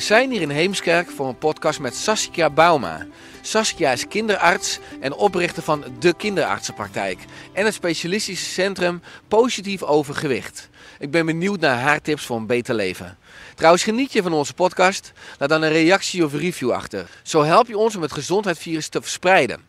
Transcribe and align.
We 0.00 0.06
zijn 0.06 0.30
hier 0.30 0.40
in 0.40 0.50
Heemskerk 0.50 1.10
voor 1.10 1.28
een 1.28 1.38
podcast 1.38 1.80
met 1.80 1.94
Saskia 1.94 2.50
Bauma. 2.50 3.06
Saskia 3.40 3.92
is 3.92 4.08
kinderarts 4.08 4.78
en 5.00 5.14
oprichter 5.14 5.62
van 5.62 5.84
de 5.98 6.14
kinderartsenpraktijk 6.14 7.18
en 7.52 7.64
het 7.64 7.74
specialistische 7.74 8.50
centrum 8.50 9.02
Positief 9.28 9.82
Overgewicht. 9.82 10.68
Ik 10.98 11.10
ben 11.10 11.26
benieuwd 11.26 11.60
naar 11.60 11.78
haar 11.78 12.00
tips 12.00 12.26
voor 12.26 12.36
een 12.36 12.46
beter 12.46 12.74
leven. 12.74 13.18
Trouwens, 13.54 13.82
geniet 13.82 14.12
je 14.12 14.22
van 14.22 14.32
onze 14.32 14.54
podcast? 14.54 15.12
Laat 15.38 15.48
dan 15.48 15.62
een 15.62 15.72
reactie 15.72 16.24
of 16.24 16.34
review 16.34 16.70
achter. 16.70 17.08
Zo 17.22 17.42
help 17.42 17.66
je 17.66 17.78
ons 17.78 17.96
om 17.96 18.02
het 18.02 18.12
gezondheidsvirus 18.12 18.88
te 18.88 19.02
verspreiden. 19.02 19.60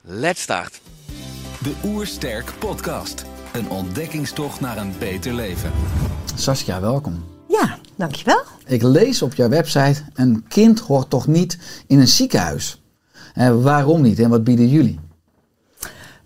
Let's 0.00 0.42
start. 0.42 0.80
De 1.62 1.74
Oersterk 1.84 2.52
Podcast. 2.58 3.24
Een 3.52 3.70
ontdekkingstocht 3.70 4.60
naar 4.60 4.76
een 4.76 4.94
beter 4.98 5.32
leven. 5.32 5.72
Saskia, 6.34 6.80
welkom. 6.80 7.31
Ja, 7.52 7.78
dankjewel. 7.96 8.42
Ik 8.66 8.82
lees 8.82 9.22
op 9.22 9.34
jouw 9.34 9.48
website: 9.48 10.02
een 10.14 10.44
kind 10.48 10.80
hoort 10.80 11.10
toch 11.10 11.26
niet 11.26 11.58
in 11.86 11.98
een 11.98 12.08
ziekenhuis? 12.08 12.82
Eh, 13.34 13.62
waarom 13.62 14.02
niet 14.02 14.18
en 14.18 14.30
wat 14.30 14.44
bieden 14.44 14.68
jullie? 14.68 15.00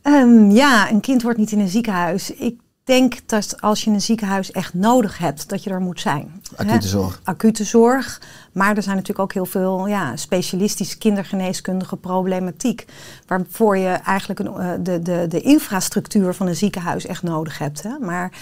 Ehm, 0.03 0.51
ja, 0.51 0.91
een 0.91 1.01
kind 1.01 1.23
wordt 1.23 1.39
niet 1.39 1.53
in 1.53 1.61
een 1.61 1.69
ziekenhuis. 1.69 2.31
Ik 2.31 2.61
denk 2.87 3.29
dat 3.29 3.61
als 3.61 3.85
je 3.85 3.91
een 3.91 4.01
ziekenhuis 4.01 4.51
echt 4.51 4.75
nodig 4.75 5.19
hebt, 5.19 5.49
dat 5.49 5.65
je 5.65 5.71
er 5.71 5.81
moet 5.81 6.01
zijn. 6.01 6.43
Acute 6.57 6.89
zorg. 6.89 7.21
Acute 7.25 7.65
zorg. 7.65 8.21
Maar 8.53 8.77
er 8.77 8.83
zijn 8.83 8.95
natuurlijk 8.97 9.21
ook 9.21 9.33
heel 9.33 9.47
veel 9.47 9.87
ja, 9.87 10.17
specialistische 10.17 10.99
kindergeneeskundige 10.99 11.97
problematiek. 11.97 12.87
Waarvoor 13.27 13.77
je 13.77 13.89
eigenlijk 13.89 14.41
een, 14.41 14.55
eh, 14.55 14.71
de, 14.81 15.03
de, 15.03 15.27
de 15.29 15.41
infrastructuur 15.41 16.35
van 16.35 16.47
een 16.47 16.57
ziekenhuis 16.57 17.07
echt 17.07 17.23
nodig 17.23 17.59
hebt. 17.59 17.83
Hè? 17.83 17.99
Maar 17.99 18.33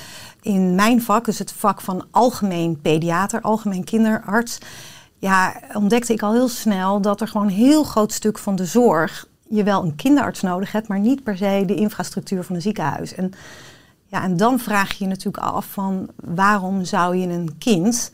in 0.42 0.74
mijn 0.74 1.02
vak, 1.02 1.24
dus 1.24 1.38
het 1.38 1.52
vak 1.52 1.80
van 1.80 2.04
algemeen 2.10 2.80
pediater, 2.80 3.40
algemeen 3.40 3.84
kinderarts. 3.84 4.58
Ja, 5.18 5.60
ontdekte 5.72 6.12
ik 6.12 6.22
al 6.22 6.32
heel 6.32 6.48
snel 6.48 7.00
dat 7.00 7.20
er 7.20 7.28
gewoon 7.28 7.46
een 7.46 7.52
heel 7.52 7.84
groot 7.84 8.12
stuk 8.12 8.38
van 8.38 8.56
de 8.56 8.64
zorg 8.64 9.26
je 9.48 9.62
wel 9.62 9.82
een 9.82 9.94
kinderarts 9.94 10.40
nodig 10.40 10.72
hebt, 10.72 10.88
maar 10.88 11.00
niet 11.00 11.22
per 11.22 11.36
se 11.36 11.62
de 11.66 11.74
infrastructuur 11.74 12.44
van 12.44 12.54
een 12.54 12.62
ziekenhuis. 12.62 13.14
En, 13.14 13.32
ja, 14.14 14.22
en 14.22 14.36
dan 14.36 14.58
vraag 14.58 14.92
je 14.92 15.04
je 15.04 15.10
natuurlijk 15.10 15.44
af 15.44 15.66
van 15.66 16.08
waarom 16.16 16.84
zou 16.84 17.16
je 17.16 17.28
een 17.28 17.58
kind 17.58 18.12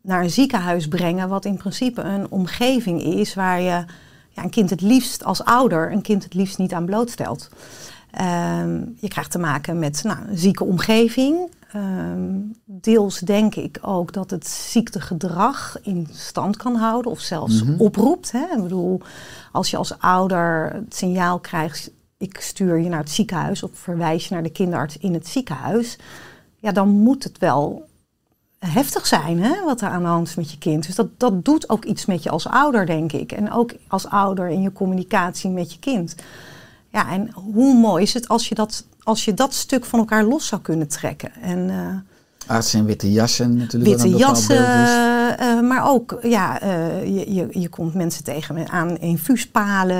naar 0.00 0.22
een 0.22 0.30
ziekenhuis 0.30 0.88
brengen, 0.88 1.28
wat 1.28 1.44
in 1.44 1.56
principe 1.56 2.02
een 2.02 2.30
omgeving 2.30 3.02
is 3.02 3.34
waar 3.34 3.60
je 3.60 3.84
ja, 4.30 4.42
een 4.42 4.50
kind 4.50 4.70
het 4.70 4.80
liefst 4.80 5.24
als 5.24 5.44
ouder 5.44 5.92
een 5.92 6.02
kind 6.02 6.24
het 6.24 6.34
liefst 6.34 6.58
niet 6.58 6.72
aan 6.72 6.84
blootstelt. 6.84 7.48
Ehm, 8.10 8.80
je 8.96 9.08
krijgt 9.08 9.30
te 9.30 9.38
maken 9.38 9.78
met 9.78 10.02
nou, 10.04 10.18
een 10.28 10.38
zieke 10.38 10.64
omgeving. 10.64 11.50
Ehm, 11.72 12.38
deels 12.64 13.18
denk 13.18 13.54
ik 13.54 13.78
ook 13.80 14.12
dat 14.12 14.30
het 14.30 14.46
ziektegedrag 14.46 15.78
in 15.82 16.08
stand 16.12 16.56
kan 16.56 16.74
houden 16.74 17.10
of 17.10 17.20
zelfs 17.20 17.62
oproept. 17.78 18.32
Hè? 18.32 18.44
Ik 18.56 18.62
bedoel, 18.62 19.00
als 19.52 19.70
je 19.70 19.76
als 19.76 19.98
ouder 19.98 20.72
het 20.72 20.94
signaal 20.96 21.38
krijgt, 21.38 21.90
ik 22.18 22.40
stuur 22.40 22.78
je 22.78 22.88
naar 22.88 23.00
het 23.00 23.10
ziekenhuis 23.10 23.62
of 23.62 23.70
verwijs 23.72 24.28
je 24.28 24.34
naar 24.34 24.42
de 24.42 24.50
kinderarts 24.50 24.96
in 24.96 25.14
het 25.14 25.26
ziekenhuis, 25.26 25.98
ja, 26.56 26.72
dan 26.72 26.88
moet 26.88 27.24
het 27.24 27.38
wel 27.38 27.86
heftig 28.58 29.06
zijn 29.06 29.42
hè, 29.42 29.64
wat 29.64 29.80
er 29.80 29.88
aan 29.88 30.02
de 30.02 30.08
hand 30.08 30.28
is 30.28 30.34
met 30.34 30.50
je 30.50 30.58
kind. 30.58 30.86
Dus 30.86 30.94
dat, 30.94 31.08
dat 31.16 31.44
doet 31.44 31.68
ook 31.68 31.84
iets 31.84 32.06
met 32.06 32.22
je 32.22 32.30
als 32.30 32.46
ouder, 32.46 32.86
denk 32.86 33.12
ik. 33.12 33.32
En 33.32 33.52
ook 33.52 33.72
als 33.88 34.06
ouder 34.06 34.48
in 34.48 34.62
je 34.62 34.72
communicatie 34.72 35.50
met 35.50 35.72
je 35.72 35.78
kind. 35.78 36.14
Ja, 36.88 37.10
en 37.10 37.30
hoe 37.32 37.74
mooi 37.74 38.02
is 38.02 38.14
het 38.14 38.28
als 38.28 38.48
je 38.48 38.54
dat, 38.54 38.84
als 39.02 39.24
je 39.24 39.34
dat 39.34 39.54
stuk 39.54 39.84
van 39.84 39.98
elkaar 39.98 40.24
los 40.24 40.46
zou 40.46 40.60
kunnen 40.60 40.88
trekken. 40.88 41.32
En, 41.42 41.70
eh, 41.70 42.54
Artsen 42.56 42.78
in 42.78 42.84
witte 42.84 43.12
jassen 43.12 43.56
natuurlijk. 43.56 44.02
witte 44.02 44.16
jassen, 44.16 44.56
eh, 45.38 45.60
maar 45.60 45.88
ook, 45.88 46.18
ja, 46.22 46.60
eh, 46.60 47.04
je, 47.04 47.34
je, 47.34 47.48
je 47.50 47.68
komt 47.68 47.94
mensen 47.94 48.24
tegen 48.24 48.68
aan 48.68 48.98
infuuspalen. 48.98 49.96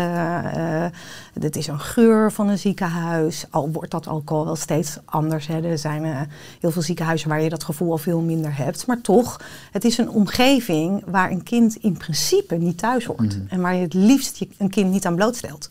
eh 0.55 0.85
het 1.41 1.57
is 1.57 1.67
een 1.67 1.81
geur 1.81 2.33
van 2.33 2.49
een 2.49 2.59
ziekenhuis. 2.59 3.45
Al 3.51 3.71
wordt 3.71 3.91
dat 3.91 4.09
ook 4.09 4.31
al 4.31 4.45
wel 4.45 4.57
steeds 4.57 4.99
anders. 5.05 5.47
Hè. 5.47 5.63
Er 5.63 5.79
zijn 5.79 6.29
heel 6.61 6.71
veel 6.71 6.83
ziekenhuizen 6.83 7.29
waar 7.29 7.43
je 7.43 7.49
dat 7.49 7.65
gevoel 7.65 7.91
al 7.91 7.99
veel 7.99 8.21
minder 8.21 8.57
hebt. 8.57 8.87
Maar 8.87 9.01
toch, 9.01 9.41
het 9.73 9.85
is 9.85 9.99
een 9.99 10.11
omgeving 10.11 11.03
waar 11.07 11.31
een 11.31 11.43
kind 11.43 11.77
in 11.77 11.97
principe 11.97 12.55
niet 12.55 12.79
thuis 12.79 13.05
hoort. 13.05 13.39
En 13.49 13.61
waar 13.61 13.75
je 13.75 13.83
het 13.83 13.95
liefst 13.95 14.37
je, 14.37 14.49
een 14.59 14.71
kind 14.71 14.91
niet 14.91 15.07
aan 15.07 15.15
blootstelt. 15.15 15.71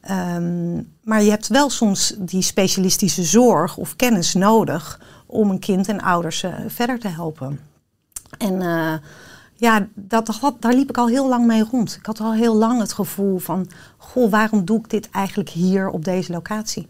Ehm, 0.00 0.74
maar 1.02 1.22
je 1.22 1.30
hebt 1.30 1.48
wel 1.48 1.70
soms 1.70 2.14
die 2.18 2.42
specialistische 2.42 3.22
zorg 3.22 3.76
of 3.76 3.96
kennis 3.96 4.34
nodig 4.34 5.00
om 5.26 5.50
een 5.50 5.58
kind 5.58 5.88
en 5.88 6.00
ouders 6.02 6.44
verder 6.68 6.98
te 6.98 7.08
helpen. 7.08 7.60
En 8.38 8.62
eh, 8.62 8.92
ja, 9.54 9.86
dat, 9.94 10.26
dat, 10.40 10.54
daar 10.60 10.74
liep 10.74 10.88
ik 10.88 10.98
al 10.98 11.08
heel 11.08 11.28
lang 11.28 11.46
mee 11.46 11.64
rond. 11.70 11.96
Ik 11.98 12.06
had 12.06 12.20
al 12.20 12.32
heel 12.32 12.54
lang 12.56 12.80
het 12.80 12.92
gevoel 12.92 13.38
van, 13.38 13.66
goh, 13.96 14.30
waarom 14.30 14.64
doe 14.64 14.78
ik 14.78 14.90
dit 14.90 15.10
eigenlijk 15.10 15.48
hier 15.50 15.88
op 15.88 16.04
deze 16.04 16.32
locatie? 16.32 16.88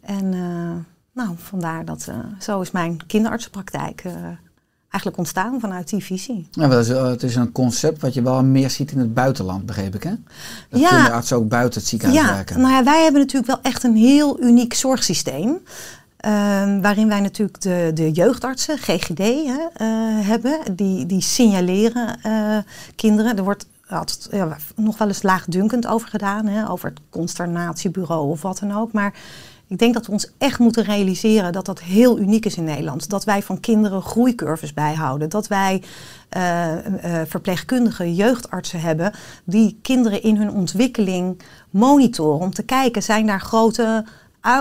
En 0.00 0.32
eh, 0.34 1.20
nou, 1.24 1.34
vandaar 1.36 1.84
dat, 1.84 2.06
eh, 2.08 2.14
zo 2.40 2.60
is 2.60 2.70
mijn 2.70 3.06
kinderartsenpraktijk 3.06 4.02
eigenlijk 4.88 5.16
ontstaan 5.16 5.60
vanuit 5.60 5.88
die 5.88 6.04
visie. 6.04 6.48
Ja, 6.50 6.68
het 6.68 6.86
is- 6.86 6.88
het 6.98 7.22
is 7.22 7.36
een 7.36 7.52
concept 7.52 8.00
wat 8.00 8.14
je 8.14 8.22
wel 8.22 8.44
meer 8.44 8.70
ziet 8.70 8.90
in 8.92 8.98
het 8.98 9.14
buitenland, 9.14 9.66
begreep 9.66 9.94
ik 9.94 10.02
hè? 10.02 10.14
Dat 10.70 10.80
Ja. 10.80 10.88
kinderartsen 10.88 11.36
ook 11.36 11.48
buiten 11.48 11.80
het 11.80 11.88
ziekenhuis 11.88 12.20
Ja, 12.26 12.34
werken. 12.34 12.60
nou 12.60 12.72
ja, 12.72 12.84
wij 12.84 13.02
hebben 13.02 13.20
natuurlijk 13.20 13.46
wel 13.52 13.60
echt 13.62 13.82
een 13.82 13.96
heel 13.96 14.42
uniek 14.42 14.74
zorgsysteem. 14.74 15.58
Ehm, 16.26 16.80
waarin 16.80 17.08
wij 17.08 17.20
natuurlijk 17.20 17.60
de, 17.60 17.90
de 17.94 18.10
jeugdartsen, 18.10 18.78
GGD, 18.78 19.18
hè, 19.18 19.66
eh, 19.72 19.86
hebben. 20.28 20.76
Die, 20.76 21.06
die 21.06 21.22
signaleren 21.22 22.22
eh, 22.22 22.58
kinderen. 22.96 23.36
Er 23.36 23.44
wordt 23.44 23.66
ja, 24.30 24.56
nog 24.76 24.98
wel 24.98 25.08
eens 25.08 25.22
laagdunkend 25.22 25.86
over 25.86 26.08
gedaan. 26.08 26.46
Hè, 26.46 26.70
over 26.70 26.88
het 26.88 27.00
consternatiebureau 27.10 28.30
of 28.30 28.42
wat 28.42 28.58
dan 28.58 28.72
ook. 28.72 28.92
Maar 28.92 29.14
ik 29.68 29.78
denk 29.78 29.94
dat 29.94 30.06
we 30.06 30.12
ons 30.12 30.30
echt 30.38 30.58
moeten 30.58 30.84
realiseren 30.84 31.52
dat 31.52 31.66
dat 31.66 31.80
heel 31.80 32.18
uniek 32.18 32.44
is 32.44 32.56
in 32.56 32.64
Nederland. 32.64 33.08
Dat 33.08 33.24
wij 33.24 33.42
van 33.42 33.60
kinderen 33.60 34.02
groeicurves 34.02 34.74
bijhouden. 34.74 35.28
Dat 35.28 35.46
wij 35.46 35.82
eh, 36.28 37.20
eh, 37.20 37.26
verpleegkundige 37.26 38.14
jeugdartsen 38.14 38.80
hebben 38.80 39.12
die 39.44 39.78
kinderen 39.82 40.22
in 40.22 40.36
hun 40.36 40.50
ontwikkeling 40.50 41.42
monitoren. 41.70 42.40
Om 42.40 42.54
te 42.54 42.62
kijken, 42.62 43.02
zijn 43.02 43.26
daar 43.26 43.40
grote 43.40 44.04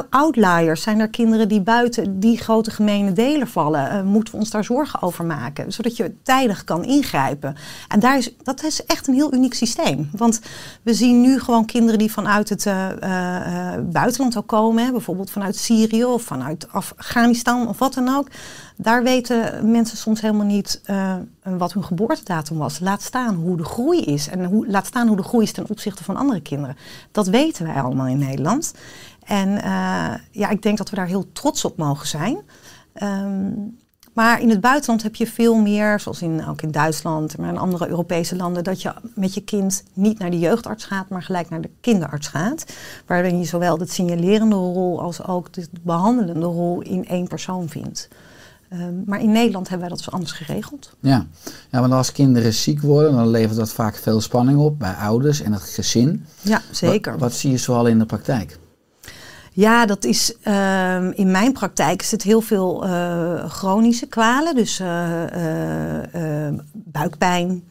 outliers? 0.10 0.82
Zijn 0.82 1.00
er 1.00 1.10
kinderen 1.10 1.48
die 1.48 1.62
buiten 1.62 2.20
die 2.20 2.38
grote 2.38 2.72
gemene 2.72 3.14
delen 3.14 3.48
vallen? 3.48 3.90
Eh, 3.90 4.02
moeten 4.02 4.34
we 4.34 4.40
ons 4.40 4.50
daar 4.50 4.64
zorgen 4.64 5.02
over 5.02 5.26
maken? 5.26 5.74
Zodat 5.74 5.98
je 5.98 6.16
tijdig 6.24 6.64
kan 6.64 6.84
ingrijpen. 6.84 7.56
En 7.88 8.00
daar 8.00 8.18
is, 8.18 8.36
dat 8.44 8.64
is 8.64 8.86
echt 8.86 9.08
een 9.08 9.14
heel 9.14 9.34
uniek 9.34 9.54
systeem. 9.54 10.10
Want 10.12 10.42
we 10.82 10.94
zien 10.94 11.22
nu 11.22 11.40
gewoon 11.40 11.66
kinderen 11.66 12.00
die 12.00 12.12
vanuit 12.12 12.50
het 12.50 12.66
eh, 12.66 13.74
eh, 13.74 13.82
buitenland 13.84 14.38
ook 14.38 14.48
komen. 14.48 14.92
Bijvoorbeeld 14.92 15.32
vanuit 15.32 15.56
Syrië 15.56 16.06
of 16.06 16.22
vanuit 16.22 16.68
Afghanistan 16.72 17.68
of 17.68 17.80
wat 17.80 17.94
dan 17.94 18.16
ook. 18.16 18.28
Daar 18.78 19.04
weten 19.04 19.72
mensen 19.72 19.98
soms 19.98 20.22
helemaal 20.22 20.46
niet 20.46 20.82
wat 21.44 21.74
hun 21.74 21.84
geboortedatum 21.84 22.58
was. 22.58 22.80
Laat 22.80 23.02
staan 23.02 23.36
hoe 23.36 23.58
de 23.58 23.64
groei 23.64 24.02
is. 24.02 24.28
En 24.28 24.46
hoe, 24.46 24.68
laat 24.68 24.86
staan 24.86 25.08
hoe 25.08 25.18
de 25.18 25.24
groei 25.24 25.44
is 25.44 25.52
ten 25.52 25.70
opzichte 25.70 26.04
van 26.04 26.16
andere 26.16 26.42
kinderen. 26.42 26.78
Dat 27.12 27.28
weten 27.28 27.66
wij 27.66 27.82
allemaal 27.82 28.08
in 28.08 28.18
Nederland. 28.18 28.74
En 29.26 29.62
eh, 29.62 30.14
ja, 30.32 30.50
ik 30.50 30.62
denk 30.62 30.78
dat 30.78 30.90
we 30.90 30.96
daar 30.96 31.08
heel 31.08 31.32
trots 31.32 31.66
op 31.66 31.78
mogen 31.78 32.08
zijn. 32.08 32.38
Ehm, 32.94 33.52
Maar 34.14 34.42
in 34.42 34.50
het 34.50 34.62
buitenland 34.62 35.04
heb 35.04 35.16
je 35.16 35.28
veel 35.28 35.56
meer, 35.56 36.00
zoals 36.00 36.22
in, 36.22 36.46
ook 36.48 36.62
in 36.62 36.72
Duitsland, 36.72 37.38
maar 37.38 37.50
in 37.50 37.58
andere 37.58 37.88
Europese 37.90 38.36
landen, 38.36 38.64
dat 38.64 38.82
je 38.82 38.94
met 39.16 39.34
je 39.34 39.42
kind 39.42 39.84
niet 39.94 40.20
naar 40.20 40.30
de 40.30 40.40
jeugdarts 40.40 40.86
gaat, 40.86 41.10
maar 41.10 41.24
gelijk 41.24 41.50
naar 41.50 41.62
de 41.62 41.70
kinderarts 41.82 42.28
gaat. 42.28 42.66
Waarin 43.06 43.40
je 43.40 43.46
zowel 43.46 43.78
de 43.78 43.88
signalerende 43.88 44.56
rol 44.56 45.02
als 45.02 45.26
ook 45.26 45.54
de 45.54 45.68
behandelende 45.82 46.46
rol 46.46 46.82
in 46.82 47.06
één 47.08 47.28
persoon 47.28 47.70
vindt. 47.70 48.08
Ehm, 48.70 48.94
maar 49.06 49.22
in 49.22 49.32
Nederland 49.32 49.70
hebben 49.70 49.88
wij 49.88 49.96
dat 49.96 50.06
dus 50.06 50.14
anders 50.14 50.32
geregeld. 50.32 50.96
Ja. 51.00 51.26
ja, 51.70 51.80
want 51.80 51.94
als 51.94 52.12
kinderen 52.12 52.54
ziek 52.54 52.82
worden, 52.82 53.12
dan 53.12 53.28
levert 53.28 53.58
dat 53.58 53.72
vaak 53.72 53.96
veel 53.96 54.22
spanning 54.22 54.60
op 54.60 54.80
bij 54.80 54.94
ouders 54.94 55.42
en 55.42 55.54
het 55.54 55.62
gezin. 55.64 56.26
Ja, 56.42 56.62
zeker. 56.72 57.12
Wat, 57.12 57.22
wat 57.22 57.34
zie 57.34 57.52
je 57.52 57.58
zoal 57.58 57.88
in 57.88 58.00
de 58.00 58.06
praktijk? 58.06 58.58
Ja, 59.56 59.86
dat 59.86 60.04
is 60.04 60.38
ehm, 60.42 61.12
in 61.16 61.32
mijn 61.32 61.52
praktijk 61.52 62.02
is 62.02 62.12
het 62.12 62.22
heel 62.24 62.42
veel 62.42 62.86
eh, 62.86 63.50
chronische 63.50 64.08
kwalen. 64.08 64.56
Dus 64.56 64.80
eh, 64.80 65.24
eh, 65.24 66.48
eh, 66.48 66.54
buikpijn, 66.74 67.64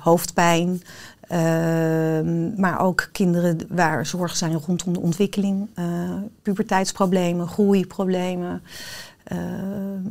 hoofdpijn. 0.00 0.82
ehm, 1.20 2.60
maar 2.60 2.80
ook 2.80 3.08
kinderen 3.12 3.58
waar 3.68 4.06
zorgen 4.06 4.36
zijn 4.36 4.60
rondom 4.66 4.92
de 4.92 5.00
ontwikkeling. 5.00 5.68
puberteitsproblemen, 6.42 7.48
groeiproblemen. 7.48 8.62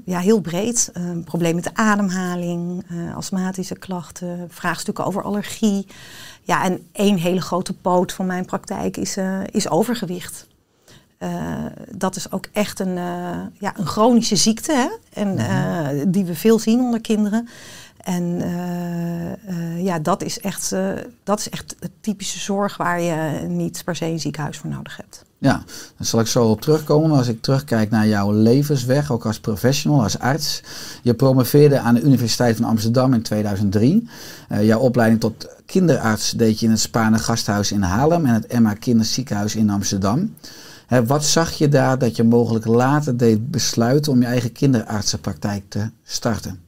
Ja, 0.06 0.20
heel 0.20 0.42
breed. 0.42 0.92
Problemen 1.26 1.56
met 1.56 1.64
de 1.64 1.82
ademhaling, 1.82 2.86
astmatische 3.16 3.76
klachten, 3.76 4.48
vraagstukken 4.50 5.06
over 5.06 5.24
allergie. 5.24 5.88
Ja, 6.44 6.64
en 6.64 6.88
één 6.92 7.18
hele 7.18 7.42
grote 7.42 7.74
poot 7.74 8.12
van 8.12 8.26
mijn 8.26 8.46
praktijk 8.46 8.98
is, 8.98 9.18
is 9.52 9.70
overgewicht. 9.70 10.48
Eh, 11.18 11.66
dat 11.92 12.16
is 12.16 12.32
ook 12.32 12.48
echt 12.52 12.80
een, 12.80 12.98
eh, 12.98 13.40
ja, 13.60 13.74
een 13.78 13.86
chronische 13.86 14.36
ziekte, 14.36 14.74
hè? 14.74 14.88
En, 15.22 15.38
eh, 15.38 16.06
die 16.08 16.26
we 16.26 16.36
veel 16.36 16.60
zien 16.60 16.80
onder 16.80 17.02
kinderen. 17.02 17.48
En 17.98 18.42
ja, 19.78 20.00
dat 20.00 20.24
is, 20.24 20.40
echt, 20.40 20.76
dat 21.24 21.40
is 21.40 21.50
echt 21.50 21.76
de 21.80 21.90
typische 22.02 22.40
zorg 22.40 22.78
waar 22.78 23.02
je 23.02 23.48
niet 23.48 23.82
per 23.86 23.96
se 23.96 24.06
een 24.06 24.20
ziekenhuis 24.20 24.58
voor 24.58 24.70
nodig 24.70 24.98
hebt. 24.98 25.26
Ja, 25.40 25.64
daar 25.98 26.08
zal 26.08 26.20
ik 26.20 26.28
zo 26.28 26.46
op 26.46 26.62
terugkomen. 26.62 27.18
Als 27.18 27.28
ik 27.28 27.42
terugkijk 27.42 27.90
naar 27.90 28.08
jouw 28.08 28.32
levensweg, 28.32 29.12
ook 29.12 29.26
als 29.26 29.40
professional, 29.40 30.04
als 30.04 30.20
arts. 30.20 30.64
Je 31.02 31.14
promoveerde 31.14 31.80
aan 31.80 31.94
de 31.94 32.02
Universiteit 32.02 32.56
van 32.56 32.66
Amsterdam 32.66 33.14
in 33.14 33.22
2003. 33.22 34.10
Eh, 34.48 34.66
jouw 34.66 34.80
opleiding 34.80 35.20
tot 35.20 35.48
kinderarts 35.66 36.32
deed 36.32 36.60
je 36.60 36.66
in 36.66 36.72
het 36.72 36.82
Spaarne 36.82 37.18
Gasthuis 37.18 37.72
in 37.72 37.82
Haarlem 37.82 38.26
en 38.26 38.34
het 38.34 38.48
Emma 38.48 38.74
Kinderziekenhuis 38.74 39.56
in 39.56 39.70
Amsterdam. 39.70 40.36
Hè, 40.88 41.06
wat 41.06 41.26
zag 41.26 41.54
je 41.54 41.70
daar 41.70 41.98
dat 41.98 42.16
je 42.16 42.24
mogelijk 42.24 42.66
later 42.66 43.18
deed 43.18 43.52
besluiten 43.52 44.12
om 44.12 44.22
je 44.22 44.28
eigen 44.28 44.52
kinderartsenpraktijk 44.52 45.64
te 45.70 45.90
starten? 46.04 46.60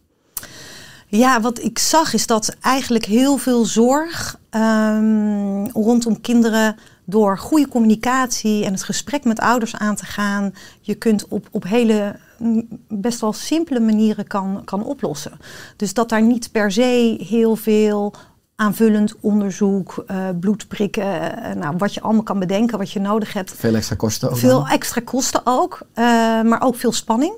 Ja, 1.07 1.41
wat 1.41 1.63
ik 1.63 1.79
zag 1.79 2.13
is 2.13 2.27
dat 2.27 2.55
eigenlijk 2.61 3.05
heel 3.05 3.37
veel 3.37 3.65
zorg 3.65 4.39
ehm, 4.49 5.65
rondom 5.65 6.21
kinderen 6.21 6.75
door 7.05 7.37
goede 7.37 7.67
communicatie 7.67 8.65
en 8.65 8.71
het 8.71 8.83
gesprek 8.83 9.23
met 9.23 9.39
ouders 9.39 9.75
aan 9.75 9.95
te 9.95 10.05
gaan, 10.05 10.53
je 10.81 10.95
kunt 10.95 11.27
op, 11.27 11.47
op 11.51 11.63
hele 11.63 12.15
mm, 12.37 12.67
best 12.87 13.19
wel 13.21 13.33
simpele 13.33 13.79
manieren 13.79 14.27
kan, 14.27 14.61
kan 14.65 14.83
oplossen. 14.83 15.39
Dus 15.75 15.93
dat 15.93 16.09
daar 16.09 16.21
niet 16.21 16.51
per 16.51 16.71
se 16.71 17.23
heel 17.27 17.55
veel 17.55 18.13
aanvullend 18.59 19.15
onderzoek, 19.19 20.03
eh, 20.07 20.17
bloedprikken, 20.39 21.43
eh, 21.43 21.55
nou, 21.55 21.75
wat 21.77 21.93
je 21.93 22.01
allemaal 22.01 22.23
kan 22.23 22.39
bedenken, 22.39 22.77
wat 22.77 22.91
je 22.91 22.99
nodig 22.99 23.33
hebt, 23.33 23.51
Veel 23.57 23.75
extra 23.75 23.95
kosten 23.95 24.29
ook. 24.29 24.37
veel 24.37 24.59
dan? 24.59 24.67
extra 24.67 25.01
kosten 25.05 25.41
ook, 25.43 25.79
eh, 25.93 26.03
maar 26.41 26.61
ook 26.61 26.75
veel 26.75 26.91
spanning. 26.91 27.33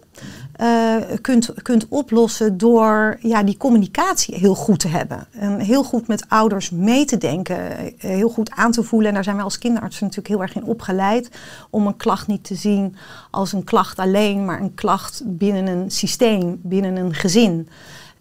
eh, 0.51 0.95
kunt, 1.21 1.53
kunt 1.61 1.85
oplossen 1.89 2.57
door 2.57 3.17
ja, 3.19 3.43
die 3.43 3.57
communicatie 3.57 4.35
heel 4.35 4.55
goed 4.55 4.79
te 4.79 4.87
hebben. 4.87 5.27
En 5.31 5.59
heel 5.59 5.83
goed 5.83 6.07
met 6.07 6.25
ouders 6.27 6.69
mee 6.69 7.05
te 7.05 7.17
denken, 7.17 7.77
eh, 7.77 7.85
heel 7.97 8.29
goed 8.29 8.51
aan 8.51 8.71
te 8.71 8.83
voelen. 8.83 9.07
En 9.07 9.13
daar 9.13 9.23
zijn 9.23 9.35
wij 9.35 9.45
als 9.45 9.57
kinderartsen 9.57 10.03
natuurlijk 10.05 10.33
heel 10.35 10.41
erg 10.41 10.55
in 10.55 10.63
opgeleid. 10.63 11.29
Om 11.69 11.87
een 11.87 11.97
klacht 11.97 12.27
niet 12.27 12.43
te 12.43 12.55
zien 12.55 12.95
als 13.31 13.53
een 13.53 13.63
klacht 13.63 13.97
alleen, 13.99 14.45
maar 14.45 14.61
een 14.61 14.73
klacht 14.73 15.21
binnen 15.25 15.67
een 15.67 15.91
systeem, 15.91 16.59
binnen 16.63 16.95
een 16.95 17.13
gezin. 17.13 17.67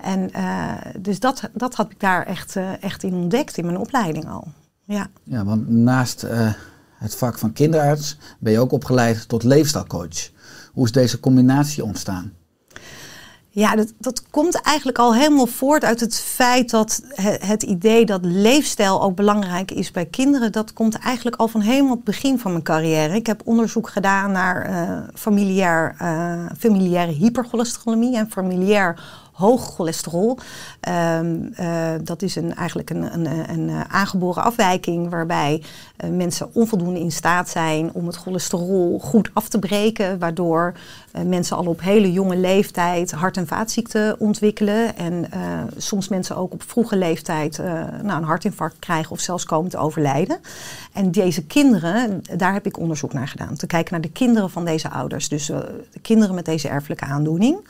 En 0.03 0.33
eh, 0.33 0.73
dus 0.99 1.21
dat, 1.21 1.43
dat 1.53 1.75
had 1.75 1.91
ik 1.91 2.01
daar 2.01 2.27
echt, 2.27 2.57
eh, 2.57 2.83
echt 2.83 3.03
in 3.03 3.15
ontdekt 3.15 3.57
in 3.57 3.65
mijn 3.65 3.79
opleiding 3.79 4.29
al. 4.29 4.49
Ja. 4.85 5.07
Ja, 5.23 5.45
want 5.45 5.69
naast 5.69 6.23
eh, 6.23 6.53
het 6.95 7.17
vak 7.17 7.39
van 7.39 7.53
kinderarts 7.53 8.19
ben 8.39 8.53
je 8.53 8.59
ook 8.59 8.73
opgeleid 8.73 9.29
tot 9.29 9.43
leefstijlcoach. 9.43 10.31
Hoe 10.73 10.85
is 10.85 10.93
deze 10.93 11.21
combinatie 11.21 11.85
ontstaan? 11.85 12.33
Ja, 13.53 13.77
dat, 13.77 13.93
dat 13.99 14.23
komt 14.31 14.61
eigenlijk 14.61 14.99
al 14.99 15.15
helemaal 15.15 15.47
voort 15.47 15.85
uit 15.85 16.01
het 16.01 16.15
feit 16.21 16.71
dat 16.71 17.03
he- 17.09 17.47
het 17.47 17.63
idee 17.63 18.07
dat 18.07 18.25
leefstijl 18.25 19.03
ook 19.03 19.17
belangrijk 19.17 19.71
is 19.71 19.91
bij 19.91 20.07
kinderen, 20.07 20.53
dat 20.53 20.73
komt 20.73 20.99
eigenlijk 20.99 21.37
al 21.37 21.49
van 21.49 21.61
helemaal 21.61 21.95
het 21.95 22.05
begin 22.05 22.39
van 22.39 22.51
mijn 22.51 22.65
carrière. 22.65 23.15
Ik 23.15 23.27
heb 23.27 23.43
onderzoek 23.45 23.89
gedaan 23.89 24.33
naar 24.33 24.71
familiair, 25.15 25.95
familiaire 26.59 27.13
hypercholesterolemie 27.13 28.17
en 28.17 28.31
familiair 28.31 29.03
hoog 29.41 29.75
cholesterol. 29.75 30.39
Ehm, 30.81 31.37
eh, 31.55 31.93
dat 32.03 32.23
is 32.23 32.37
een, 32.37 32.55
eigenlijk 32.55 32.91
een, 32.91 33.15
een, 33.15 33.51
een, 33.51 33.71
aangeboren 33.89 34.43
afwijking 34.43 35.11
waarbij 35.11 35.63
eh, 35.97 36.11
mensen 36.11 36.55
onvoldoende 36.55 37.01
in 37.01 37.13
staat 37.13 37.49
zijn 37.49 37.93
om 37.93 38.07
het 38.07 38.17
cholesterol 38.17 38.99
goed 38.99 39.31
af 39.33 39.49
te 39.49 39.59
breken, 39.59 40.19
waardoor 40.19 40.73
eh, 41.13 41.23
mensen 41.23 41.57
al 41.57 41.67
op 41.67 41.81
hele 41.81 42.13
jonge 42.13 42.37
leeftijd 42.37 43.11
hart- 43.11 43.37
en 43.37 43.47
vaatziekten 43.47 44.21
ontwikkelen 44.21 44.97
en 44.97 45.29
soms 45.77 46.09
mensen 46.09 46.37
ook 46.37 46.53
op 46.53 46.63
vroege 46.63 46.97
leeftijd 46.97 47.59
nou, 48.03 48.19
een 48.19 48.25
hartinfarct 48.25 48.79
krijgen 48.79 49.11
of 49.11 49.21
zelfs 49.21 49.45
komen 49.45 49.71
te 49.71 49.79
overlijden. 49.79 50.39
En 50.93 51.11
deze 51.11 51.47
kinderen, 51.47 52.23
daar 52.37 52.53
heb 52.53 52.67
ik 52.67 52.79
onderzoek 52.79 53.13
naar 53.13 53.29
gedaan. 53.29 53.57
Te 53.57 53.67
kijken 53.67 53.93
naar 53.93 54.01
de 54.01 54.11
kinderen 54.11 54.51
van 54.51 54.65
deze 54.65 54.91
ouders, 54.91 55.29
dus 55.29 55.47
de 55.47 56.01
kinderen 56.03 56.35
met 56.35 56.45
deze 56.45 56.69
erfelijke 56.69 57.05
aandoening. 57.05 57.69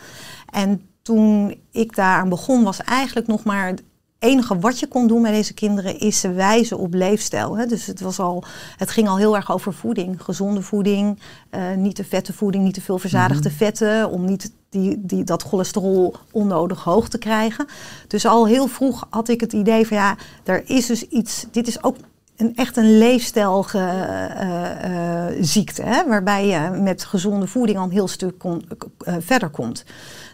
En 0.51 0.90
toen 1.03 1.61
ik 1.71 1.95
daaraan 1.95 2.29
begon, 2.29 2.65
was 2.65 2.83
eigenlijk 2.83 3.27
nog 3.27 3.45
maar 3.45 3.67
het 3.67 3.83
enige 4.21 4.59
wat 4.59 4.79
je 4.79 4.87
kon 4.87 5.07
doen 5.07 5.21
met 5.21 5.33
deze 5.33 5.55
kinderen 5.55 5.99
is 5.99 6.21
ze 6.21 6.33
wijzen 6.33 6.79
op 6.79 6.95
leefstijl. 6.95 7.59
Hè. 7.59 7.67
Dus 7.67 7.87
het, 7.87 8.01
was 8.01 8.19
al, 8.19 8.45
het 8.77 8.91
ging 8.91 9.09
al 9.09 9.17
heel 9.17 9.37
erg 9.37 9.53
over 9.53 9.75
voeding, 9.75 10.23
gezonde 10.23 10.63
voeding, 10.63 11.19
eh, 11.51 11.63
niet 11.77 11.95
te 11.95 12.05
vette 12.05 12.33
voeding, 12.33 12.65
niet 12.65 12.75
te 12.75 12.81
veel 12.81 12.99
verzadigde 12.99 13.51
vetten, 13.51 14.11
om 14.11 14.25
niet 14.25 14.53
die, 14.69 15.07
die, 15.07 15.25
dat 15.25 15.43
cholesterol 15.43 16.15
onnodig 16.31 16.85
hoog 16.85 17.09
te 17.09 17.19
krijgen. 17.19 17.67
Dus 18.07 18.27
al 18.27 18.47
heel 18.47 18.67
vroeg 18.67 19.07
had 19.11 19.29
ik 19.29 19.41
het 19.41 19.53
idee 19.53 19.87
van 19.87 19.97
ja, 19.97 20.17
er 20.45 20.71
is 20.71 20.87
dus 20.87 21.09
iets, 21.09 21.47
dit 21.51 21.69
is 21.69 21.83
ook 21.83 21.97
een, 22.37 22.57
echt 22.57 22.77
een 22.77 22.99
leefstijlziekte, 22.99 25.83
hè, 25.83 26.07
waarbij 26.07 26.47
je 26.47 26.71
met 26.71 27.05
gezonde 27.05 27.47
voeding 27.47 27.79
al 27.79 27.85
een 27.85 27.91
heel 27.91 28.09
stuk 28.09 28.39
kon, 28.39 28.69
eh, 28.99 29.15
verder 29.19 29.49
komt. 29.49 29.85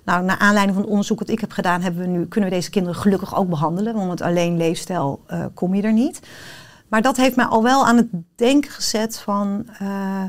Nou, 0.07 0.25
naar 0.25 0.39
aanleiding 0.39 0.73
van 0.73 0.83
het 0.83 0.91
onderzoek 0.91 1.19
dat 1.19 1.29
ik 1.29 1.41
heb 1.41 1.53
gedaan, 1.53 1.83
hebben 1.83 2.01
we 2.03 2.09
nu, 2.09 2.27
kunnen 2.27 2.51
we 2.51 2.57
deze 2.57 2.71
kinderen 2.71 3.01
gelukkig 3.01 3.37
ook 3.37 3.49
behandelen, 3.49 3.95
want 3.95 4.09
met 4.09 4.21
alleen 4.21 4.57
leefstijl 4.57 5.23
eh, 5.27 5.45
kom 5.55 5.75
je 5.75 5.83
er 5.83 5.93
niet. 5.93 6.21
Maar 6.89 7.03
dat 7.03 7.17
heeft 7.17 7.37
mij 7.37 7.45
al 7.45 7.63
wel 7.63 7.87
aan 7.87 7.97
het 7.97 8.07
denken 8.37 8.71
gezet 8.71 9.19
van, 9.19 9.67
eh, 9.79 10.23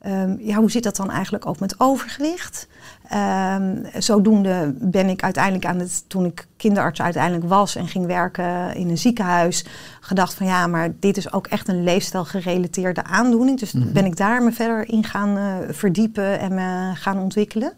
ehm, 0.00 0.36
ja, 0.38 0.56
hoe 0.56 0.70
zit 0.70 0.82
dat 0.82 0.96
dan 0.96 1.10
eigenlijk 1.10 1.46
ook 1.46 1.60
met 1.60 1.80
overgewicht? 1.80 2.68
Ehm, 3.08 3.76
zodoende 3.98 4.74
ben 4.78 5.08
ik 5.08 5.22
uiteindelijk 5.22 5.66
aan 5.66 5.78
het, 5.78 6.04
toen 6.08 6.24
ik 6.24 6.46
kinderarts 6.56 7.00
uiteindelijk 7.02 7.48
was 7.48 7.76
en 7.76 7.88
ging 7.88 8.06
werken 8.06 8.74
in 8.74 8.88
een 8.88 8.98
ziekenhuis, 8.98 9.64
gedacht 10.00 10.34
van 10.34 10.46
ja, 10.46 10.66
maar 10.66 10.92
dit 10.98 11.16
is 11.16 11.32
ook 11.32 11.46
echt 11.46 11.68
een 11.68 11.82
leefstijlgerelateerde 11.82 13.04
aandoening. 13.04 13.58
Dus 13.58 13.72
ben 13.72 14.04
ik 14.04 14.16
daar 14.16 14.42
me 14.42 14.52
verder 14.52 14.88
in 14.88 15.04
gaan 15.04 15.36
eh, 15.36 15.54
verdiepen 15.70 16.40
en 16.40 16.54
me 16.54 16.90
gaan 16.94 17.18
ontwikkelen. 17.18 17.72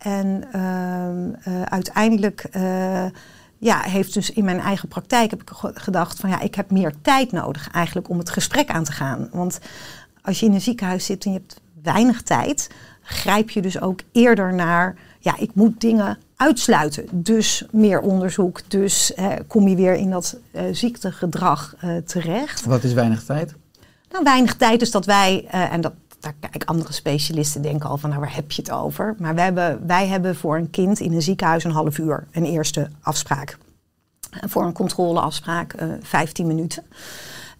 En 0.00 0.44
ehm, 0.52 1.32
eh, 1.42 1.62
uiteindelijk 1.62 2.44
eh, 2.50 3.04
ja, 3.58 3.80
heeft 3.80 4.14
dus 4.14 4.30
in 4.30 4.44
mijn 4.44 4.60
eigen 4.60 4.88
praktijk 4.88 5.30
heb 5.30 5.40
ik 5.42 5.50
ge- 5.54 5.72
gedacht 5.74 6.20
van 6.20 6.30
ja, 6.30 6.40
ik 6.40 6.54
heb 6.54 6.70
meer 6.70 6.94
tijd 7.02 7.32
nodig 7.32 7.70
eigenlijk 7.70 8.08
om 8.08 8.18
het 8.18 8.30
gesprek 8.30 8.68
aan 8.68 8.84
te 8.84 8.92
gaan. 8.92 9.28
Want 9.32 9.58
als 10.22 10.40
je 10.40 10.46
in 10.46 10.52
een 10.54 10.60
ziekenhuis 10.60 11.04
zit 11.04 11.24
en 11.24 11.32
je 11.32 11.38
hebt 11.38 11.60
weinig 11.82 12.22
tijd, 12.22 12.70
grijp 13.02 13.50
je 13.50 13.62
dus 13.62 13.80
ook 13.80 14.00
eerder 14.12 14.54
naar 14.54 14.96
ja, 15.18 15.36
ik 15.38 15.54
moet 15.54 15.80
dingen 15.80 16.18
uitsluiten. 16.36 17.06
Dus 17.10 17.64
meer 17.70 18.00
onderzoek, 18.00 18.60
dus 18.70 19.14
eh, 19.14 19.32
kom 19.46 19.68
je 19.68 19.76
weer 19.76 19.94
in 19.94 20.10
dat 20.10 20.36
eh, 20.50 20.62
ziektegedrag 20.72 21.74
eh, 21.78 21.96
terecht. 21.96 22.64
Wat 22.64 22.84
is 22.84 22.92
weinig 22.92 23.24
tijd? 23.24 23.54
Nou, 24.10 24.24
weinig 24.24 24.56
tijd 24.56 24.82
is 24.82 24.90
dat 24.90 25.04
wij, 25.06 25.44
en 25.50 25.80
dat, 25.80 25.92
daar 26.20 26.34
kijk 26.40 26.64
andere 26.64 26.92
specialisten 26.92 27.62
denken 27.62 27.88
al 27.88 27.96
van, 27.96 28.10
nou 28.10 28.22
waar 28.22 28.34
heb 28.34 28.52
je 28.52 28.62
het 28.62 28.70
over? 28.70 29.14
Maar 29.18 29.34
wij 29.34 29.44
hebben, 29.44 29.86
wij 29.86 30.06
hebben 30.06 30.36
voor 30.36 30.56
een 30.56 30.70
kind 30.70 31.00
in 31.00 31.12
een 31.12 31.22
ziekenhuis 31.22 31.64
een 31.64 31.70
half 31.70 31.98
uur 31.98 32.26
een 32.32 32.44
eerste 32.44 32.90
afspraak. 33.00 33.58
Voor 34.30 34.64
een 34.64 34.72
controleafspraak 34.72 35.72
eh 35.72 35.88
15 36.00 36.46
minuten. 36.46 36.84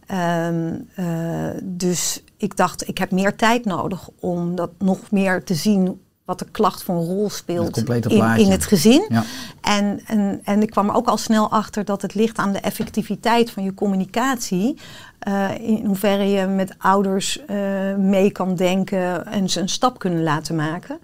Ehm, 0.07 0.75
eh, 0.95 1.51
dus 1.63 2.23
ik 2.37 2.57
dacht, 2.57 2.89
ik 2.89 2.99
heb 2.99 3.11
meer 3.11 3.37
tijd 3.37 3.65
nodig 3.65 4.09
om 4.21 4.55
dat 4.55 4.71
nog 4.79 5.11
meer 5.11 5.45
te 5.45 5.55
zien 5.55 6.01
wat 6.31 6.39
de 6.39 6.51
klacht 6.51 6.83
voor 6.83 6.95
een 6.95 7.07
rol 7.07 7.31
speelt 7.31 7.77
in, 8.07 8.37
in 8.37 8.51
het 8.51 8.67
gezin. 8.67 9.07
Ja. 9.09 9.25
En, 9.61 10.01
en, 10.07 10.41
en 10.45 10.63
ik 10.63 10.71
kwam 10.71 10.89
er 10.89 10.95
ook 10.95 11.07
al 11.07 11.17
snel 11.17 11.51
achter 11.51 11.85
dat 11.85 12.03
het 12.03 12.15
ligt 12.15 12.39
aan 12.39 12.53
de 12.53 12.61
effectiviteit 12.61 13.51
van 13.51 13.63
je 13.63 13.75
communicatie. 13.75 14.77
Eh, 15.19 15.59
in 15.59 15.85
hoeverre 15.87 16.31
je 16.31 16.47
met 16.47 16.75
ouders 16.79 17.45
eh, 17.45 17.57
mee 17.97 18.31
kan 18.31 18.55
denken 18.55 19.27
en 19.27 19.51
ze 19.51 19.61
een 19.61 19.69
stap 19.69 19.99
kunnen 19.99 20.23
laten 20.23 20.55
maken. 20.55 20.99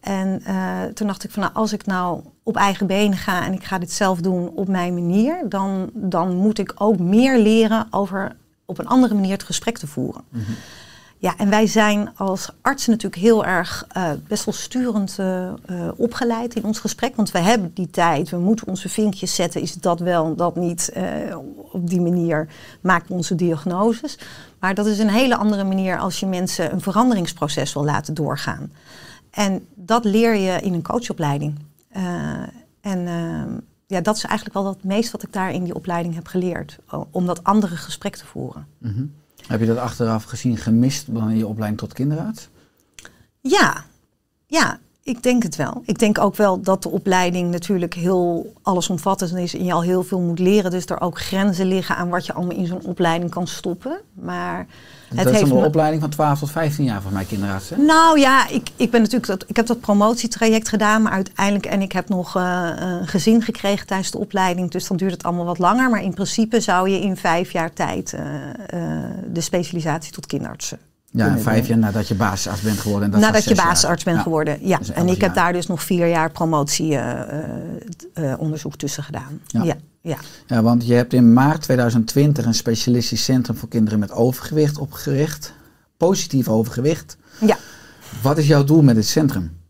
En 0.00 0.40
eh, 0.44 0.82
toen 0.94 1.06
dacht 1.06 1.24
ik 1.24 1.30
van 1.30 1.42
nou, 1.42 1.54
als 1.54 1.72
ik 1.72 1.86
nou 1.86 2.20
op 2.42 2.56
eigen 2.56 2.86
benen 2.86 3.18
ga 3.18 3.44
en 3.44 3.52
ik 3.52 3.64
ga 3.64 3.78
dit 3.78 3.92
zelf 3.92 4.20
doen 4.20 4.48
op 4.48 4.68
mijn 4.68 4.94
manier, 4.94 5.48
dan, 5.48 5.90
dan 5.92 6.36
moet 6.36 6.58
ik 6.58 6.72
ook 6.76 6.98
meer 6.98 7.38
leren 7.38 7.86
over 7.90 8.36
op 8.64 8.78
een 8.78 8.88
andere 8.88 9.14
manier 9.14 9.32
het 9.32 9.42
gesprek 9.42 9.78
te 9.78 9.86
voeren. 9.86 10.22
Ja, 11.24 11.36
en 11.36 11.50
wij 11.50 11.66
zijn 11.66 12.16
als 12.16 12.50
artsen 12.60 12.90
natuurlijk 12.90 13.22
heel 13.22 13.44
erg 13.44 13.86
eh, 13.88 14.10
best 14.28 14.44
wel 14.44 14.54
sturend 14.54 15.18
eh, 15.18 15.46
eh, 15.46 15.54
opgeleid 15.96 16.54
in 16.54 16.64
ons 16.64 16.78
gesprek. 16.78 17.16
Want 17.16 17.30
we 17.30 17.38
hebben 17.38 17.70
die 17.74 17.90
tijd, 17.90 18.30
we 18.30 18.38
moeten 18.38 18.66
onze 18.66 18.88
vinkjes 18.88 19.34
zetten. 19.34 19.60
Is 19.60 19.74
dat 19.74 20.00
wel, 20.00 20.34
dat 20.34 20.56
niet? 20.56 20.92
Op 21.72 21.88
die 21.88 22.00
manier 22.00 22.48
maken 22.80 23.08
we 23.08 23.14
onze 23.14 23.34
diagnoses. 23.34 24.18
Maar 24.58 24.74
dat 24.74 24.86
is 24.86 24.98
een 24.98 25.08
hele 25.08 25.36
andere 25.36 25.64
manier 25.64 25.98
als 25.98 26.20
je 26.20 26.26
mensen 26.26 26.72
een 26.72 26.80
veranderingsproces 26.80 27.72
wil 27.72 27.84
laten 27.84 28.14
doorgaan. 28.14 28.72
En 29.30 29.66
dat 29.74 30.04
leer 30.04 30.34
je 30.34 30.60
in 30.60 30.74
een 30.74 30.82
coachopleiding. 30.82 31.58
En 32.80 33.00
ja, 33.86 34.00
dat 34.00 34.16
is 34.16 34.24
eigenlijk 34.24 34.58
wel 34.58 34.66
het 34.66 34.84
meest 34.84 35.10
wat 35.10 35.22
ik 35.22 35.32
daar 35.32 35.52
in 35.52 35.64
die 35.64 35.74
opleiding 35.74 36.14
heb 36.14 36.26
geleerd. 36.26 36.78
Om 37.10 37.26
dat 37.26 37.44
andere 37.44 37.76
gesprek 37.76 38.16
te 38.16 38.26
voeren. 38.26 38.66
Mhm. 38.78 39.04
Heb 39.46 39.60
je 39.60 39.66
dat 39.66 39.76
achteraf 39.76 40.24
gezien 40.24 40.56
gemist 40.56 41.08
in 41.08 41.36
je 41.36 41.46
opleiding 41.46 41.80
tot 41.80 41.92
kinderarts? 41.92 42.48
Ja, 43.40 43.84
ja, 44.46 44.80
ik 45.04 45.22
denk 45.22 45.42
het 45.42 45.56
wel. 45.56 45.82
Ik 45.84 45.98
denk 45.98 46.18
ook 46.18 46.36
wel 46.36 46.60
dat 46.60 46.82
de 46.82 46.88
opleiding 46.88 47.50
natuurlijk 47.50 47.94
heel 47.94 48.52
allesomvattend 48.62 49.34
is 49.36 49.54
en 49.54 49.64
je 49.64 49.72
al 49.72 49.82
heel 49.82 50.02
veel 50.02 50.20
moet 50.20 50.38
leren. 50.38 50.70
Dus 50.70 50.86
er 50.86 51.00
ook 51.00 51.20
grenzen 51.20 51.66
liggen 51.66 51.96
aan 51.96 52.08
wat 52.08 52.26
je 52.26 52.32
allemaal 52.32 52.56
in 52.56 52.66
zo'n 52.66 52.84
opleiding 52.84 53.30
kan 53.30 53.46
stoppen. 53.46 54.00
Maar 54.14 54.58
het 55.08 55.16
dat 55.16 55.26
is 55.26 55.32
heeft 55.32 55.50
een 55.50 55.58
me- 55.58 55.66
opleiding 55.66 56.00
van 56.02 56.10
12 56.10 56.38
tot 56.38 56.50
15 56.50 56.84
jaar 56.84 57.02
voor 57.02 57.12
mij 57.12 57.24
kinderarts. 57.24 57.68
Hè? 57.70 57.76
Nou 57.76 58.18
ja, 58.18 58.48
ik, 58.48 58.70
ik, 58.76 58.90
ben 58.90 59.00
natuurlijk 59.00 59.26
dat, 59.26 59.44
ik 59.48 59.56
heb 59.56 59.66
dat 59.66 59.80
promotietraject 59.80 60.68
gedaan, 60.68 61.02
maar 61.02 61.12
uiteindelijk, 61.12 61.66
en 61.66 61.82
ik 61.82 61.92
heb 61.92 62.08
nog 62.08 62.36
eh, 62.36 62.70
een 62.76 63.06
gezin 63.08 63.42
gekregen 63.42 63.86
tijdens 63.86 64.10
de 64.10 64.18
opleiding, 64.18 64.70
dus 64.70 64.86
dan 64.86 64.96
duurt 64.96 65.12
het 65.12 65.22
allemaal 65.22 65.44
wat 65.44 65.58
langer. 65.58 65.90
Maar 65.90 66.02
in 66.02 66.14
principe 66.14 66.60
zou 66.60 66.90
je 66.90 67.00
in 67.00 67.16
vijf 67.16 67.52
jaar 67.52 67.72
tijd 67.72 68.12
eh, 68.12 68.24
eh, 68.66 69.10
de 69.32 69.40
specialisatie 69.40 70.12
tot 70.12 70.26
kinderarts 70.26 70.74
Ja, 71.16 71.38
vijf 71.38 71.66
jaar 71.66 71.78
nadat 71.78 72.08
je 72.08 72.14
basisarts 72.14 72.60
bent 72.60 72.78
geworden. 72.78 73.04
En 73.04 73.10
dat 73.10 73.20
Nadat 73.20 73.44
je 73.44 73.54
jaar. 73.54 73.66
basisarts 73.66 74.04
bent 74.04 74.20
geworden, 74.20 74.58
ja. 74.66 74.78
Dus 74.78 74.90
en 74.90 75.08
ik 75.08 75.20
heb 75.20 75.34
daar 75.34 75.52
dus 75.52 75.66
nog 75.66 75.82
vier 75.82 76.06
jaar 76.06 76.30
promotieonderzoek 76.30 78.76
tussen 78.76 79.02
gedaan. 79.02 79.40
Ja. 79.46 79.62
Ja. 79.62 79.74
Ja, 80.00 80.16
Ja, 80.46 80.62
want 80.62 80.86
je 80.86 80.94
hebt 80.94 81.12
in 81.12 81.32
maart 81.32 81.62
2020 81.62 82.44
een 82.46 82.54
specialistisch 82.54 83.24
centrum 83.24 83.56
voor 83.56 83.68
kinderen 83.68 83.98
met 83.98 84.12
overgewicht 84.12 84.78
opgericht. 84.78 85.52
Positief 85.96 86.48
overgewicht. 86.48 87.16
ja. 87.40 87.56
Wat 88.22 88.38
is 88.38 88.46
jouw 88.46 88.64
doel 88.64 88.82
met 88.82 88.94
dit 88.94 89.06
centrum? 89.06 89.60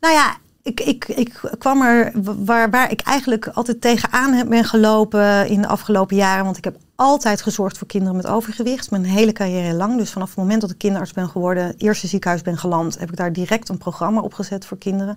Nou 0.00 0.14
ja, 0.14 0.36
ik, 0.62 0.80
ik, 0.80 1.04
ik 1.08 1.40
kwam 1.58 1.82
er 1.82 2.12
waar, 2.44 2.70
waar 2.70 2.90
ik 2.90 3.00
eigenlijk 3.00 3.46
altijd 3.48 3.80
tegenaan 3.80 4.32
heb- 4.32 4.48
ben 4.48 4.64
gelopen 4.64 5.48
in 5.48 5.60
de 5.60 5.66
afgelopen 5.68 6.16
jaren. 6.16 6.44
Want 6.44 6.56
ik 6.56 6.64
heb 6.64 6.76
altijd 6.96 7.42
gezorgd 7.42 7.78
voor 7.78 7.86
kinderen 7.86 8.16
met 8.16 8.26
overgewicht. 8.26 8.90
Mijn 8.90 9.04
hele 9.04 9.32
carrière 9.32 9.74
lang. 9.74 9.98
Dus 9.98 10.10
vanaf 10.10 10.28
het 10.28 10.38
moment 10.38 10.60
dat 10.60 10.70
ik 10.70 10.78
kinderarts 10.78 11.12
ben 11.12 11.28
geworden, 11.28 11.74
eerste 11.76 12.06
ziekenhuis 12.06 12.42
ben 12.42 12.58
geland, 12.58 12.98
heb 12.98 13.08
ik 13.08 13.16
daar 13.16 13.32
direct 13.32 13.68
een 13.68 13.78
programma 13.78 14.20
opgezet 14.20 14.66
voor 14.66 14.78
kinderen. 14.78 15.16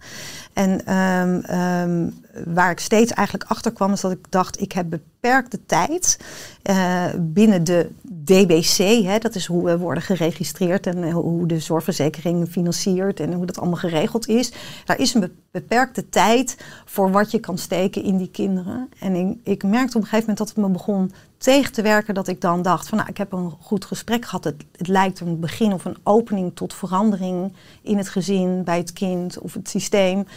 En 0.53 0.85
ehm, 0.85 1.39
ehm, 1.39 2.09
waar 2.45 2.71
ik 2.71 2.79
steeds 2.79 3.11
eigenlijk 3.11 3.49
achter 3.49 3.71
kwam, 3.71 3.91
is 3.93 4.01
dat 4.01 4.11
ik 4.11 4.25
dacht, 4.29 4.61
ik 4.61 4.71
heb 4.71 4.89
beperkte 4.89 5.65
tijd 5.65 6.19
eh, 6.61 7.05
binnen 7.17 7.63
de 7.63 7.89
DBC. 8.23 9.03
Hè, 9.05 9.17
dat 9.17 9.35
is 9.35 9.45
hoe 9.45 9.65
we 9.65 9.77
worden 9.77 10.03
geregistreerd 10.03 10.87
en 10.87 11.03
eh, 11.03 11.13
hoe 11.13 11.47
de 11.47 11.59
zorgverzekering 11.59 12.49
financiert 12.49 13.19
en 13.19 13.33
hoe 13.33 13.45
dat 13.45 13.59
allemaal 13.59 13.77
geregeld 13.77 14.27
is. 14.27 14.51
Daar 14.85 14.99
is 14.99 15.13
een 15.13 15.19
be- 15.19 15.31
beperkte 15.51 16.09
tijd 16.09 16.57
voor 16.85 17.11
wat 17.11 17.31
je 17.31 17.39
kan 17.39 17.57
steken 17.57 18.03
in 18.03 18.17
die 18.17 18.31
kinderen. 18.31 18.89
En 18.99 19.15
ik, 19.15 19.37
ik 19.43 19.63
merkte 19.63 19.97
op 19.97 20.03
een 20.03 20.09
gegeven 20.09 20.19
moment 20.19 20.37
dat 20.37 20.47
het 20.47 20.57
me 20.57 20.69
begon 20.69 21.11
tegen 21.39 21.73
te 21.73 21.81
werken 21.81 22.13
dat 22.13 22.27
ik 22.27 22.41
dan 22.41 22.61
dacht 22.61 22.87
van 22.87 22.97
nou, 22.97 23.09
ik 23.09 23.17
heb 23.17 23.31
een 23.31 23.53
goed 23.59 23.85
gesprek 23.85 24.25
gehad. 24.25 24.43
Het, 24.43 24.65
het 24.77 24.87
lijkt 24.87 25.19
een 25.19 25.39
begin 25.39 25.73
of 25.73 25.85
een 25.85 25.97
opening 26.03 26.55
tot 26.55 26.73
verandering 26.73 27.53
in 27.81 27.97
het 27.97 28.09
gezin, 28.09 28.63
bij 28.63 28.77
het 28.77 28.93
kind 28.93 29.39
of 29.39 29.53
het 29.53 29.69
systeem. 29.69 30.27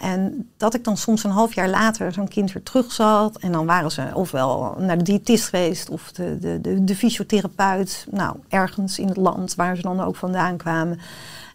En 0.00 0.50
dat 0.56 0.74
ik 0.74 0.84
dan 0.84 0.96
soms 0.96 1.24
een 1.24 1.30
half 1.30 1.54
jaar 1.54 1.68
later 1.68 2.12
zo'n 2.12 2.28
kind 2.28 2.52
weer 2.52 2.62
terug 2.62 2.92
zat. 2.92 3.38
En 3.38 3.52
dan 3.52 3.66
waren 3.66 3.90
ze 3.90 4.10
ofwel 4.14 4.76
naar 4.78 4.98
de 4.98 5.04
diëtist 5.04 5.48
geweest 5.48 5.90
of 5.90 6.12
de, 6.12 6.38
de, 6.38 6.60
de, 6.60 6.84
de 6.84 6.96
fysiotherapeut. 6.96 8.06
Nou, 8.10 8.36
ergens 8.48 8.98
in 8.98 9.08
het 9.08 9.16
land 9.16 9.54
waar 9.54 9.76
ze 9.76 9.82
dan 9.82 10.00
ook 10.00 10.16
vandaan 10.16 10.56
kwamen. 10.56 11.00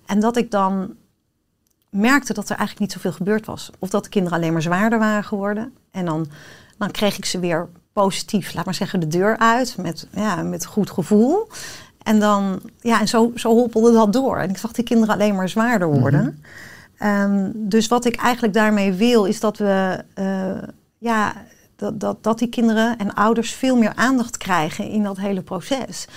En 0.06 0.20
dat 0.20 0.38
ik 0.38 0.52
dan 0.52 0.94
merkte 1.90 2.34
dat 2.34 2.50
er 2.50 2.58
eigenlijk 2.58 2.80
niet 2.80 2.92
zoveel 2.92 3.18
gebeurd 3.18 3.46
was. 3.46 3.72
Of 3.80 3.90
dat 3.90 4.04
de 4.04 4.10
kinderen 4.10 4.38
alleen 4.38 4.54
maar 4.54 4.62
zwaarder 4.62 5.00
waren 5.00 5.24
geworden. 5.24 5.74
En 5.92 6.06
dan, 6.06 6.28
dan 6.78 6.92
kreeg 6.92 7.18
ik 7.18 7.26
ze 7.26 7.40
weer 7.40 7.70
positief, 8.04 8.54
laat 8.54 8.66
maar 8.66 8.74
zeggen, 8.74 9.00
de 9.00 9.08
deur 9.08 9.38
uit. 9.38 9.78
Met, 9.78 10.08
ja, 10.12 10.36
met 10.44 10.66
goed 10.66 10.90
gevoel. 10.90 11.48
En 12.04 12.20
dan, 12.20 12.62
ja, 12.80 13.00
en 13.00 13.08
zo, 13.08 13.32
zo 13.36 13.54
hoppelde 13.54 13.92
dat 13.92 14.14
door. 14.14 14.38
En 14.38 14.50
ik 14.50 14.58
zag 14.58 14.72
die 14.72 14.84
kinderen 14.84 15.14
alleen 15.14 15.36
maar 15.36 15.50
zwaarder 15.50 16.00
worden. 16.00 16.44
Ehm, 16.98 17.52
dus 17.54 17.88
wat 17.88 18.06
ik 18.06 18.16
eigenlijk 18.16 18.54
daarmee 18.54 18.94
wil, 18.94 19.26
is 19.26 19.40
dat 19.40 19.58
we, 19.58 20.04
eh, 20.14 20.68
ja, 20.98 21.34
dat, 21.76 22.00
dat, 22.00 22.24
dat 22.24 22.40
die 22.40 22.50
kinderen 22.50 22.98
en 22.98 23.14
ouders 23.14 23.52
veel 23.54 23.76
meer 23.78 23.96
aandacht 23.96 24.38
krijgen 24.38 24.90
in 24.90 25.04
dat 25.04 25.18
hele 25.18 25.42
proces. 25.42 26.08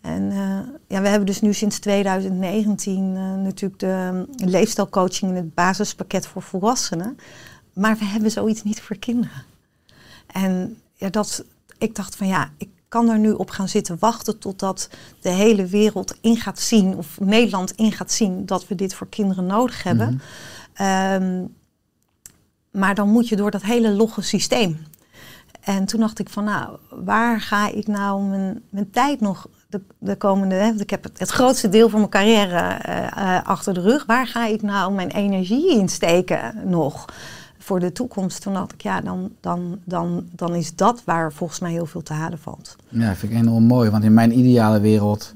En 0.00 0.30
eh, 0.30 0.58
ja, 0.88 1.00
we 1.00 1.08
hebben 1.08 1.26
dus 1.26 1.40
nu 1.40 1.52
sinds 1.52 1.78
2019 1.78 3.16
eh, 3.16 3.34
natuurlijk 3.42 3.80
de 3.80 4.26
leefstijlcoaching 4.36 5.30
in 5.30 5.36
het 5.36 5.54
basispakket 5.54 6.26
voor 6.26 6.42
volwassenen. 6.42 7.18
Maar 7.72 7.96
we 7.96 8.04
hebben 8.04 8.30
zoiets 8.30 8.62
niet 8.62 8.80
voor 8.80 8.96
kinderen. 8.96 9.42
En 10.26 10.76
ja, 11.04 11.10
dat, 11.10 11.44
ik 11.78 11.94
dacht 11.94 12.16
van 12.16 12.26
ja, 12.26 12.50
ik 12.58 12.68
kan 12.88 13.08
er 13.08 13.18
nu 13.18 13.32
op 13.32 13.50
gaan 13.50 13.68
zitten 13.68 13.96
wachten 13.98 14.38
totdat 14.38 14.88
de 15.20 15.30
hele 15.30 15.66
wereld 15.66 16.16
in 16.20 16.36
gaat 16.36 16.60
zien, 16.60 16.96
of 16.96 17.20
Nederland 17.20 17.72
in 17.72 17.92
gaat 17.92 18.12
zien, 18.12 18.46
dat 18.46 18.68
we 18.68 18.74
dit 18.74 18.94
voor 18.94 19.08
kinderen 19.08 19.46
nodig 19.46 19.82
hebben. 19.82 20.20
Ehm, 20.74 21.44
maar 22.70 22.94
dan 22.94 23.08
moet 23.08 23.28
je 23.28 23.36
door 23.36 23.50
dat 23.50 23.62
hele 23.62 23.90
logge 23.90 24.22
systeem. 24.22 24.86
En 25.60 25.84
toen 25.84 26.00
dacht 26.00 26.18
ik 26.18 26.28
van 26.28 26.44
nou, 26.44 26.76
waar 26.90 27.40
ga 27.40 27.70
ik 27.70 27.86
nou 27.86 28.22
mijn, 28.22 28.62
mijn 28.68 28.90
tijd 28.90 29.20
nog 29.20 29.48
de, 29.68 29.80
de 29.98 30.16
komende... 30.16 30.54
Hè, 30.54 30.68
want 30.68 30.80
ik 30.80 30.90
heb 30.90 31.02
het, 31.02 31.18
het 31.18 31.30
grootste 31.30 31.68
deel 31.68 31.88
van 31.88 31.98
mijn 31.98 32.10
carrière 32.10 32.58
eh, 32.58 33.36
eh, 33.36 33.44
achter 33.46 33.74
de 33.74 33.80
rug. 33.80 34.06
Waar 34.06 34.26
ga 34.26 34.46
ik 34.46 34.62
nou 34.62 34.92
mijn 34.92 35.10
energie 35.10 35.78
in 35.78 35.88
steken 35.88 36.70
nog 36.70 37.04
voor 37.64 37.80
de 37.80 37.92
toekomst? 37.92 38.42
Toen 38.42 38.52
dacht 38.54 38.72
ik 38.72 38.80
ja, 38.82 39.00
dan, 39.00 39.30
dan, 39.40 39.78
dan, 39.84 40.28
dan 40.30 40.54
is 40.54 40.74
dat 40.76 41.02
waar 41.04 41.32
volgens 41.32 41.60
mij 41.60 41.70
heel 41.72 41.86
veel 41.86 42.02
te 42.02 42.12
halen 42.12 42.38
valt. 42.38 42.76
Ja, 42.88 43.14
vind 43.14 43.32
ik 43.32 43.38
enorm 43.38 43.64
mooi. 43.64 43.90
Want 43.90 44.04
in 44.04 44.14
mijn 44.14 44.38
ideale 44.38 44.80
wereld 44.80 45.32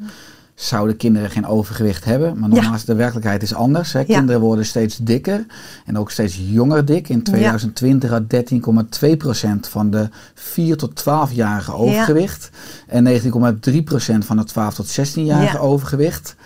zouden 0.55 0.97
kinderen 0.97 1.31
geen 1.31 1.47
overgewicht 1.47 2.05
hebben. 2.05 2.39
Maar 2.39 2.49
nogmaals, 2.49 2.85
de 2.85 2.95
werkelijkheid 2.95 3.43
is 3.43 3.55
anders. 3.55 3.93
Hè. 3.93 4.05
Kinderen 4.05 4.41
worden 4.41 4.67
steeds 4.67 4.97
dikker 4.97 5.47
en 5.87 5.99
ook 5.99 6.11
steeds 6.11 6.41
jonger 6.51 6.85
dik. 6.85 7.09
In 7.09 7.23
2020 7.23 8.11
had 8.11 8.23
13,2% 8.23 9.71
van 9.71 9.91
de 9.91 10.09
4 10.35 10.77
tot 10.77 11.01
12-jarigen 11.01 11.75
overgewicht. 11.75 12.51
En 12.87 13.05
19,3% 13.23 14.19
van 14.19 14.37
de 14.37 14.45
12 14.45 14.75
tot 14.75 14.99
16-jarigen 15.01 15.53
Ja. 15.53 15.59
overgewicht. 15.59 16.37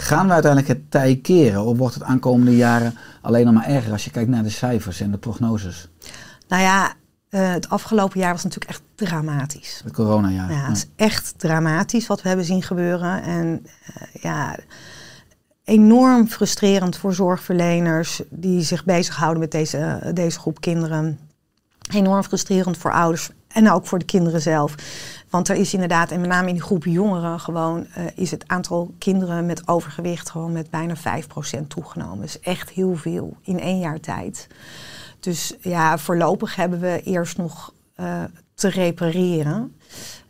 Gaan 0.00 0.26
we 0.26 0.32
uiteindelijk 0.32 0.72
het 0.72 0.90
tij 0.90 1.16
keren? 1.22 1.64
Of 1.64 1.78
wordt 1.78 1.94
het 1.94 2.02
aankomende 2.02 2.56
jaren 2.56 2.94
alleen 3.20 3.44
nog 3.44 3.54
maar 3.54 3.66
erger 3.66 3.92
als 3.92 4.04
je 4.04 4.10
kijkt 4.10 4.30
naar 4.30 4.42
de 4.42 4.50
cijfers 4.50 5.00
en 5.00 5.10
de 5.10 5.18
prognoses? 5.18 5.88
Nou 6.48 6.62
ja, 6.62 6.92
eh, 7.28 7.52
het 7.52 7.68
afgelopen 7.68 8.20
jaar 8.20 8.32
was 8.32 8.42
natuurlijk 8.42 8.70
echt 8.70 8.82
dramatisch. 8.94 9.80
Het 9.84 9.92
coronajaar. 9.92 10.52
Ja, 10.52 10.66
het 10.66 10.76
is 10.76 10.86
echt 10.96 11.34
dramatisch 11.36 12.06
wat 12.06 12.22
we 12.22 12.28
hebben 12.28 12.46
zien 12.46 12.62
gebeuren. 12.62 13.22
En 13.22 13.66
eh, 13.86 14.22
ja, 14.22 14.56
enorm 15.64 16.28
frustrerend 16.28 16.96
voor 16.96 17.14
zorgverleners 17.14 18.22
die 18.30 18.62
zich 18.62 18.84
bezighouden 18.84 19.40
met 19.40 19.50
deze, 19.50 20.10
deze 20.14 20.38
groep 20.38 20.60
kinderen. 20.60 21.18
Enorm 21.92 22.22
frustrerend 22.22 22.76
voor 22.76 22.92
ouders 22.92 23.30
en 23.48 23.70
ook 23.70 23.86
voor 23.86 23.98
de 23.98 24.04
kinderen 24.04 24.40
zelf. 24.40 24.74
Want 25.30 25.48
er 25.48 25.56
is 25.56 25.72
inderdaad, 25.72 26.10
en 26.10 26.20
met 26.20 26.30
name 26.30 26.48
in 26.48 26.54
die 26.54 26.62
groep 26.62 26.84
jongeren, 26.84 27.40
gewoon 27.40 27.86
eh, 27.94 28.04
is 28.14 28.30
het 28.30 28.44
aantal 28.46 28.94
kinderen 28.98 29.46
met 29.46 29.68
overgewicht 29.68 30.30
gewoon 30.30 30.52
met 30.52 30.70
bijna 30.70 30.94
5% 30.96 31.66
toegenomen. 31.68 32.24
Is 32.24 32.40
echt 32.40 32.70
heel 32.70 32.96
veel 32.96 33.36
in 33.42 33.60
één 33.60 33.78
jaar 33.78 34.00
tijd. 34.00 34.46
Dus 35.20 35.54
ja, 35.60 35.98
voorlopig 35.98 36.56
hebben 36.56 36.80
we 36.80 37.00
eerst 37.04 37.36
nog 37.36 37.72
eh, 37.94 38.22
te 38.54 38.68
repareren. 38.68 39.74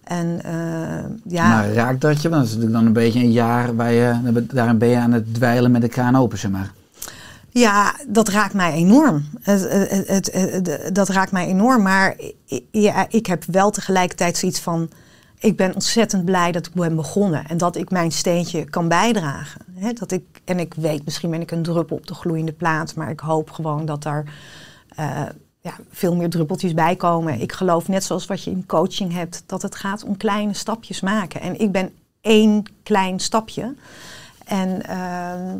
En 0.05 0.43
eh, 0.45 1.33
ja, 1.33 1.49
Maar 1.49 1.73
raakt 1.73 2.01
dat 2.01 2.23
je? 2.23 2.29
Want 2.29 2.41
dat 2.43 2.51
is 2.51 2.57
natuurlijk 2.57 2.79
dan 2.79 2.87
een 2.87 3.03
beetje 3.03 3.21
een 3.21 3.33
jaar 3.33 3.77
waar 3.77 3.93
je, 3.93 4.43
daar 4.53 4.77
ben 4.77 4.89
je 4.89 4.97
aan 4.97 5.13
het 5.13 5.35
dweilen 5.35 5.71
met 5.71 5.81
de 5.81 5.89
kraan 5.89 6.17
open, 6.17 6.39
zeg 6.39 6.51
maar. 6.51 6.71
Ja, 7.53 7.95
dat 8.09 8.29
raakt 8.29 8.55
mij 8.55 8.73
enorm. 8.73 9.25
Het, 9.41 9.69
het, 10.09 10.33
het, 10.33 10.95
dat 10.95 11.09
raakt 11.09 11.33
mij 11.33 11.47
enorm. 11.47 11.83
Maar 11.83 12.17
ja, 12.71 13.07
ik 13.09 13.27
heb 13.27 13.45
wel 13.45 13.71
tegelijkertijd 13.71 14.37
zoiets 14.37 14.61
van... 14.61 14.91
Ik 15.39 15.57
ben 15.57 15.75
ontzettend 15.75 16.25
blij 16.25 16.53
dat 16.53 16.67
ik 16.67 16.73
ben 16.73 16.97
begonnen. 16.97 17.47
En 17.47 17.57
dat 17.57 17.77
ik 17.77 17.91
mijn 17.91 18.13
steentje 18.13 18.65
kan 18.65 18.89
bijdragen. 18.89 19.61
Dat 19.95 20.13
ik, 20.13 20.25
en 20.45 20.59
ik 20.59 20.75
weet, 20.75 21.05
misschien 21.05 21.31
ben 21.31 21.41
ik 21.41 21.51
een 21.51 21.63
druppel 21.63 21.97
op 21.97 22.07
de 22.07 22.15
gloeiende 22.15 22.53
plaat. 22.53 22.95
Maar 22.95 23.11
ik 23.11 23.21
hoop 23.21 23.51
gewoon 23.51 23.87
dat 23.87 24.05
er 24.05 24.25
eh, 24.89 25.23
ja, 25.61 25.73
veel 25.91 26.17
meer 26.17 26.31
druppeltjes 26.31 26.75
bij 26.75 26.97
komen. 26.97 27.41
Ik 27.41 27.53
geloof 27.53 27.89
net 27.89 28.05
zoals 28.05 28.27
wat 28.27 28.45
je 28.45 28.51
in 28.51 28.67
coaching 28.67 29.13
hebt. 29.13 29.43
Dat 29.47 29.63
het 29.63 29.75
gaat 29.75 30.05
om 30.05 30.17
kleine 30.17 30.55
stapjes 30.55 31.01
maken. 31.01 31.41
En 31.41 31.61
ik 31.61 31.73
ben 31.73 31.91
één 32.21 32.63
klein 32.83 33.21
stapje. 33.21 33.75
En... 34.45 34.87
ehm, 34.87 35.57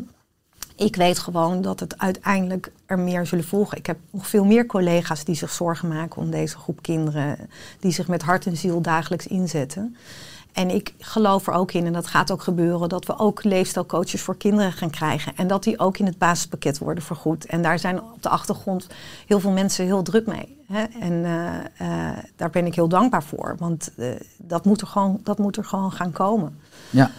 ik 0.81 0.95
weet 0.95 1.19
gewoon 1.19 1.61
dat 1.61 1.79
het 1.79 1.97
uiteindelijk 1.97 2.71
er 2.85 2.99
meer 2.99 3.25
zullen 3.25 3.45
volgen. 3.45 3.77
Ik 3.77 3.85
heb 3.85 3.97
nog 4.09 4.27
veel 4.27 4.45
meer 4.45 4.65
collega's 4.65 5.23
die 5.23 5.35
zich 5.35 5.51
zorgen 5.51 5.87
maken 5.87 6.21
om 6.21 6.31
deze 6.31 6.57
groep 6.57 6.81
kinderen, 6.81 7.37
die 7.79 7.91
zich 7.91 8.07
met 8.07 8.21
hart 8.21 8.45
en 8.45 8.57
ziel 8.57 8.81
dagelijks 8.81 9.27
inzetten. 9.27 9.95
En 10.51 10.69
ik 10.69 10.93
geloof 10.99 11.47
er 11.47 11.53
ook 11.53 11.71
in, 11.71 11.85
en 11.85 11.93
dat 11.93 12.07
gaat 12.07 12.31
ook 12.31 12.41
gebeuren, 12.41 12.89
dat 12.89 13.05
we 13.05 13.17
ook 13.17 13.43
leefstijlcoaches 13.43 14.21
voor 14.21 14.37
kinderen 14.37 14.71
gaan 14.71 14.89
krijgen. 14.89 15.35
En 15.35 15.47
dat 15.47 15.63
die 15.63 15.79
ook 15.79 15.97
in 15.97 16.05
het 16.05 16.17
basispakket 16.17 16.77
worden 16.77 17.03
vergoed. 17.03 17.45
En 17.45 17.61
daar 17.61 17.79
zijn 17.79 18.01
op 18.01 18.23
de 18.23 18.29
achtergrond 18.29 18.87
heel 19.27 19.39
veel 19.39 19.51
mensen 19.51 19.85
heel 19.85 20.03
druk 20.03 20.27
mee. 20.27 20.57
Hè? 20.67 20.83
En 20.83 21.25
eh, 21.25 22.09
eh, 22.09 22.17
daar 22.35 22.49
ben 22.49 22.65
ik 22.65 22.75
heel 22.75 22.87
dankbaar 22.87 23.23
voor, 23.23 23.55
want 23.59 23.91
eh, 23.97 24.07
dat, 24.37 24.65
moet 24.65 24.81
er 24.81 24.87
gewoon, 24.87 25.19
dat 25.23 25.37
moet 25.37 25.57
er 25.57 25.65
gewoon 25.65 25.91
gaan 25.91 26.11
komen. 26.11 26.59
Ja, 26.89 27.11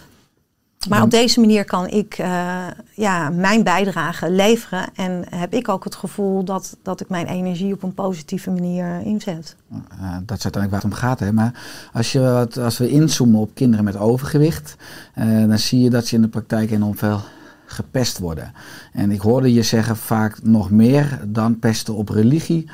Maar 0.89 1.01
op 1.01 1.11
deze 1.11 1.39
manier 1.39 1.65
kan 1.65 1.87
ik 1.87 2.17
eh, 2.17 2.65
ja, 2.93 3.29
mijn 3.29 3.63
bijdrage 3.63 4.31
leveren. 4.31 4.85
En 4.95 5.25
heb 5.29 5.53
ik 5.53 5.69
ook 5.69 5.83
het 5.83 5.95
gevoel 5.95 6.43
dat, 6.43 6.77
dat 6.81 7.01
ik 7.01 7.09
mijn 7.09 7.27
energie 7.27 7.73
op 7.73 7.83
een 7.83 7.93
positieve 7.93 8.51
manier 8.51 9.01
inzet. 9.01 9.55
Eh, 9.71 10.17
dat 10.25 10.37
is 10.37 10.43
uiteindelijk 10.43 10.71
waar 10.71 10.81
het 10.81 10.91
om 10.91 10.97
gaat. 10.97 11.19
Hè. 11.19 11.31
Maar 11.31 11.53
als, 11.93 12.11
je 12.11 12.19
wat, 12.19 12.57
als 12.57 12.77
we 12.77 12.89
inzoomen 12.89 13.39
op 13.39 13.51
kinderen 13.53 13.85
met 13.85 13.97
overgewicht, 13.97 14.75
eh, 15.13 15.47
dan 15.47 15.59
zie 15.59 15.79
je 15.79 15.89
dat 15.89 16.05
ze 16.05 16.15
in 16.15 16.21
de 16.21 16.27
praktijk 16.27 16.71
enorm 16.71 16.97
veel 16.97 17.21
gepest 17.65 18.19
worden. 18.19 18.53
En 18.93 19.11
ik 19.11 19.21
hoorde 19.21 19.53
je 19.53 19.63
zeggen 19.63 19.97
vaak 19.97 20.43
nog 20.43 20.71
meer 20.71 21.19
dan 21.27 21.59
pesten 21.59 21.95
op 21.95 22.09
religie 22.09 22.69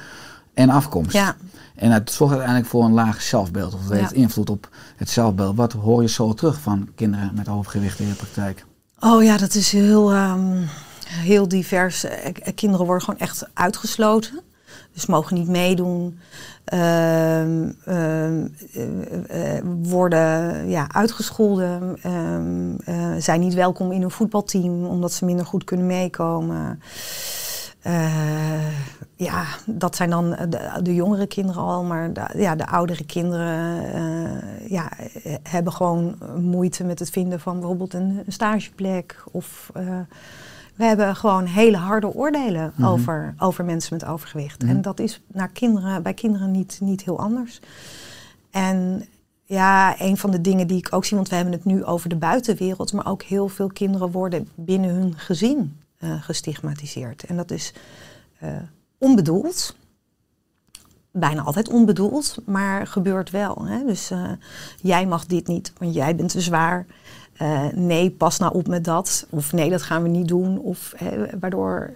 en 0.54 0.70
afkomst. 0.70 1.13
Ja, 1.13 1.36
En 1.79 1.91
het 1.91 2.12
zorgt 2.12 2.33
uiteindelijk 2.33 2.69
voor 2.69 2.83
een 2.83 2.93
laag 2.93 3.21
zelfbeeld. 3.21 3.74
Of 3.74 3.83
het 3.83 4.00
heeft 4.00 4.13
invloed 4.13 4.50
op 4.50 4.69
het 4.95 5.09
zelfbeeld. 5.09 5.55
Wat 5.55 5.74
hoor 5.74 6.01
je 6.01 6.07
zo 6.07 6.33
terug 6.33 6.59
van 6.59 6.89
kinderen 6.95 7.31
met 7.36 7.50
overgewicht 7.50 8.00
in 8.00 8.09
de 8.09 8.15
praktijk? 8.15 8.65
oh 9.00 9.24
ja, 9.24 9.38
dat 9.38 9.55
is 9.55 9.71
heel, 9.71 10.12
ehm, 10.12 10.62
heel 11.07 11.48
divers. 11.48 12.03
Eh, 12.03 12.25
eh, 12.25 12.33
Kinderen 12.55 12.86
worden 12.86 13.05
gewoon 13.05 13.19
echt 13.19 13.48
uitgesloten. 13.53 14.41
Dus 14.93 15.05
mogen 15.05 15.36
niet 15.36 15.48
meedoen. 15.48 16.19
Ehm, 16.65 17.71
ehm, 17.86 18.48
eh, 19.27 19.62
worden 19.81 20.67
ja, 20.69 20.91
uitgescholden. 20.91 21.98
zijn 23.17 23.39
niet 23.39 23.53
welkom 23.53 23.91
in 23.91 24.01
een 24.01 24.12
voetbalteam 24.12 24.86
omdat 24.86 25.12
ze 25.12 25.25
minder 25.25 25.45
goed 25.45 25.63
kunnen 25.63 25.86
meekomen. 25.86 26.81
Eh, 27.81 28.67
ja, 29.15 29.45
dat 29.65 29.95
zijn 29.95 30.09
dan 30.09 30.29
de, 30.29 30.79
de 30.83 30.95
jongere 30.95 31.27
kinderen 31.27 31.62
al, 31.62 31.83
maar 31.83 32.13
de, 32.13 32.27
ja, 32.36 32.55
de 32.55 32.67
oudere 32.67 33.05
kinderen 33.05 33.83
eh, 33.93 34.69
ja, 34.69 34.89
hebben 35.43 35.74
gewoon 35.74 36.17
moeite 36.38 36.83
met 36.83 37.00
het 37.00 37.09
vinden 37.09 37.39
van 37.39 37.59
bijvoorbeeld 37.59 37.93
een, 37.93 38.21
een 38.25 38.31
stageplek. 38.31 39.24
Of 39.31 39.69
eh, 39.74 40.00
we 40.75 40.83
hebben 40.86 41.15
gewoon 41.15 41.45
hele 41.45 41.77
harde 41.77 42.13
oordelen 42.13 42.74
Mhm. 42.75 42.88
over, 42.88 43.33
over 43.38 43.65
mensen 43.65 43.93
met 43.93 44.05
overgewicht. 44.05 44.62
Mhm. 44.62 44.71
En 44.71 44.81
dat 44.81 45.00
is 45.00 45.21
naar 45.27 45.50
kinderen, 45.50 46.03
bij 46.03 46.13
kinderen 46.13 46.51
niet, 46.51 46.79
niet 46.81 47.03
heel 47.03 47.19
anders. 47.19 47.59
En 48.51 49.05
ja, 49.43 50.01
een 50.01 50.17
van 50.17 50.31
de 50.31 50.41
dingen 50.41 50.67
die 50.67 50.77
ik 50.77 50.88
ook 50.93 51.05
zie, 51.05 51.15
want 51.15 51.29
we 51.29 51.36
hebben 51.36 51.53
het 51.53 51.65
nu 51.65 51.83
over 51.83 52.09
de 52.09 52.15
buitenwereld, 52.15 52.94
maar 52.94 53.07
ook 53.07 53.24
heel 53.24 53.48
veel 53.48 53.68
kinderen 53.68 54.11
worden 54.11 54.48
binnen 54.55 54.89
hun 54.89 55.13
gezin 55.18 55.78
eh, 56.00 56.22
gestigmatiseerd. 56.22 57.24
En 57.24 57.35
dat 57.35 57.51
is 57.51 57.74
eh, 58.40 58.50
onbedoeld. 58.98 59.75
Bijna 61.12 61.42
altijd 61.42 61.70
onbedoeld, 61.70 62.38
maar 62.46 62.88
gebeurt 62.88 63.29
wel. 63.29 63.66
Hè? 63.66 63.85
Dus 63.85 64.12
eh, 64.12 64.31
jij 64.81 65.05
mag 65.05 65.25
dit 65.25 65.48
niet, 65.48 65.74
want 65.77 65.94
jij 65.94 66.16
bent 66.16 66.31
te 66.31 66.42
zwaar. 66.42 66.85
Nee, 67.74 68.12
pas 68.12 68.40
nou 68.40 68.53
op 68.53 68.68
met 68.68 68.83
dat. 68.83 69.27
Of 69.29 69.53
nee, 69.53 69.70
dat 69.70 69.81
gaan 69.81 70.03
we 70.03 70.09
niet 70.09 70.27
doen. 70.27 70.59
Of, 70.59 70.94
hè, 70.96 71.40
waardoor 71.40 71.92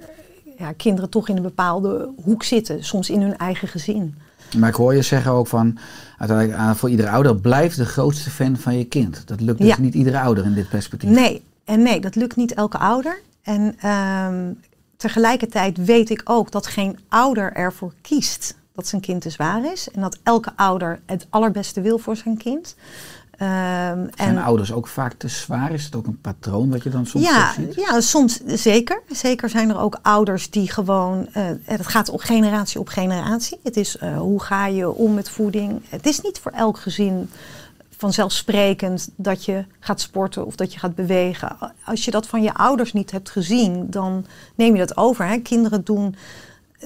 ja, 0.58 0.72
kinderen 0.72 1.10
toch 1.10 1.30
in 1.30 1.36
een 1.36 1.42
bepaalde 1.42 2.10
hoek 2.24 2.44
zitten, 2.44 2.84
soms 2.84 3.10
in 3.10 3.22
hun 3.22 3.38
eigen 3.38 3.68
gezin. 3.68 4.16
Maar 4.58 4.70
ik 4.70 4.76
hoor 4.76 4.96
je 4.96 5.02
zeggen 5.02 5.32
ook 5.32 5.48
van, 5.48 5.78
uiteindelijk 6.18 6.60
ah, 6.60 6.76
voor 6.76 6.90
iedere 6.90 7.10
ouder, 7.10 7.36
blijf 7.36 7.76
de 7.76 7.86
grootste 7.86 8.30
fan 8.30 8.58
van 8.58 8.78
je 8.78 8.86
kind. 8.86 9.28
Dat 9.28 9.42
lukt 9.42 9.60
dus 9.60 9.68
Ja. 9.68 9.80
niet 9.80 9.94
iedere 9.94 10.20
ouder 10.20 10.46
in 10.46 10.54
dit 10.54 10.70
perspectief. 10.70 11.10
Nee, 11.10 11.44
en 11.64 11.82
nee, 11.82 12.02
dat 12.02 12.16
lukt 12.16 12.36
niet 12.36 12.54
elke 12.54 12.78
ouder. 12.78 13.22
En 13.44 13.76
ehm, 13.80 14.54
tegelijkertijd 14.98 15.86
weet 15.86 16.10
ik 16.10 16.22
ook 16.26 16.52
dat 16.52 16.68
geen 16.68 17.00
ouder 17.10 17.54
ervoor 17.54 17.94
kiest 18.02 18.56
dat 18.74 18.88
zijn 18.88 19.02
kind 19.02 19.22
te 19.22 19.30
zwaar 19.30 19.72
is. 19.72 19.90
En 19.92 20.02
dat 20.02 20.18
elke 20.24 20.52
ouder 20.56 21.00
het 21.06 21.28
allerbeste 21.30 21.82
wil 21.82 21.98
voor 21.98 22.16
zijn 22.16 22.38
kind. 22.38 22.76
Ehm, 23.38 24.08
Zijn 24.16 24.38
ouders 24.38 24.72
ook 24.72 24.88
vaak 24.88 25.14
te 25.14 25.28
zwaar? 25.28 25.72
Is 25.72 25.86
het 25.86 25.96
ook 25.96 26.08
een 26.08 26.22
patroon 26.22 26.70
wat 26.70 26.84
je 26.84 26.90
dan 26.90 27.06
soms 27.06 27.26
ja, 27.26 27.54
ziet? 27.54 27.76
ja, 27.76 28.02
soms 28.02 28.40
zeker. 28.46 29.02
Zeker 29.10 29.50
zijn 29.50 29.70
er 29.70 29.80
ook 29.80 30.00
ouders 30.02 30.50
die 30.50 30.72
gewoon. 30.72 31.28
eh, 31.34 31.44
het 31.64 31.88
gaat 31.88 32.10
op 32.10 32.20
generatie 32.20 32.80
op 32.80 32.88
generatie. 32.88 33.60
Het 33.64 33.78
is 33.78 33.98
eh, 33.98 34.18
hoe 34.18 34.42
ga 34.42 34.66
je 34.68 34.92
om 34.94 35.14
met 35.14 35.30
voeding. 35.30 35.82
Het 35.90 36.06
is 36.06 36.22
niet 36.22 36.40
voor 36.40 36.52
elk 36.52 36.78
gezin 36.78 37.30
vanzelfsprekend 38.04 39.10
dat 39.16 39.46
je 39.46 39.66
gaat 39.80 40.02
sporten 40.02 40.46
of 40.46 40.56
dat 40.56 40.74
je 40.74 40.80
gaat 40.80 40.96
bewegen. 40.96 41.58
Als 41.86 42.06
je 42.06 42.12
dat 42.12 42.28
van 42.28 42.44
je 42.44 42.54
ouders 42.54 42.94
niet 42.94 43.12
hebt 43.12 43.30
gezien, 43.30 43.90
dan 43.90 44.26
neem 44.56 44.74
je 44.74 44.80
dat 44.80 44.98
over. 44.98 45.28
Hè? 45.28 45.38
Kinderen 45.38 45.84
doen 45.84 46.16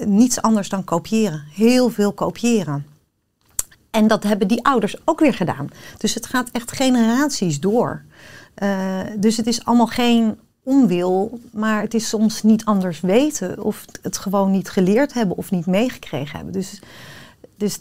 niets 0.04 0.42
anders 0.42 0.68
dan 0.68 0.84
kopiëren. 0.84 1.44
Heel 1.50 1.90
veel 1.90 2.12
kopiëren. 2.12 2.86
En 3.90 4.06
dat 4.06 4.22
hebben 4.22 4.48
die 4.48 4.64
ouders 4.64 4.96
ook 5.04 5.20
weer 5.20 5.34
gedaan. 5.34 5.68
Dus 5.96 6.14
het 6.14 6.26
gaat 6.26 6.48
echt 6.52 6.72
generaties 6.72 7.60
door. 7.60 8.02
Eh, 8.54 9.00
dus 9.16 9.36
het 9.36 9.46
is 9.46 9.64
allemaal 9.64 9.86
geen 9.86 10.38
onwil, 10.62 11.40
maar 11.52 11.82
het 11.82 11.94
is 11.94 12.08
soms 12.08 12.42
niet 12.42 12.64
anders 12.64 13.00
weten 13.00 13.62
of 13.62 13.84
het 14.02 14.18
gewoon 14.18 14.50
niet 14.50 14.70
geleerd 14.70 15.14
hebben 15.14 15.36
of 15.36 15.50
niet 15.50 15.66
meegekregen 15.66 16.36
hebben. 16.36 16.52
Dus, 16.52 16.80
dus 17.58 17.80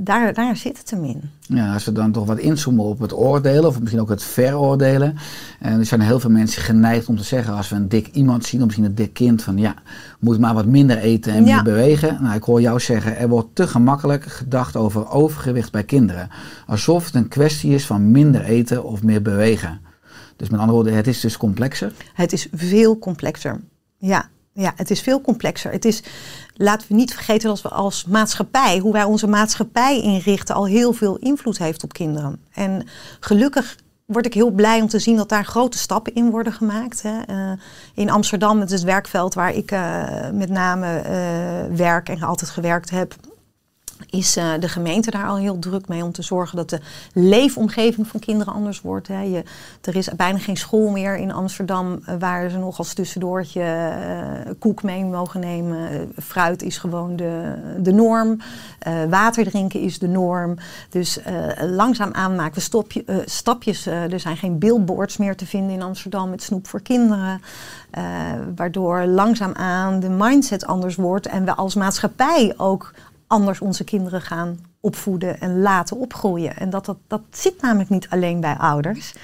daar, 0.00 0.34
daar 0.34 0.56
zit 0.56 0.78
het 0.78 0.90
hem 0.90 1.04
in. 1.04 1.20
Ja, 1.40 1.72
als 1.72 1.84
we 1.84 1.92
dan 1.92 2.12
toch 2.12 2.26
wat 2.26 2.38
inzoomen 2.38 2.84
op 2.84 2.98
het 2.98 3.12
oordelen, 3.12 3.66
of 3.66 3.80
misschien 3.80 4.00
ook 4.00 4.08
het 4.08 4.22
veroordelen. 4.22 5.16
En 5.60 5.78
er 5.78 5.84
zijn 5.86 6.00
heel 6.00 6.20
veel 6.20 6.30
mensen 6.30 6.62
geneigd 6.62 7.06
om 7.08 7.16
te 7.16 7.22
zeggen, 7.24 7.54
als 7.54 7.68
we 7.68 7.76
een 7.76 7.88
dik 7.88 8.08
iemand 8.12 8.44
zien, 8.44 8.60
of 8.60 8.64
misschien 8.66 8.86
een 8.86 8.94
dik 8.94 9.12
kind, 9.12 9.42
van 9.42 9.58
ja, 9.58 9.74
moet 10.20 10.38
maar 10.38 10.54
wat 10.54 10.66
minder 10.66 10.98
eten 10.98 11.32
en 11.32 11.44
Ja. 11.44 11.54
meer 11.54 11.64
bewegen. 11.64 12.18
Nou, 12.22 12.34
ik 12.36 12.42
hoor 12.42 12.60
jou 12.60 12.80
zeggen, 12.80 13.16
er 13.16 13.28
wordt 13.28 13.54
te 13.54 13.66
gemakkelijk 13.66 14.24
gedacht 14.24 14.76
over 14.76 15.10
overgewicht 15.10 15.72
bij 15.72 15.84
kinderen. 15.84 16.28
Alsof 16.66 17.04
het 17.04 17.14
een 17.14 17.28
kwestie 17.28 17.74
is 17.74 17.86
van 17.86 18.10
minder 18.10 18.42
eten 18.42 18.84
of 18.84 19.02
meer 19.02 19.22
bewegen. 19.22 19.80
Dus 20.36 20.48
met 20.48 20.60
andere 20.60 20.76
woorden, 20.78 20.94
het 20.96 21.06
is 21.06 21.20
dus 21.20 21.36
complexer. 21.36 21.92
Het 22.14 22.32
is 22.32 22.48
veel 22.52 22.98
complexer. 22.98 23.60
Ja, 23.98 24.28
ja, 24.52 24.72
het 24.76 24.90
is 24.90 25.00
veel 25.00 25.20
complexer. 25.20 25.72
Het 25.72 25.84
is, 25.84 26.02
laten 26.54 26.88
we 26.88 26.94
niet 26.94 27.14
vergeten 27.14 27.48
dat 27.48 27.62
we 27.62 27.68
als 27.68 28.04
maatschappij, 28.04 28.78
hoe 28.78 28.92
wij 28.92 29.04
onze 29.04 29.26
maatschappij 29.26 30.00
inrichten, 30.00 30.54
al 30.54 30.66
heel 30.66 30.92
veel 30.92 31.16
invloed 31.16 31.58
heeft 31.58 31.82
op 31.82 31.92
kinderen. 31.92 32.40
En 32.52 32.86
gelukkig 33.20 33.76
word 34.04 34.26
ik 34.26 34.34
heel 34.34 34.50
blij 34.50 34.80
om 34.80 34.88
te 34.88 34.98
zien 34.98 35.16
dat 35.16 35.28
daar 35.28 35.44
grote 35.44 35.78
stappen 35.78 36.14
in 36.14 36.30
worden 36.30 36.52
gemaakt. 36.52 37.02
Hè. 37.02 37.20
Eh, 37.20 37.52
in 37.94 38.10
Amsterdam, 38.10 38.60
het 38.60 38.70
is 38.70 38.80
het 38.80 38.88
werkveld 38.90 39.34
waar 39.34 39.54
ik 39.54 39.70
eh, 39.70 40.04
met 40.32 40.50
name 40.50 40.98
eh, 40.98 41.76
werk 41.76 42.08
en 42.08 42.22
altijd 42.22 42.50
gewerkt 42.50 42.90
heb, 42.90 43.14
is 44.10 44.36
eh, 44.36 44.52
de 44.60 44.68
gemeente 44.68 45.10
daar 45.10 45.26
al 45.26 45.36
heel 45.36 45.58
druk 45.58 45.88
mee 45.88 46.04
om 46.04 46.12
te 46.12 46.22
zorgen 46.22 46.56
dat 46.56 46.70
de 46.70 46.80
leefomgeving 47.12 48.06
van 48.06 48.20
kinderen 48.20 48.54
anders 48.54 48.80
wordt. 48.80 49.08
Hè. 49.08 49.20
Je, 49.20 49.42
er 49.80 49.96
is 49.96 50.08
bijna 50.16 50.38
geen 50.38 50.56
school 50.56 50.90
meer 50.90 51.16
in 51.16 51.32
Amsterdam 51.32 52.00
eh, 52.04 52.14
waar 52.18 52.50
ze 52.50 52.58
nog 52.58 52.78
als 52.78 52.92
tussendoortje 52.92 53.62
eh, 53.62 54.52
koek 54.58 54.82
mee 54.82 55.04
mogen 55.04 55.40
nemen. 55.40 56.12
Fruit 56.18 56.62
is 56.62 56.78
gewoon 56.78 57.16
de, 57.16 57.54
de 57.78 57.92
norm. 57.92 58.40
Water 59.08 59.44
drinken 59.44 59.80
is 59.80 59.98
de 59.98 60.08
norm. 60.08 60.56
Dus 60.90 61.22
eh, 61.22 61.34
langzaamaan 61.70 62.34
maken 62.34 62.54
we 62.54 62.60
stopje, 62.60 63.04
stapjes. 63.24 63.86
Er 63.86 64.20
zijn 64.20 64.36
geen 64.36 64.58
billboards 64.58 65.16
meer 65.16 65.36
te 65.36 65.46
vinden 65.46 65.74
in 65.74 65.82
Amsterdam 65.82 66.30
met 66.30 66.42
snoep 66.42 66.66
voor 66.66 66.82
kinderen. 66.82 67.40
Waardoor 68.56 69.04
langzaamaan 69.04 70.00
de 70.00 70.08
mindset 70.08 70.66
anders 70.66 70.96
wordt 70.96 71.26
en 71.26 71.44
we 71.44 71.54
als 71.54 71.74
maatschappij 71.74 72.54
ook 72.56 72.92
anders 73.26 73.60
onze 73.60 73.84
kinderen 73.84 74.20
gaan 74.22 74.58
opvoeden 74.80 75.40
en 75.40 75.60
laten 75.60 75.96
opgroeien. 75.96 76.56
En 76.56 76.70
dat, 76.70 76.84
dat, 76.84 76.96
dat 77.06 77.20
zit 77.30 77.62
namelijk 77.62 77.90
niet 77.90 78.06
alleen 78.10 78.40
bij 78.40 78.56
ouders. 78.56 79.14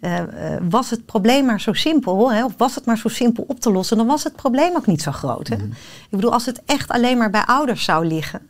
eh, 0.00 0.18
eh, 0.18 0.60
was 0.68 0.90
het 0.90 1.06
probleem 1.06 1.44
maar 1.44 1.60
zo 1.60 1.72
simpel, 1.72 2.32
hè, 2.32 2.44
of 2.44 2.52
was 2.56 2.74
het 2.74 2.84
maar 2.84 2.98
zo 2.98 3.08
simpel 3.08 3.44
op 3.48 3.60
te 3.60 3.72
lossen, 3.72 3.96
dan 3.96 4.06
was 4.06 4.24
het 4.24 4.36
probleem 4.36 4.76
ook 4.76 4.86
niet 4.86 5.02
zo 5.02 5.12
groot. 5.12 5.48
Hè? 5.48 5.54
Ik 5.54 6.10
bedoel, 6.10 6.32
als 6.32 6.46
het 6.46 6.62
echt 6.66 6.90
alleen 6.90 7.18
maar 7.18 7.30
bij 7.30 7.44
ouders 7.44 7.84
zou 7.84 8.06
liggen, 8.06 8.48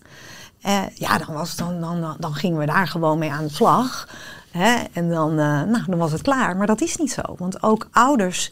eh, 0.62 0.82
ja, 0.94 1.18
dan, 1.18 1.34
was, 1.34 1.56
dan, 1.56 1.80
dan, 1.80 2.16
dan 2.18 2.34
gingen 2.34 2.58
we 2.58 2.66
daar 2.66 2.88
gewoon 2.88 3.18
mee 3.18 3.32
aan 3.32 3.44
de 3.44 3.54
slag. 3.54 4.08
Hè? 4.50 4.82
En 4.92 5.08
dan, 5.08 5.34
nou, 5.34 5.82
dan 5.86 5.98
was 5.98 6.12
het 6.12 6.22
klaar. 6.22 6.56
Maar 6.56 6.66
dat 6.66 6.80
is 6.80 6.96
niet 6.96 7.12
zo. 7.12 7.22
Want 7.38 7.62
ook 7.62 7.88
ouders 7.92 8.50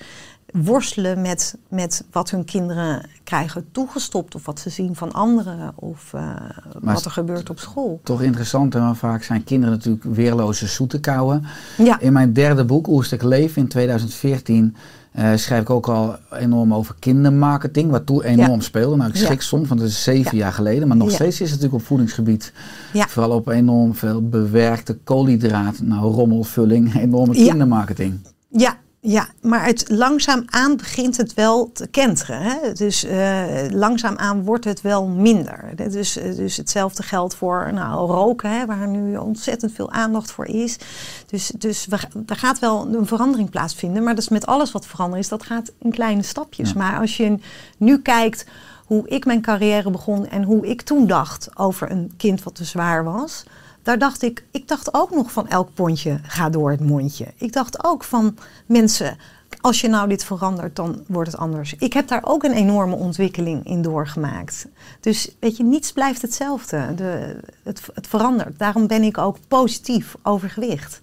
worstelen 0.52 1.20
met, 1.20 1.56
met 1.68 2.04
wat 2.10 2.30
hun 2.30 2.44
kinderen 2.44 3.06
krijgen 3.24 3.64
toegestopt. 3.72 4.34
Of 4.34 4.46
wat 4.46 4.60
ze 4.60 4.70
zien 4.70 4.94
van 4.96 5.12
anderen. 5.12 5.72
Of 5.74 6.12
eh, 6.14 6.34
wat 6.80 7.04
er 7.04 7.10
gebeurt 7.10 7.50
op 7.50 7.58
school. 7.58 8.00
Toch 8.02 8.22
interessant, 8.22 8.74
want 8.74 8.98
vaak 8.98 9.22
zijn 9.22 9.44
kinderen 9.44 9.74
natuurlijk 9.76 10.04
weerloze 10.04 10.66
zoetekouwen. 10.66 11.44
Ja, 11.78 12.00
In 12.00 12.12
mijn 12.12 12.32
derde 12.32 12.64
boek, 12.64 12.88
Oerstek 12.88 13.22
Leven, 13.22 13.62
in 13.62 13.68
2014, 13.68 14.76
eh, 15.12 15.30
schrijf 15.34 15.62
ik 15.62 15.70
ook 15.70 15.88
al 15.88 16.16
enorm 16.30 16.74
over 16.74 16.94
kindermarketing, 16.98 17.90
wat 17.90 18.06
toen 18.06 18.22
enorm 18.22 18.60
speelde. 18.60 18.96
Nou, 18.96 19.08
ik 19.10 19.16
Ja. 19.16 19.24
schrik 19.24 19.42
soms, 19.42 19.68
want 19.68 19.80
dat 19.80 19.88
is 19.88 20.02
zeven 20.02 20.36
Ja. 20.36 20.42
jaar 20.44 20.52
geleden. 20.52 20.88
Maar 20.88 20.96
nog 20.96 21.10
steeds 21.10 21.40
is 21.40 21.50
het 21.50 21.58
natuurlijk 21.60 21.74
op 21.82 21.86
voedingsgebied, 21.86 22.52
Ja. 22.92 23.08
vooral 23.08 23.30
op 23.36 23.48
enorm 23.48 23.94
veel 23.94 24.28
bewerkte 24.28 24.98
koolhydraat, 25.04 25.80
nou 25.80 26.12
rommelvulling, 26.14 26.94
enorme 27.00 27.34
Ja. 27.38 27.48
kindermarketing. 27.48 28.18
ja, 28.48 28.76
ja, 29.04 29.28
maar 29.40 29.64
het 29.64 29.84
langzaamaan 29.88 30.76
begint 30.76 31.16
het 31.16 31.34
wel 31.34 31.72
te 31.72 31.86
kenteren. 31.86 32.42
Hè? 32.42 32.72
Dus 32.72 33.04
eh 33.04 33.44
langzaamaan 33.70 34.44
wordt 34.44 34.64
het 34.64 34.80
wel 34.80 35.06
minder. 35.06 35.72
Dus, 35.90 36.16
eh, 36.16 36.36
dus 36.36 36.56
hetzelfde 36.56 37.02
geldt 37.02 37.34
voor 37.34 37.70
nou, 37.72 38.10
roken, 38.10 38.50
hè, 38.50 38.66
waar 38.66 38.88
nu 38.88 39.16
ontzettend 39.16 39.72
veel 39.72 39.90
aandacht 39.90 40.30
voor 40.30 40.46
is. 40.46 40.78
Dus, 41.26 41.52
dus 41.58 41.86
we, 41.86 41.98
er 42.26 42.36
gaat 42.36 42.58
wel 42.58 42.86
een 42.94 43.06
verandering 43.06 43.50
plaatsvinden. 43.50 44.02
Maar 44.02 44.14
dat 44.14 44.22
is 44.22 44.28
met 44.28 44.46
alles 44.46 44.72
wat 44.72 44.86
veranderen 44.86 45.22
is, 45.22 45.28
dat 45.28 45.42
gaat 45.42 45.72
in 45.78 45.90
kleine 45.90 46.22
stapjes. 46.22 46.70
Ja. 46.70 46.78
Maar 46.78 46.98
als 46.98 47.16
je 47.16 47.38
nu 47.76 47.98
kijkt 47.98 48.46
hoe 48.86 49.08
ik 49.08 49.24
mijn 49.24 49.40
carrière 49.40 49.90
begon 49.90 50.28
en 50.28 50.42
hoe 50.42 50.66
ik 50.66 50.82
toen 50.82 51.06
dacht 51.06 51.48
over 51.54 51.90
een 51.90 52.12
kind 52.16 52.42
wat 52.42 52.54
te 52.54 52.64
zwaar 52.64 53.04
was. 53.04 53.44
Daar 53.82 53.98
dacht 53.98 54.22
ik, 54.22 54.44
ik 54.50 54.68
dacht 54.68 54.94
ook 54.94 55.10
nog 55.10 55.32
van 55.32 55.48
elk 55.48 55.74
pondje 55.74 56.20
gaat 56.22 56.52
door 56.52 56.70
het 56.70 56.80
mondje. 56.80 57.26
Ik 57.36 57.52
dacht 57.52 57.84
ook 57.84 58.04
van 58.04 58.36
mensen, 58.66 59.16
als 59.60 59.80
je 59.80 59.88
nou 59.88 60.08
dit 60.08 60.24
verandert, 60.24 60.76
dan 60.76 61.04
wordt 61.06 61.30
het 61.30 61.40
anders. 61.40 61.74
Ik 61.78 61.92
heb 61.92 62.08
daar 62.08 62.22
ook 62.24 62.42
een 62.42 62.52
enorme 62.52 62.94
ontwikkeling 62.94 63.66
in 63.66 63.82
doorgemaakt. 63.82 64.66
Dus 65.00 65.36
weet 65.40 65.56
je, 65.56 65.64
niets 65.64 65.92
blijft 65.92 66.22
hetzelfde. 66.22 66.94
De, 66.94 67.40
het, 67.62 67.82
het 67.94 68.06
verandert. 68.06 68.58
Daarom 68.58 68.86
ben 68.86 69.02
ik 69.02 69.18
ook 69.18 69.36
positief 69.48 70.14
over 70.22 70.50
gewicht. 70.50 71.00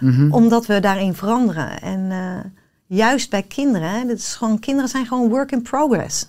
Mhm. 0.00 0.32
Omdat 0.32 0.66
we 0.66 0.80
daarin 0.80 1.14
veranderen. 1.14 1.80
En 1.80 2.10
eh, 2.10 2.50
juist 2.86 3.30
bij 3.30 3.42
kinderen, 3.42 3.90
hè, 3.90 4.06
dit 4.06 4.18
is 4.18 4.34
gewoon, 4.34 4.58
kinderen 4.58 4.90
zijn 4.90 5.06
gewoon 5.06 5.28
work 5.28 5.52
in 5.52 5.62
progress. 5.62 6.28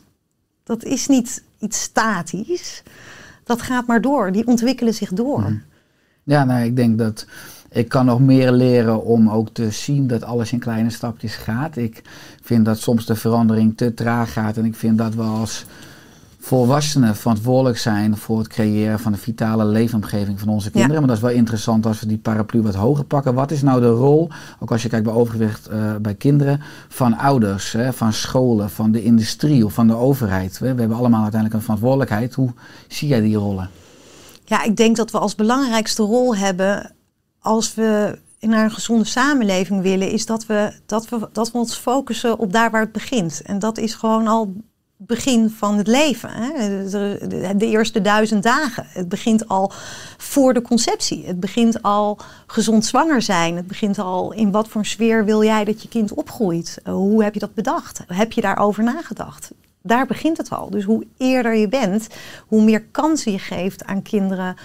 Dat 0.64 0.84
is 0.84 1.08
niet 1.08 1.44
iets 1.60 1.82
statisch. 1.82 2.84
Dat 3.44 3.62
gaat 3.62 3.88
maar 3.88 4.02
door. 4.02 4.32
Die 4.32 4.48
ontwikkelen 4.48 4.94
zich 4.94 5.10
door. 5.10 5.40
Mhm. 5.40 5.58
Ja, 6.24 6.44
nou, 6.44 6.64
ik 6.64 6.76
denk 6.76 6.98
dat 6.98 7.26
ik 7.70 7.90
kan 7.90 8.06
nog 8.06 8.20
meer 8.20 8.52
leren 8.52 9.04
om 9.04 9.30
ook 9.30 9.50
te 9.50 9.72
zien 9.72 10.08
dat 10.08 10.24
alles 10.24 10.52
in 10.52 10.60
kleine 10.60 10.90
stapjes 10.90 11.36
gaat. 11.36 11.78
Ik 11.78 12.02
vind 12.42 12.66
dat 12.66 12.80
soms 12.80 13.06
de 13.06 13.16
verandering 13.16 13.78
te 13.78 13.94
traag 13.94 14.34
gaat 14.34 14.58
en 14.58 14.66
ik 14.66 14.76
vind 14.76 14.98
dat 14.98 15.16
we 15.16 15.22
als 15.22 15.66
volwassenen 16.40 17.16
verantwoordelijk 17.16 17.78
zijn 17.78 18.18
voor 18.18 18.38
het 18.38 18.48
creëren 18.48 19.00
van 19.00 19.12
een 19.12 19.18
vitale 19.18 19.66
leefomgeving 19.66 20.40
van 20.40 20.50
onze 20.50 20.72
kinderen. 20.72 20.98
Maar 20.98 21.08
dat 21.08 21.18
is 21.18 21.24
wel 21.24 21.32
interessant 21.32 21.86
als 21.86 22.00
we 22.00 22.08
die 22.08 22.18
paraplu 22.18 22.62
wat 22.62 22.76
hoger 22.76 23.04
pakken. 23.04 23.34
Wat 23.34 23.52
is 23.52 23.62
nou 23.62 23.82
de 23.82 23.90
rol, 23.90 24.30
ook 24.60 24.72
als 24.72 24.84
je 24.84 24.90
kijkt 24.90 25.06
bij 25.06 25.14
overgewicht 25.14 25.68
eh, 25.68 25.96
bij 26.02 26.16
kinderen, 26.16 26.62
van 26.88 27.18
ouders, 27.18 27.72
hè, 27.72 27.94
van 27.94 28.14
scholen, 28.14 28.70
van 28.70 28.92
de 28.92 29.04
industrie 29.04 29.66
of 29.66 29.74
van 29.74 29.88
de 29.88 29.96
overheid? 29.96 30.60
We, 30.60 30.74
we 30.74 30.80
hebben 30.80 30.98
allemaal 30.98 31.22
uiteindelijk 31.22 31.54
een 31.54 31.66
verantwoordelijkheid. 31.66 32.34
Hoe 32.34 32.54
zie 32.88 33.08
jij 33.08 33.22
die 33.22 33.36
rollen? 33.36 33.70
Ja, 34.54 34.64
ik 34.64 34.76
denk 34.78 34.96
dat 34.96 35.12
we 35.12 35.20
als 35.20 35.36
belangrijkste 35.36 36.04
rol 36.04 36.36
hebben 36.36 36.96
als 37.40 37.74
we 37.74 38.20
naar 38.40 38.64
een 38.64 38.72
gezonde 38.72 39.06
samenleving 39.06 39.82
willen, 39.82 40.12
is 40.12 40.26
dat 40.26 40.46
we, 40.46 40.74
dat 40.86 41.10
we, 41.10 41.30
dat 41.32 41.52
we 41.52 41.58
ons 41.58 41.76
focussen 41.76 42.40
op 42.40 42.54
daar 42.54 42.72
waar 42.72 42.82
het 42.82 42.92
begint. 42.92 43.42
En 43.42 43.60
dat 43.60 43.78
is 43.78 43.94
gewoon 43.94 44.28
al 44.28 44.54
begin 44.98 45.50
van 45.50 45.78
het 45.78 45.88
leven. 45.88 46.30
Hè? 46.30 46.50
De, 46.90 47.56
de- 47.58 47.68
eerste 47.68 48.02
duizend 48.02 48.44
dagen. 48.44 48.86
Het 48.88 49.10
begint 49.10 49.48
al 49.48 49.72
voor 50.18 50.54
de 50.54 50.62
conceptie. 50.62 51.26
Het 51.26 51.40
begint 51.40 51.82
al 51.82 52.20
gezond 52.48 52.86
zwanger 52.86 53.22
zijn. 53.22 53.56
Het 53.56 53.68
begint 53.68 54.00
al 54.00 54.34
in 54.34 54.52
wat 54.52 54.68
voor 54.68 54.86
sfeer 54.86 55.26
wil 55.26 55.44
jij 55.44 55.64
dat 55.64 55.82
je 55.82 55.88
kind 55.88 56.14
opgroeit. 56.14 56.78
Uh, 56.84 56.94
hoe 56.94 57.24
heb 57.24 57.34
je 57.34 57.40
dat 57.40 57.54
bedacht? 57.54 58.02
Heb 58.08 58.32
je 58.32 58.42
daarover 58.42 58.84
nagedacht? 58.84 59.52
Daar 59.86 60.06
begint 60.06 60.38
het 60.38 60.50
al. 60.50 60.70
Dus 60.70 60.84
hoe 60.84 61.08
eerder 61.18 61.56
je 61.56 61.68
bent, 61.68 62.08
hoe 62.48 62.64
meer 62.64 62.84
kansen 62.84 63.32
je 63.32 63.40
geeft 63.40 63.86
aan 63.86 64.02
kinderen 64.02 64.56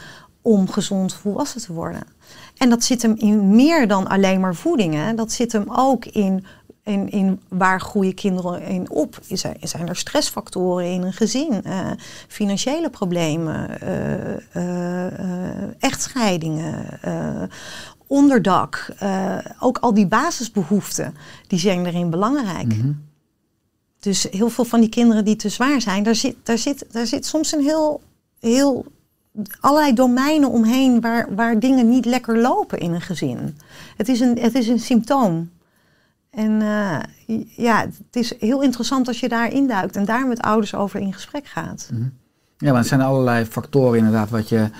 om 0.43 0.69
gezond 0.69 1.15
volwassen 1.15 1.61
te 1.61 1.73
worden. 1.73 2.03
En 2.57 2.71
dat 2.71 2.85
zit 2.85 3.03
hem 3.03 3.15
in 3.17 3.55
meer 3.55 3.89
dan 3.89 4.09
alleen 4.09 4.41
maar 4.41 4.55
voeding. 4.55 5.15
Dat 5.15 5.33
zit 5.33 5.53
hem 5.53 5.65
ook 5.67 6.05
in, 6.05 6.45
in, 6.83 7.11
in 7.11 7.41
waar 7.49 7.81
groeien 7.81 8.15
kinderen 8.15 8.63
in 8.63 8.91
op. 8.91 9.19
Zijn, 9.61 9.89
er 9.89 9.97
stressfactoren 9.97 10.93
in 10.93 11.03
een 11.03 11.13
gezin? 11.13 11.65
eh, 11.65 11.91
financiële 12.29 12.91
problemen? 12.91 13.81
eh, 13.81 15.07
eh, 15.07 15.63
echtscheidingen? 15.79 17.01
onderdak? 18.07 18.95
ook 19.61 19.79
al 19.79 19.95
die 19.95 20.07
basisbehoeften, 20.07 21.15
die 21.47 21.59
zijn 21.59 21.87
erin 21.87 22.11
belangrijk. 22.11 22.75
Dus 24.01 24.27
heel 24.31 24.49
veel 24.49 24.65
van 24.65 24.81
die 24.81 24.89
kinderen 24.89 25.25
die 25.25 25.37
te 25.37 25.49
zwaar 25.49 25.81
zijn, 25.81 26.03
daar 26.03 26.15
zit, 26.15 26.37
daar 26.43 26.59
zit, 26.59 26.87
daar 26.91 27.07
zit 27.07 27.27
soms 27.27 27.53
een 27.53 27.63
heel, 27.63 28.03
heel 28.41 28.87
allerlei 29.61 29.95
domeinen 29.95 30.51
omheen 30.51 31.01
waar, 31.01 31.35
waar 31.35 31.59
dingen 31.59 31.89
niet 31.89 32.05
lekker 32.05 32.39
lopen 32.39 32.79
in 32.79 32.93
een 32.93 33.01
gezin. 33.01 33.57
Het 33.97 34.09
is 34.09 34.21
een, 34.21 34.39
het 34.39 34.55
is 34.55 34.69
een 34.69 34.81
symptoom. 34.81 35.51
En 36.31 36.63
eh, 36.63 36.99
ja, 37.57 37.81
het 37.81 38.17
is 38.17 38.35
heel 38.39 38.63
interessant 38.63 39.09
als 39.09 39.21
je 39.21 39.29
daar 39.29 39.53
induikt 39.53 39.97
en 39.97 40.05
daar 40.05 40.27
met 40.27 40.41
ouders 40.41 40.75
over 40.75 41.01
in 41.01 41.13
gesprek 41.13 41.47
gaat. 41.47 41.91
Ja, 42.59 42.71
maar 42.71 42.79
het 42.79 42.89
zijn 42.89 43.01
allerlei 43.01 43.45
factoren 43.45 43.99
inderdaad 43.99 44.31
wat 44.31 44.49
je 44.49 44.71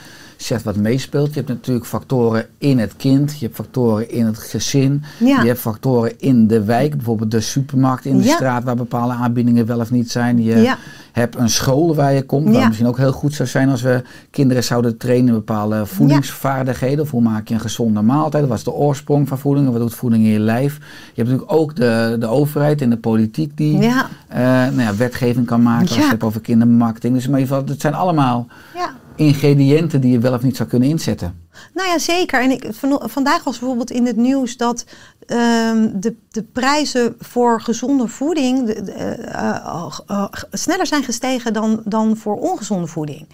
zegt 0.45 0.63
wat 0.65 0.77
meespeelt. 0.77 1.29
Je 1.29 1.35
hebt 1.35 1.49
natuurlijk 1.49 1.87
factoren 1.87 2.47
in 2.59 2.79
het 2.79 2.97
kind, 2.97 3.39
je 3.39 3.45
hebt 3.45 3.57
factoren 3.57 4.11
in 4.11 4.27
het 4.27 4.39
gezin, 4.39 5.03
Ja. 5.19 5.41
je 5.41 5.47
hebt 5.47 5.61
factoren 5.61 6.13
in 6.21 6.47
de 6.47 6.65
wijk, 6.65 6.97
bijvoorbeeld 6.97 7.31
de 7.31 7.41
supermarkt 7.41 8.05
in 8.05 8.19
de 8.19 8.25
Ja. 8.25 8.35
straat 8.35 8.65
waar 8.65 8.77
bepaalde 8.77 9.13
aanbiedingen 9.15 9.67
wel 9.67 9.81
of 9.81 9.91
niet 9.91 10.11
zijn. 10.11 10.43
Je 10.43 10.57
Ja. 10.57 10.77
hebt 11.13 11.37
een 11.37 11.49
school 11.49 11.95
waar 11.95 12.13
je 12.13 12.23
komt, 12.23 12.51
waar 12.55 12.67
misschien 12.67 12.87
ook 12.89 12.97
heel 12.97 13.13
goed 13.13 13.35
zou 13.35 13.49
zijn 13.49 13.69
als 13.69 13.83
we 13.83 14.03
kinderen 14.31 14.65
zouden 14.65 14.97
trainen 14.97 15.29
in 15.29 15.35
bepaalde 15.35 15.87
voedingsvaardigheden. 15.87 17.05
Of 17.05 17.11
hoe 17.11 17.23
maak 17.23 17.49
je 17.49 17.55
een 17.55 17.61
gezonde 17.61 18.03
maaltijd? 18.03 18.47
Wat 18.47 18.57
is 18.59 18.65
de 18.65 18.73
oorsprong 18.73 19.29
van 19.29 19.39
voeding? 19.39 19.71
Wat 19.71 19.81
doet 19.81 19.95
voeding 19.95 20.25
in 20.25 20.31
je 20.31 20.39
lijf? 20.41 20.77
Je 21.15 21.23
hebt 21.23 21.29
natuurlijk 21.29 21.53
ook 21.61 21.77
de, 21.77 22.17
de 22.21 22.27
overheid 22.27 22.83
en 22.83 22.91
de 22.91 22.97
politiek 22.97 23.57
die 23.57 23.79
eh, 23.79 24.39
nou 24.39 24.81
ja, 24.81 24.97
wetgeving 24.97 25.47
kan 25.47 25.63
maken 25.63 25.81
als 25.87 25.95
je 25.95 26.01
het 26.01 26.11
hebt 26.11 26.23
over 26.23 26.41
kindermarketing. 26.41 27.15
Dus 27.15 27.25
in 27.27 27.31
ieder 27.31 27.47
geval, 27.47 27.65
het 27.67 27.81
zijn 27.81 27.95
allemaal 27.95 28.47
Ja. 28.75 28.91
Ingrediënten 29.19 30.01
die 30.01 30.11
je 30.11 30.19
wel 30.19 30.33
of 30.33 30.43
niet 30.43 30.57
zou 30.57 30.69
kunnen 30.69 30.89
inzetten. 30.89 31.47
Nou 31.75 31.89
ja, 31.89 31.99
zeker. 31.99 32.43
En 32.43 32.51
ik, 32.51 32.67
van, 32.71 33.03
vandaag 33.05 33.45
was 33.45 33.59
bijvoorbeeld 33.59 33.91
in 33.91 34.07
het 34.07 34.17
nieuws 34.17 34.57
dat 34.57 34.85
ehm, 35.27 35.91
de, 35.95 36.15
de 36.31 36.43
prijzen 36.43 37.15
voor 37.19 37.61
gezonde 37.61 38.09
voeding 38.09 38.69
eh, 38.69 39.13
eh, 39.35 39.99
eh, 40.07 40.25
sneller 40.51 40.87
zijn 40.87 41.05
gestegen 41.05 41.53
dan, 41.53 41.83
dan 41.85 42.17
voor 42.17 42.37
ongezonde 42.37 42.87
voeding. 42.87 43.27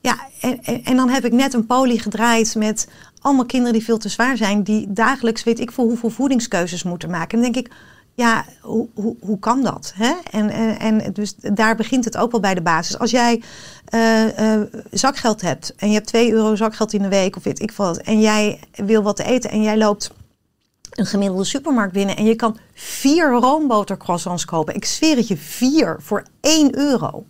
Ja, 0.00 0.18
en, 0.40 0.84
en, 0.84 0.96
dan 0.96 1.08
heb 1.08 1.24
ik 1.24 1.32
net 1.32 1.54
een 1.54 1.66
poli 1.66 1.98
gedraaid 1.98 2.54
met 2.54 2.88
allemaal 3.20 3.46
kinderen 3.46 3.72
die 3.74 3.84
veel 3.84 3.98
te 3.98 4.08
zwaar 4.08 4.36
zijn, 4.36 4.62
die 4.62 4.92
dagelijks 4.92 5.44
weet 5.44 5.60
ik 5.60 5.72
veel 5.72 5.84
hoeveel 5.84 6.10
voedingskeuzes 6.10 6.82
moeten 6.82 7.10
maken. 7.10 7.38
En 7.38 7.44
dan 7.44 7.52
denk 7.52 7.66
ik, 7.66 7.74
ja, 8.18 8.44
hoe, 8.60 8.88
hoe, 8.94 9.16
hoe 9.20 9.38
kan 9.38 9.62
dat? 9.62 9.92
Hè? 9.94 10.14
En, 10.30 10.50
en, 10.50 10.78
en 10.78 11.12
dus 11.12 11.34
daar 11.36 11.76
begint 11.76 12.04
het 12.04 12.16
ook 12.16 12.30
wel 12.30 12.40
bij 12.40 12.54
de 12.54 12.60
basis. 12.60 12.98
Als 12.98 13.10
jij 13.10 13.42
eh, 13.84 14.54
eh, 14.54 14.68
zakgeld 14.90 15.40
hebt 15.40 15.74
en 15.76 15.88
je 15.88 15.94
hebt 15.94 16.06
2 16.06 16.32
euro 16.32 16.56
zakgeld 16.56 16.92
in 16.92 17.02
de 17.02 17.08
week 17.08 17.36
of 17.36 17.42
weet 17.42 17.60
ik 17.60 17.72
wat, 17.72 17.96
en 17.96 18.20
jij 18.20 18.60
wil 18.74 19.02
wat 19.02 19.18
eten 19.18 19.50
en 19.50 19.62
jij 19.62 19.76
loopt 19.76 20.10
een 20.90 21.06
gemiddelde 21.06 21.44
supermarkt 21.44 21.92
binnen 21.92 22.16
en 22.16 22.24
je 22.24 22.34
kan 22.34 22.58
vier 22.74 23.30
roombotercroissants 23.30 24.44
kopen. 24.44 24.74
Ik 24.74 24.84
zweer 24.84 25.16
het 25.16 25.28
je, 25.28 25.36
vier 25.36 25.96
voor 26.00 26.24
1 26.40 26.78
euro. 26.78 27.26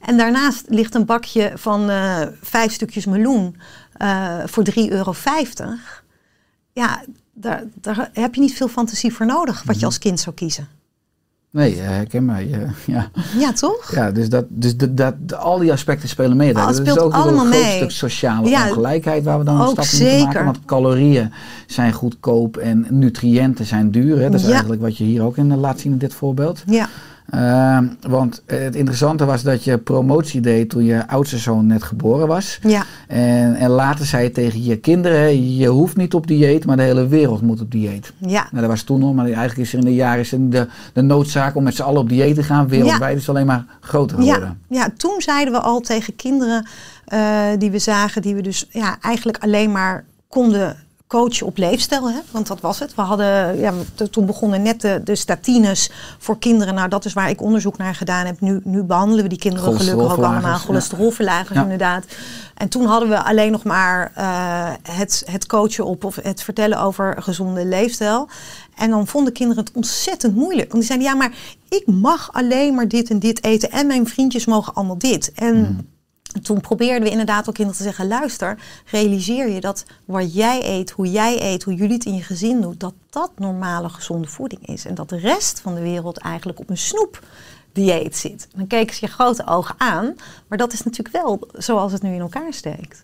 En 0.00 0.16
daarnaast 0.16 0.64
ligt 0.68 0.94
een 0.94 1.06
bakje 1.06 1.52
van 1.54 1.90
eh, 1.90 2.20
vijf 2.42 2.72
stukjes 2.72 3.06
meloen 3.06 3.56
voor 4.44 4.64
3,50 4.70 4.74
euro. 4.74 5.14
Ja, 6.72 7.04
daar, 7.34 7.62
daar 7.80 8.10
heb 8.12 8.34
je 8.34 8.40
niet 8.40 8.54
veel 8.54 8.68
fantasie 8.68 9.12
voor 9.14 9.26
nodig, 9.26 9.62
wat 9.62 9.80
je 9.80 9.86
als 9.86 9.98
kind 9.98 10.20
zou 10.20 10.34
kiezen. 10.36 10.68
Nee, 11.50 11.80
eh, 11.80 11.86
herken 11.86 12.24
mij. 12.24 12.50
eh, 12.52 12.60
ja. 12.94 13.10
Ja, 13.38 13.52
toch? 13.52 13.90
ja, 13.94 14.10
dus, 14.10 14.28
dat, 14.28 14.44
dus 14.48 14.76
dat, 14.76 14.96
dat, 14.96 15.14
al 15.34 15.58
die 15.58 15.72
aspecten 15.72 16.08
spelen 16.08 16.36
mee. 16.36 16.56
Ah, 16.56 16.66
dat 16.66 16.76
speelt 16.76 16.96
is 16.96 17.02
ook 17.02 17.12
allemaal 17.12 17.44
een 17.46 17.52
groot 17.52 17.62
mee. 17.62 17.76
stuk 17.76 17.90
sociale 17.90 18.48
Ja, 18.48 18.66
ongelijkheid 18.68 19.24
waar 19.24 19.38
we 19.38 19.44
dan 19.44 19.60
een 19.60 19.68
stap 19.68 19.84
in 19.84 20.06
moeten 20.06 20.24
maken. 20.24 20.44
Want 20.44 20.64
calorieën 20.64 21.32
zijn 21.66 21.92
goedkoop 21.92 22.56
en 22.56 22.86
nutriënten 22.90 23.64
zijn 23.66 23.90
duur. 23.90 24.18
Hè? 24.18 24.30
Dat 24.30 24.40
is 24.40 24.46
Ja. 24.46 24.52
eigenlijk 24.52 24.80
wat 24.82 24.96
je 24.96 25.04
hier 25.04 25.22
ook 25.22 25.36
in 25.36 25.56
laat 25.56 25.80
zien 25.80 25.92
in 25.92 25.98
dit 25.98 26.14
voorbeeld. 26.14 26.62
Ja, 26.66 26.88
Ehm, 27.34 27.86
want 28.00 28.42
het 28.46 28.74
interessante 28.74 29.24
was 29.24 29.42
dat 29.42 29.64
je 29.64 29.78
promotie 29.78 30.40
deed 30.40 30.70
toen 30.70 30.84
je 30.84 31.08
oudste 31.08 31.38
zoon 31.38 31.66
net 31.66 31.82
geboren 31.82 32.26
was. 32.26 32.58
ja, 32.62 32.84
En, 33.08 33.54
en 33.54 33.70
later 33.70 34.06
zei 34.06 34.22
je 34.24 34.30
tegen 34.30 34.64
je 34.64 34.76
kinderen, 34.76 35.54
je 35.56 35.68
hoeft 35.68 35.96
niet 35.96 36.14
op 36.14 36.26
dieet, 36.26 36.66
maar 36.66 36.76
de 36.76 36.82
hele 36.82 37.06
wereld 37.08 37.42
moet 37.42 37.60
op 37.60 37.70
dieet. 37.70 38.12
ja. 38.18 38.46
Nou, 38.50 38.60
dat 38.60 38.70
was 38.70 38.82
toen 38.82 39.00
nog, 39.00 39.14
maar 39.14 39.24
eigenlijk 39.24 39.58
is 39.58 39.72
er 39.72 39.78
in 39.78 39.84
de 39.84 39.94
jaren 39.94 40.20
is 40.20 40.30
de, 40.38 40.68
de 40.92 41.02
noodzaak 41.02 41.56
om 41.56 41.62
met 41.62 41.74
z'n 41.74 41.82
allen 41.82 42.00
op 42.00 42.08
dieet 42.08 42.34
te 42.34 42.42
gaan. 42.42 42.68
Wereldwijd 42.68 43.16
is 43.16 43.26
het 43.26 43.34
alleen 43.34 43.46
maar 43.46 43.64
groter 43.80 44.18
geworden. 44.18 44.58
Ja, 44.68 44.76
ja, 44.78 44.88
toen 44.96 45.20
zeiden 45.20 45.52
we 45.54 45.60
al 45.60 45.80
tegen 45.80 46.16
kinderen 46.16 46.66
eh, 47.04 47.46
die 47.58 47.70
we 47.70 47.78
zagen, 47.78 48.22
die 48.22 48.34
we 48.34 48.40
dus 48.42 48.66
ja, 48.70 48.96
eigenlijk 49.00 49.38
alleen 49.38 49.72
maar 49.72 50.04
konden 50.28 50.76
coachen 51.14 51.46
op 51.46 51.56
leefstijl. 51.56 52.10
Hè? 52.10 52.18
Want 52.30 52.46
dat 52.46 52.60
was 52.60 52.78
het. 52.78 52.94
We 52.94 53.02
hadden, 53.02 53.58
ja, 53.58 53.72
toen 54.10 54.26
begonnen 54.26 54.62
net 54.62 54.80
de, 54.80 55.00
de 55.04 55.14
statines 55.14 55.90
voor 56.18 56.38
kinderen. 56.38 56.74
Nou, 56.74 56.88
dat 56.88 57.04
is 57.04 57.12
waar 57.12 57.30
ik 57.30 57.42
onderzoek 57.42 57.76
naar 57.76 57.94
gedaan 57.94 58.26
heb. 58.26 58.40
Nu, 58.40 58.60
nu 58.64 58.82
behandelen 58.82 59.22
we 59.22 59.28
die 59.28 59.38
kinderen 59.38 59.76
gelukkig 59.76 60.12
ook 60.12 60.24
allemaal. 60.24 60.58
Cholesterolverlagers, 60.58 61.56
Ja. 61.56 61.62
inderdaad. 61.62 62.04
En 62.54 62.68
toen 62.68 62.86
hadden 62.86 63.08
we 63.08 63.24
alleen 63.24 63.52
nog 63.52 63.64
maar 63.64 64.12
eh, 64.14 64.70
het, 64.82 65.22
het 65.30 65.46
coachen 65.46 65.84
op 65.86 66.04
of 66.04 66.16
het 66.22 66.42
vertellen 66.42 66.80
over 66.80 67.22
gezonde 67.22 67.66
leefstijl. 67.66 68.28
En 68.76 68.90
dan 68.90 69.06
vonden 69.06 69.32
kinderen 69.32 69.64
het 69.64 69.74
ontzettend 69.74 70.34
moeilijk. 70.34 70.72
Want 70.72 70.86
die 70.86 70.92
zeiden, 70.92 71.08
ja, 71.08 71.14
maar 71.14 71.32
ik 71.68 71.86
mag 71.86 72.32
alleen 72.32 72.74
maar 72.74 72.88
dit 72.88 73.10
en 73.10 73.18
dit 73.18 73.44
eten. 73.44 73.70
En 73.70 73.86
mijn 73.86 74.06
vriendjes 74.06 74.46
mogen 74.46 74.74
allemaal 74.74 74.98
dit. 74.98 75.32
En 75.32 75.88
toen 76.42 76.60
probeerden 76.60 77.02
we 77.02 77.10
inderdaad 77.10 77.48
ook 77.48 77.54
kinderen 77.54 77.80
te 77.80 77.86
zeggen, 77.86 78.06
luister, 78.06 78.58
realiseer 78.86 79.48
je 79.48 79.60
dat 79.60 79.84
wat 80.04 80.34
jij 80.34 80.64
eet, 80.64 80.90
hoe 80.90 81.10
jij 81.10 81.42
eet, 81.42 81.62
hoe 81.62 81.74
jullie 81.74 81.94
het 81.94 82.04
in 82.04 82.14
je 82.14 82.22
gezin 82.22 82.60
doet, 82.60 82.80
dat 82.80 82.94
dat 83.10 83.30
normale 83.36 83.88
gezonde 83.88 84.28
voeding 84.28 84.66
is. 84.66 84.84
En 84.84 84.94
dat 84.94 85.08
de 85.08 85.18
rest 85.18 85.60
van 85.60 85.74
de 85.74 85.80
wereld 85.80 86.18
eigenlijk 86.18 86.58
op 86.58 86.70
een 86.70 86.78
snoep 86.78 87.20
dieet 87.72 88.16
zit. 88.16 88.48
Dan 88.54 88.66
keken 88.66 88.94
ze 88.94 89.06
je 89.06 89.12
grote 89.12 89.46
ogen 89.46 89.74
aan, 89.78 90.14
maar 90.48 90.58
dat 90.58 90.72
is 90.72 90.82
natuurlijk 90.82 91.16
wel 91.16 91.48
zoals 91.52 91.92
het 91.92 92.02
nu 92.02 92.14
in 92.14 92.20
elkaar 92.20 92.52
steekt. 92.52 93.02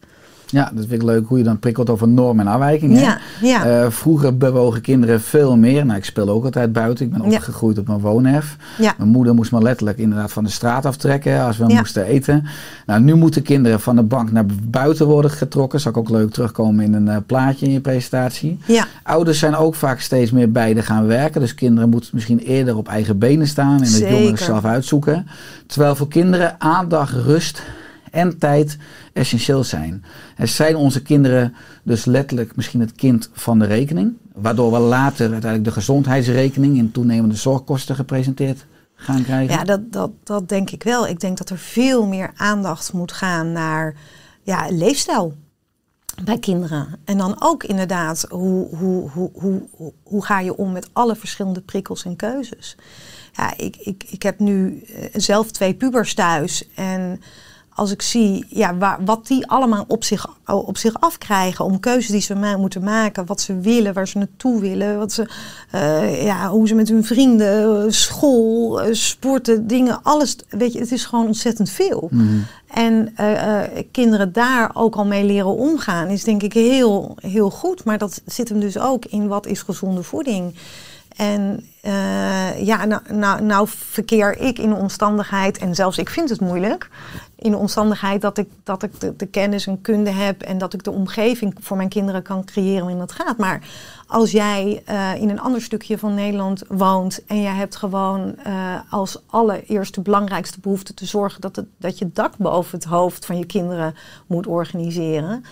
Ja, 0.50 0.70
dat 0.74 0.84
vind 0.88 1.02
ik 1.02 1.08
leuk 1.08 1.26
hoe 1.26 1.38
je 1.38 1.44
dan 1.44 1.58
prikkelt 1.58 1.90
over 1.90 2.08
normen 2.08 2.46
en 2.46 2.52
afwijkingen. 2.52 3.00
Ja, 3.00 3.18
ja. 3.42 3.64
Eh, 3.64 3.90
vroeger 3.90 4.36
bewogen 4.36 4.80
kinderen 4.80 5.20
veel 5.20 5.56
meer. 5.56 5.86
Nou, 5.86 5.98
ik 5.98 6.04
speelde 6.04 6.32
ook 6.32 6.44
altijd 6.44 6.72
buiten. 6.72 7.06
Ik 7.06 7.12
ben 7.12 7.30
Ja. 7.30 7.36
opgegroeid 7.36 7.78
op 7.78 7.86
mijn 7.86 7.98
woonhef. 8.00 8.56
Mijn 8.98 9.08
moeder 9.10 9.34
moest 9.34 9.52
me 9.52 9.62
letterlijk 9.62 9.98
inderdaad 9.98 10.32
van 10.32 10.44
de 10.44 10.50
straat 10.50 10.86
aftrekken 10.86 11.42
als 11.44 11.56
we 11.56 11.64
moesten 11.74 12.04
eten. 12.04 12.44
Nou, 12.86 13.00
nu 13.00 13.14
moeten 13.14 13.42
kinderen 13.42 13.80
van 13.80 13.96
de 13.96 14.02
bank 14.02 14.32
naar 14.32 14.44
buiten 14.62 15.06
worden 15.06 15.30
getrokken. 15.30 15.80
Zal 15.80 15.90
ik 15.90 15.96
ook 15.98 16.08
leuk 16.10 16.30
terugkomen 16.32 16.84
in 16.84 16.94
een 16.94 17.08
eh, 17.08 17.16
plaatje 17.26 17.66
in 17.66 17.72
je 17.72 17.80
presentatie. 17.80 18.58
Ouders 19.02 19.38
zijn 19.38 19.56
ook 19.56 19.74
vaak 19.74 20.00
steeds 20.00 20.30
meer 20.30 20.50
beide 20.52 20.82
gaan 20.82 21.06
werken. 21.06 21.40
Dus 21.40 21.54
kinderen 21.54 21.88
moeten 21.90 22.10
misschien 22.12 22.38
eerder 22.38 22.76
op 22.76 22.88
eigen 22.88 23.18
benen 23.18 23.46
staan 23.46 23.76
en 23.76 23.92
het 23.92 23.98
jongeren 23.98 24.38
zelf 24.38 24.64
uitzoeken. 24.64 25.26
Terwijl 25.66 25.94
voor 25.94 26.08
kinderen 26.08 26.54
aandacht, 26.60 27.12
rust 27.12 27.62
en 28.10 28.38
tijd 28.38 28.76
essentieel 29.12 29.64
zijn. 29.64 30.04
Er 30.36 30.48
zijn 30.48 30.76
onze 30.76 31.02
kinderen 31.02 31.54
dus 31.82 32.04
letterlijk 32.04 32.56
misschien 32.56 32.80
het 32.80 32.92
kind 32.92 33.30
van 33.32 33.58
de 33.58 33.64
rekening. 33.64 34.12
Waardoor 34.34 34.72
we 34.72 34.78
later 34.78 35.32
uiteindelijk 35.32 35.64
de 35.64 35.80
gezondheidsrekening 35.80 36.76
in 36.76 36.92
toenemende 36.92 37.36
zorgkosten 37.36 37.94
gepresenteerd 37.94 38.66
gaan 38.94 39.22
krijgen. 39.22 39.54
ja 39.54 39.64
dat, 39.64 39.92
dat, 39.92 40.10
dat 40.22 40.48
denk 40.48 40.70
ik 40.70 40.82
wel. 40.82 41.06
Ik 41.06 41.20
denk 41.20 41.38
dat 41.38 41.50
er 41.50 41.58
veel 41.58 42.06
meer 42.06 42.30
aandacht 42.36 42.92
moet 42.92 43.12
gaan 43.12 43.52
naar 43.52 43.94
ja, 44.42 44.66
leefstijl 44.70 45.34
bij 46.24 46.38
kinderen. 46.38 47.00
En 47.04 47.18
dan 47.18 47.36
ook 47.38 47.64
inderdaad, 47.64 48.26
hoe, 48.28 48.76
hoe, 48.76 49.10
hoe, 49.10 49.30
hoe, 49.34 49.62
hoe, 50.02 50.24
ga 50.24 50.40
je 50.40 50.56
om 50.56 50.72
met 50.72 50.88
alle 50.92 51.16
verschillende 51.16 51.60
prikkels 51.60 52.04
en 52.04 52.16
keuzes? 52.16 52.76
Ja, 53.32 53.56
ik, 53.56 53.76
ik, 53.76 54.04
ik 54.10 54.22
heb 54.22 54.38
nu 54.38 54.80
eh, 54.80 55.04
zelf 55.12 55.50
twee 55.50 55.74
pubers 55.74 56.14
thuis. 56.14 56.68
En 56.74 57.20
als 57.74 57.90
ik 57.90 58.02
zie 58.02 58.44
ja, 58.48 58.76
waar, 58.76 58.98
wat 59.04 59.26
die 59.26 59.46
allemaal 59.46 59.84
op 59.88 60.04
zich, 60.04 60.26
op 60.46 60.76
zich 60.76 61.00
afkrijgen 61.00 61.64
om 61.64 61.80
keuzes 61.80 62.10
die 62.10 62.20
ze 62.20 62.34
ma- 62.34 62.56
moeten 62.56 62.82
maken, 62.84 63.26
wat 63.26 63.40
ze 63.40 63.60
willen, 63.60 63.92
waar 63.92 64.08
ze 64.08 64.18
naartoe 64.18 64.60
willen, 64.60 64.98
wat 64.98 65.12
ze, 65.12 65.28
eh, 65.70 66.24
ja, 66.24 66.48
hoe 66.48 66.68
ze 66.68 66.74
met 66.74 66.88
hun 66.88 67.04
vrienden, 67.04 67.84
eh, 67.84 67.90
school, 67.90 68.80
eh, 68.80 68.94
sporten, 68.94 69.66
dingen, 69.66 70.02
alles. 70.02 70.36
Weet 70.48 70.72
je, 70.72 70.78
het 70.78 70.92
is 70.92 71.04
gewoon 71.04 71.26
ontzettend 71.26 71.70
veel. 71.70 72.08
Mhm. 72.10 72.38
En 72.66 73.14
kinderen 73.90 74.32
daar 74.32 74.70
ook 74.74 74.96
al 74.96 75.04
mee 75.04 75.24
leren 75.24 75.56
omgaan, 75.56 76.08
is 76.08 76.24
denk 76.24 76.42
ik 76.42 76.52
heel, 76.52 77.16
heel 77.20 77.50
goed. 77.50 77.84
Maar 77.84 77.98
dat 77.98 78.22
zit 78.26 78.48
hem 78.48 78.60
dus 78.60 78.78
ook 78.78 79.04
in 79.04 79.28
wat 79.28 79.46
is 79.46 79.62
gezonde 79.62 80.02
voeding. 80.02 80.54
En 81.20 81.64
eh, 81.80 82.64
ja, 82.66 82.84
nou, 82.84 83.02
nou, 83.12 83.42
nou 83.42 83.68
verkeer 83.68 84.38
ik 84.38 84.58
in 84.58 84.68
de 84.68 84.74
omstandigheid, 84.74 85.58
en 85.58 85.74
zelfs 85.74 85.98
ik 85.98 86.08
vind 86.08 86.28
het 86.28 86.40
moeilijk, 86.40 86.90
in 87.36 87.50
de 87.50 87.56
omstandigheid 87.56 88.20
dat 88.20 88.38
ik, 88.38 88.48
dat 88.64 88.82
ik 88.82 89.18
de, 89.18 89.26
kennis 89.26 89.66
en 89.66 89.80
kunde 89.80 90.10
heb 90.10 90.42
en 90.42 90.58
dat 90.58 90.72
ik 90.72 90.84
de 90.84 90.90
omgeving 90.90 91.54
voor 91.60 91.76
mijn 91.76 91.88
kinderen 91.88 92.22
kan 92.22 92.44
creëren 92.44 92.80
waarin 92.80 92.98
dat 92.98 93.12
gaat. 93.12 93.36
Maar 93.36 93.62
als 94.06 94.30
jij 94.30 94.82
eh, 94.84 95.14
in 95.14 95.30
een 95.30 95.40
ander 95.40 95.62
stukje 95.62 95.98
van 95.98 96.14
Nederland 96.14 96.62
woont 96.68 97.24
en 97.26 97.42
jij 97.42 97.54
hebt 97.54 97.76
gewoon 97.76 98.36
eh, 98.36 98.74
als 98.90 99.22
allereerste 99.26 100.00
belangrijkste 100.00 100.60
behoefte 100.60 100.94
te 100.94 101.06
zorgen 101.06 101.40
dat, 101.40 101.56
het, 101.56 101.66
dat 101.78 101.98
je 101.98 102.10
dak 102.12 102.36
boven 102.36 102.78
het 102.78 102.88
hoofd 102.88 103.26
van 103.26 103.38
je 103.38 103.46
kinderen 103.46 103.94
moet 104.26 104.46
organiseren. 104.46 105.44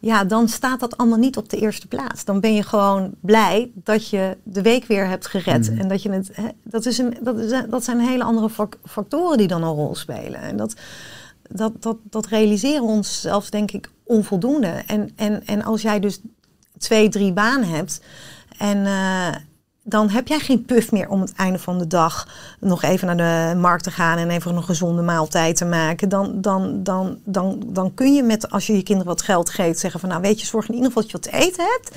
Ja, 0.00 0.24
dan 0.24 0.48
staat 0.48 0.80
dat 0.80 0.96
allemaal 0.96 1.18
niet 1.18 1.36
op 1.36 1.48
de 1.48 1.56
eerste 1.56 1.86
plaats. 1.86 2.24
Dan 2.24 2.40
ben 2.40 2.54
je 2.54 2.62
gewoon 2.62 3.14
blij 3.20 3.70
dat 3.74 4.08
je 4.08 4.36
de 4.42 4.62
week 4.62 4.84
weer 4.84 5.06
hebt 5.06 5.26
gered. 5.26 5.74
En 5.78 5.88
dat 5.88 6.02
je 6.02 6.10
het. 6.10 6.30
Hè, 6.32 6.48
dat, 6.64 6.86
is 6.86 6.98
een, 6.98 7.16
dat, 7.22 7.38
is, 7.38 7.62
dat 7.70 7.84
zijn 7.84 8.00
hele 8.00 8.24
andere 8.24 8.50
fac- 8.50 8.78
factoren 8.84 9.38
die 9.38 9.46
dan 9.46 9.62
een 9.62 9.74
rol 9.74 9.94
spelen. 9.94 10.40
En 10.40 10.56
dat, 10.56 10.74
dat, 11.42 11.82
dat, 11.82 11.96
dat 12.02 12.26
realiseren 12.26 12.82
we 12.82 12.88
ons 12.88 13.20
zelfs, 13.20 13.50
denk 13.50 13.70
ik, 13.70 13.90
onvoldoende. 14.04 14.82
En, 14.86 15.10
en, 15.16 15.46
en 15.46 15.62
als 15.62 15.82
jij 15.82 16.00
dus 16.00 16.20
twee, 16.78 17.08
drie 17.08 17.32
banen 17.32 17.68
hebt. 17.68 18.00
En 18.58 18.86
eh, 18.86 19.34
dan 19.82 20.08
heb 20.08 20.28
jij 20.28 20.38
geen 20.38 20.64
puff 20.64 20.92
meer 20.92 21.08
om 21.08 21.20
het 21.20 21.32
einde 21.32 21.58
van 21.58 21.78
de 21.78 21.86
dag 21.86 22.28
nog 22.60 22.82
even 22.82 23.06
naar 23.06 23.52
de 23.52 23.58
markt 23.58 23.84
te 23.84 23.90
gaan 23.90 24.18
en 24.18 24.30
even 24.30 24.56
een 24.56 24.62
gezonde 24.62 25.02
maaltijd 25.02 25.56
te 25.56 25.64
maken. 25.64 26.08
Dan, 26.08 26.40
dan, 26.40 26.82
dan, 26.82 27.18
dan, 27.24 27.62
dan 27.66 27.94
kun 27.94 28.14
je 28.14 28.22
met, 28.22 28.50
als 28.50 28.66
je 28.66 28.76
je 28.76 28.82
kinderen 28.82 29.12
wat 29.12 29.22
geld 29.22 29.50
geeft, 29.50 29.78
zeggen 29.78 30.00
van 30.00 30.08
nou 30.08 30.20
weet 30.20 30.40
je, 30.40 30.46
zorg 30.46 30.68
in 30.68 30.74
ieder 30.74 30.88
geval 30.88 31.02
dat 31.02 31.10
je 31.10 31.18
wat 31.18 31.30
te 31.32 31.38
eten 31.38 31.64
hebt. 31.64 31.90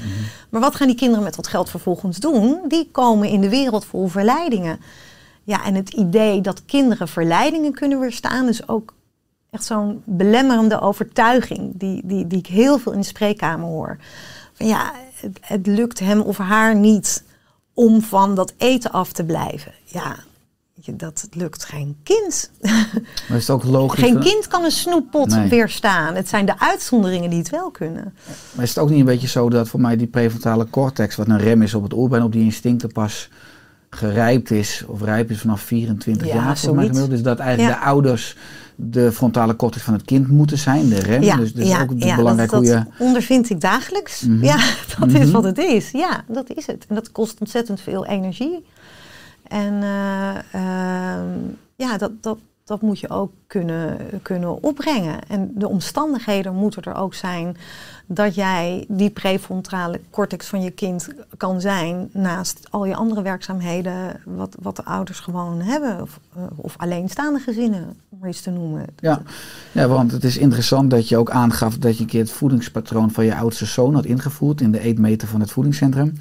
Maar 0.50 0.62
wat 0.62 0.76
gaan 0.76 0.88
die 0.88 0.96
kinderen 0.96 1.24
met 1.24 1.36
dat 1.36 1.48
geld 1.48 1.70
vervolgens 1.70 2.18
doen? 2.18 2.60
Die 2.68 2.90
komen 2.92 3.28
in 3.28 3.42
de 3.42 3.50
wereld 3.50 3.86
vol 3.86 4.08
verleidingen. 4.08 4.80
Ja, 5.44 5.66
en 5.66 5.76
het 5.76 5.90
idee 5.90 6.42
dat 6.42 6.66
kinderen 6.66 7.08
verleidingen 7.08 7.74
kunnen 7.74 8.00
weerstaan 8.00 8.48
is 8.48 8.68
ook 8.68 8.94
echt 9.50 9.66
zo'n 9.66 10.02
belemmerende 10.06 10.80
overtuiging 10.80 11.72
die, 11.76 12.02
die, 12.04 12.28
die 12.28 12.40
ik 12.40 12.48
heel 12.48 12.80
veel 12.80 12.92
in 12.92 13.00
de 13.00 13.06
spreekkamer 13.06 13.68
hoor. 13.68 13.98
Van 14.54 14.68
ja, 14.68 14.92
het, 15.16 15.40
het 15.42 15.68
lukt 15.68 16.00
hem 16.00 16.22
of 16.22 16.38
haar 16.38 16.76
niet 16.76 17.24
om 17.74 18.02
van 18.02 18.36
dat 18.36 18.54
eten 18.58 18.92
af 18.92 19.12
te 19.12 19.24
blijven. 19.24 19.72
Ja, 19.86 20.16
dat 20.94 21.28
lukt 21.32 21.66
geen 21.66 21.96
kind. 22.04 22.52
Maar 23.28 23.38
is 23.38 23.48
het 23.48 23.50
ook 23.50 23.64
logisch? 23.64 24.00
Geen 24.04 24.20
kind 24.20 24.48
kan 24.48 24.64
een 24.64 24.72
snoeppot 24.72 25.28
Nee. 25.30 25.50
weerstaan. 25.50 26.16
Het 26.16 26.30
zijn 26.30 26.46
de 26.46 26.60
uitzonderingen 26.60 27.30
die 27.30 27.40
het 27.40 27.50
wel 27.50 27.72
kunnen. 27.72 28.14
Maar 28.56 28.64
is 28.64 28.70
het 28.70 28.80
ook 28.80 28.90
niet 28.90 29.00
een 29.00 29.06
beetje 29.06 29.28
zo 29.28 29.50
dat 29.50 29.70
voor 29.70 29.80
mij 29.82 29.96
die 29.98 30.08
prefrontale 30.08 30.68
cortex, 30.70 31.16
wat 31.16 31.28
een 31.28 31.38
rem 31.40 31.62
is 31.62 31.74
op 31.74 31.84
het 31.84 31.94
oerbrein, 31.94 32.24
op 32.24 32.32
die 32.32 32.44
instincten 32.44 32.92
pas 32.92 33.30
gerijpt 33.90 34.52
is, 34.52 34.84
of 34.88 35.02
rijp 35.02 35.30
is 35.32 35.40
vanaf 35.40 35.62
24 35.62 36.28
Ja, 36.28 36.34
jaar 36.34 36.44
volgens 36.44 36.64
mij 36.64 36.74
zoiets. 36.74 36.88
gemiddeld. 36.98 37.10
Dus 37.10 37.22
dat 37.32 37.40
eigenlijk 37.40 37.74
Ja. 37.76 37.80
de 37.80 37.86
ouders 37.86 38.36
de 38.86 39.12
frontale 39.12 39.56
cortex 39.56 39.84
van 39.84 39.94
het 39.94 40.04
kind 40.04 40.28
moeten 40.28 40.58
zijn, 40.58 40.90
de 40.90 41.00
rem. 41.00 41.24
Ja, 41.24 41.36
dus 41.36 41.54
dus 41.54 41.68
ja, 41.68 41.82
ook 41.82 41.92
ja, 41.96 42.16
belangrijk 42.16 42.50
dat, 42.50 42.60
hoe 42.60 42.70
je... 42.70 42.76
dat 42.76 42.88
ondervind 42.98 43.50
ik 43.50 43.62
dagelijks. 43.62 44.22
Mhm. 44.22 44.44
Ja, 44.44 44.58
dat 45.00 45.12
is 45.12 45.20
Mhm. 45.20 45.32
wat 45.32 45.44
het 45.44 45.58
is. 45.58 45.92
Ja, 45.92 46.24
dat 46.28 46.50
is 46.54 46.68
het. 46.68 46.86
En 46.90 46.96
dat 46.96 47.12
kost 47.12 47.40
ontzettend 47.40 47.82
veel 47.82 48.06
energie. 48.06 48.66
En 49.48 49.84
eh, 49.84 50.36
ehm, 50.52 51.28
ja, 51.76 51.98
dat, 51.98 52.12
dat, 52.22 52.38
dat 52.64 52.82
moet 52.82 53.00
je 53.00 53.10
ook 53.10 53.32
kunnen, 53.54 53.98
kunnen 54.22 54.64
opbrengen. 54.64 55.20
En 55.28 55.52
de 55.56 55.68
omstandigheden 55.68 56.56
moeten 56.56 56.84
er 56.84 56.96
ook 56.96 57.14
zijn 57.14 57.58
dat 58.06 58.36
jij 58.36 58.86
die 58.88 59.10
prefrontale 59.10 60.00
cortex 60.10 60.48
van 60.48 60.62
je 60.62 60.72
kind 60.72 61.10
kan 61.38 61.62
zijn 61.62 62.10
naast 62.12 62.68
al 62.70 62.86
je 62.86 62.96
andere 62.96 63.22
werkzaamheden 63.22 64.20
wat, 64.26 64.56
wat 64.62 64.76
de 64.76 64.86
ouders 64.86 65.20
gewoon 65.20 65.62
hebben. 65.62 66.02
Of, 66.02 66.20
eh, 66.36 66.44
of 66.56 66.74
alleenstaande 66.78 67.40
gezinnen, 67.40 67.96
om 68.10 68.18
maar 68.20 68.30
iets 68.30 68.42
te 68.42 68.50
noemen. 68.50 68.86
Ja. 69.00 69.22
ja, 69.72 69.88
want 69.88 70.12
het 70.12 70.24
is 70.24 70.38
interessant 70.38 70.90
dat 70.90 71.10
je 71.10 71.18
ook 71.18 71.30
aangaf 71.30 71.78
dat 71.78 71.96
je 71.98 72.04
een 72.04 72.10
keer 72.10 72.22
het 72.22 72.32
voedingspatroon 72.32 73.12
van 73.12 73.26
je 73.26 73.36
oudste 73.36 73.66
zoon 73.66 73.94
had 73.94 74.06
ingevoerd 74.06 74.62
in 74.62 74.72
de 74.72 74.80
eetmeter 74.80 75.28
van 75.28 75.40
het 75.40 75.52
voedingscentrum. 75.52 76.14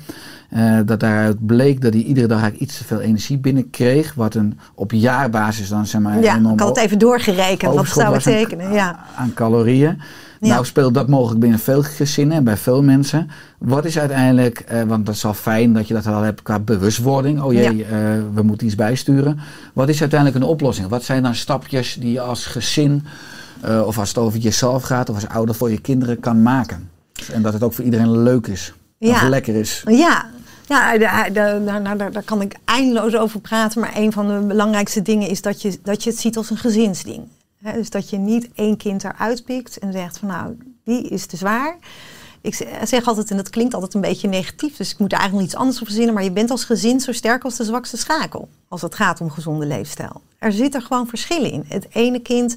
Eh, 0.52 0.78
dat 0.84 1.00
daaruit 1.00 1.46
bleek 1.46 1.80
dat 1.80 1.92
hij 1.92 2.02
iedere 2.02 2.26
dag 2.26 2.40
eigenlijk 2.40 2.70
iets 2.70 2.78
te 2.78 2.84
veel 2.84 3.00
energie 3.00 3.38
binnenkreeg. 3.38 4.14
Wat 4.14 4.34
een 4.34 4.58
op 4.74 4.92
jaarbasis 4.92 5.68
dan 5.68 5.86
zeg 5.86 6.00
maar. 6.00 6.22
Ja, 6.22 6.36
enorm 6.36 6.54
ik 6.54 6.60
had 6.60 6.76
het 6.76 6.84
even 6.84 6.98
doorgerekend 7.24 7.74
wat 7.74 7.86
zou 7.88 8.12
betekenen. 8.14 8.72
Ja. 8.72 9.04
aan 9.16 9.34
calorieën. 9.34 10.00
Ja. 10.40 10.48
Nou 10.48 10.64
speelt 10.64 10.94
dat 10.94 11.08
mogelijk 11.08 11.40
binnen 11.40 11.58
veel 11.58 11.82
gezinnen 11.82 12.36
en 12.36 12.44
bij 12.44 12.56
veel 12.56 12.82
mensen. 12.82 13.30
Wat 13.58 13.84
is 13.84 13.98
uiteindelijk, 13.98 14.58
eh, 14.60 14.82
want 14.82 15.06
dat 15.06 15.14
is 15.14 15.24
al 15.24 15.34
fijn 15.34 15.72
dat 15.72 15.88
je 15.88 15.94
dat 15.94 16.06
al 16.06 16.22
hebt 16.22 16.42
qua 16.42 16.58
bewustwording. 16.58 17.42
Oh 17.42 17.52
jee, 17.52 17.76
Ja. 17.76 17.84
eh, 17.84 17.90
we 18.34 18.42
moeten 18.42 18.66
iets 18.66 18.76
bijsturen. 18.76 19.38
Wat 19.72 19.88
is 19.88 20.00
uiteindelijk 20.00 20.42
een 20.44 20.48
oplossing? 20.50 20.88
Wat 20.88 21.04
zijn 21.04 21.22
dan 21.22 21.34
stapjes 21.34 21.96
die 22.00 22.12
je 22.12 22.20
als 22.20 22.46
gezin, 22.46 23.04
eh, 23.60 23.82
of 23.86 23.98
als 23.98 24.08
het 24.08 24.18
over 24.18 24.38
jezelf 24.38 24.82
gaat, 24.82 25.08
of 25.08 25.14
als 25.14 25.28
ouder 25.28 25.54
voor 25.54 25.70
je 25.70 25.80
kinderen 25.80 26.20
kan 26.20 26.42
maken? 26.42 26.90
En 27.32 27.42
dat 27.42 27.52
het 27.52 27.62
ook 27.62 27.72
voor 27.72 27.84
iedereen 27.84 28.22
leuk 28.22 28.46
is. 28.46 28.72
Of 28.98 29.20
Ja. 29.20 29.28
lekker 29.28 29.54
is. 29.54 29.82
Ja, 29.86 30.26
ja 30.66 30.98
daar, 30.98 31.32
daar, 31.32 31.64
daar, 31.64 31.96
daar, 31.96 32.12
daar 32.12 32.22
kan 32.22 32.40
ik 32.40 32.56
eindeloos 32.64 33.16
over 33.16 33.40
praten. 33.40 33.80
Maar 33.80 33.96
een 33.96 34.12
van 34.12 34.28
de 34.28 34.46
belangrijkste 34.46 35.02
dingen 35.02 35.28
is 35.28 35.42
dat 35.42 35.62
je, 35.62 35.78
dat 35.82 36.02
je 36.04 36.10
het 36.10 36.18
ziet 36.18 36.36
als 36.36 36.50
een 36.50 36.56
gezinsding. 36.56 37.28
Dus 37.74 37.90
dat 37.90 38.10
je 38.10 38.16
niet 38.16 38.48
één 38.54 38.76
kind 38.76 39.04
eruit 39.04 39.44
pikt 39.44 39.78
en 39.78 39.92
zegt 39.92 40.18
van 40.18 40.28
nou, 40.28 40.58
die 40.84 41.08
is 41.08 41.26
te 41.26 41.36
zwaar. 41.36 41.76
Ik 42.40 42.54
z- 42.54 42.62
zeg 42.84 43.06
altijd, 43.06 43.30
en 43.30 43.36
dat 43.36 43.50
klinkt 43.50 43.74
altijd 43.74 43.94
een 43.94 44.00
beetje 44.00 44.28
negatief, 44.28 44.76
dus 44.76 44.90
ik 44.90 44.98
moet 44.98 45.12
er 45.12 45.18
eigenlijk 45.18 45.48
iets 45.48 45.58
anders 45.58 45.80
op 45.80 45.86
verzinnen. 45.86 46.14
Maar 46.14 46.24
je 46.24 46.32
bent 46.32 46.50
als 46.50 46.64
gezin 46.64 47.00
zo 47.00 47.12
sterk 47.12 47.44
als 47.44 47.56
de 47.56 47.64
zwakste 47.64 47.96
schakel. 47.96 48.48
Als 48.68 48.82
het 48.82 48.94
gaat 48.94 49.20
om 49.20 49.30
gezonde 49.30 49.66
leefstijl. 49.66 50.20
Er 50.38 50.52
zitten 50.52 50.82
gewoon 50.82 51.06
verschillen 51.06 51.50
in. 51.50 51.64
Het 51.68 51.86
ene 51.90 52.18
kind 52.20 52.56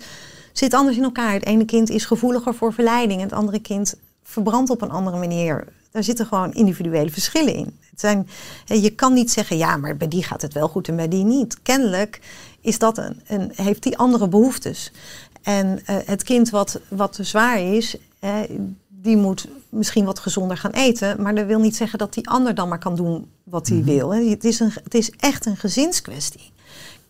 zit 0.54 0.74
anders 0.74 0.98
in 0.98 1.04
elkaar. 1.04 1.34
Het 1.34 1.46
ene 1.46 1.66
kind 1.66 1.90
is 1.90 2.06
gevoeliger 2.06 2.54
voor 2.56 2.74
verleiding. 2.74 3.20
En 3.20 3.26
het 3.28 3.36
andere 3.36 3.60
kind 3.60 3.96
verbrandt 4.36 4.70
op 4.70 4.82
een 4.82 4.92
andere 4.92 5.18
manier. 5.18 5.68
Daar 5.92 6.04
zitten 6.04 6.26
gewoon 6.26 6.54
individuele 6.54 7.10
verschillen 7.10 7.54
in. 7.54 7.80
Het 7.90 8.00
zijn, 8.00 8.28
je 8.66 8.90
kan 8.90 9.14
niet 9.14 9.32
zeggen, 9.32 9.58
ja, 9.58 9.78
maar 9.78 9.98
bij 9.98 10.08
die 10.08 10.24
gaat 10.24 10.42
het 10.42 10.54
wel 10.54 10.68
goed 10.68 10.88
en 10.88 10.96
bij 10.96 11.08
die 11.08 11.24
niet. 11.24 11.62
Kennelijk 11.62 12.22
is 12.62 12.80
dat 12.80 12.98
een, 12.98 13.22
een, 13.28 13.52
heeft 13.56 13.84
die 13.84 13.98
andere 13.98 14.28
behoeftes. 14.28 14.92
En 15.42 15.86
eh, 15.86 15.96
het 16.06 16.24
kind 16.24 16.50
wat, 16.50 16.80
wat 16.88 17.14
te 17.14 17.24
zwaar 17.24 17.60
is, 17.60 17.98
eh, 18.20 18.34
die 18.88 19.18
moet 19.18 19.48
misschien 19.70 20.06
wat 20.06 20.20
gezonder 20.20 20.58
gaan 20.58 20.72
eten. 20.72 21.22
Maar 21.22 21.36
dat 21.36 21.46
wil 21.46 21.60
niet 21.60 21.76
zeggen 21.76 22.00
dat 22.00 22.14
die 22.14 22.30
ander 22.30 22.56
dan 22.56 22.70
maar 22.70 22.80
kan 22.80 22.96
doen 22.96 23.32
wat 23.44 23.68
hij 23.68 23.84
wil. 23.84 24.14
Hè. 24.14 24.30
Het, 24.30 24.44
is 24.44 24.60
een, 24.60 24.72
het 24.84 24.94
is 24.94 25.12
echt 25.18 25.46
een 25.46 25.58
gezinskwestie. 25.58 26.52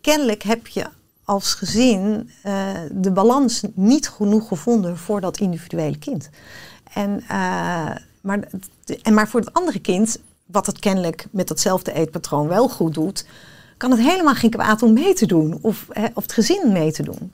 Kennelijk 0.01 0.43
heb 0.43 0.67
je 0.67 0.85
als 1.25 1.53
gezin 1.53 2.29
eh, 2.43 2.69
de 2.91 3.11
balans 3.11 3.61
niet 3.73 4.09
genoeg 4.09 4.47
gevonden 4.47 4.97
voor 4.97 5.21
dat 5.21 5.39
individuele 5.39 5.97
kind. 5.97 6.29
En, 6.95 7.21
eh, 7.27 7.95
maar, 8.21 8.39
en 9.01 9.13
maar 9.13 9.27
voor 9.27 9.39
het 9.39 9.53
andere 9.53 9.79
kind, 9.79 10.19
wat 10.45 10.65
het 10.65 10.79
kennelijk 10.79 11.27
met 11.31 11.47
datzelfde 11.47 11.93
eetpatroon 11.93 12.47
wel 12.47 12.69
goed 12.69 12.93
doet, 12.93 13.25
kan 13.77 13.91
het 13.91 13.99
helemaal 13.99 14.34
geen 14.34 14.49
kwaad 14.49 14.84
om 14.84 14.93
mee 14.93 15.13
te 15.13 15.25
doen 15.25 15.60
of, 15.62 15.86
hè, 15.89 16.05
of 16.13 16.23
het 16.23 16.34
gezin 16.34 16.71
mee 16.71 16.91
te 16.91 17.03
doen. 17.03 17.31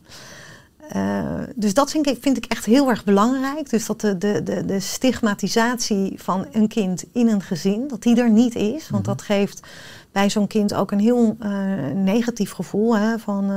Eh, 0.89 1.39
dus 1.55 1.73
dat 1.73 1.91
vind 1.91 2.07
ik, 2.07 2.17
vind 2.21 2.37
ik 2.37 2.45
echt 2.45 2.65
heel 2.65 2.89
erg 2.89 3.03
belangrijk. 3.03 3.69
Dus 3.69 3.85
dat 3.85 4.01
de, 4.01 4.17
de, 4.17 4.43
de, 4.43 4.65
de 4.65 4.79
stigmatisatie 4.79 6.13
van 6.15 6.47
een 6.51 6.67
kind 6.67 7.03
in 7.11 7.27
een 7.27 7.41
gezin, 7.41 7.87
dat 7.87 8.01
die 8.01 8.21
er 8.21 8.31
niet 8.31 8.55
is. 8.55 8.89
Want 8.89 9.05
dat 9.05 9.21
geeft 9.21 9.67
bij 10.11 10.29
zo'n 10.29 10.47
kind 10.47 10.73
ook 10.73 10.91
een 10.91 10.99
heel 10.99 11.35
eh, 11.39 11.51
negatief 11.93 12.51
gevoel. 12.51 12.97
Hè, 12.97 13.19
van 13.19 13.51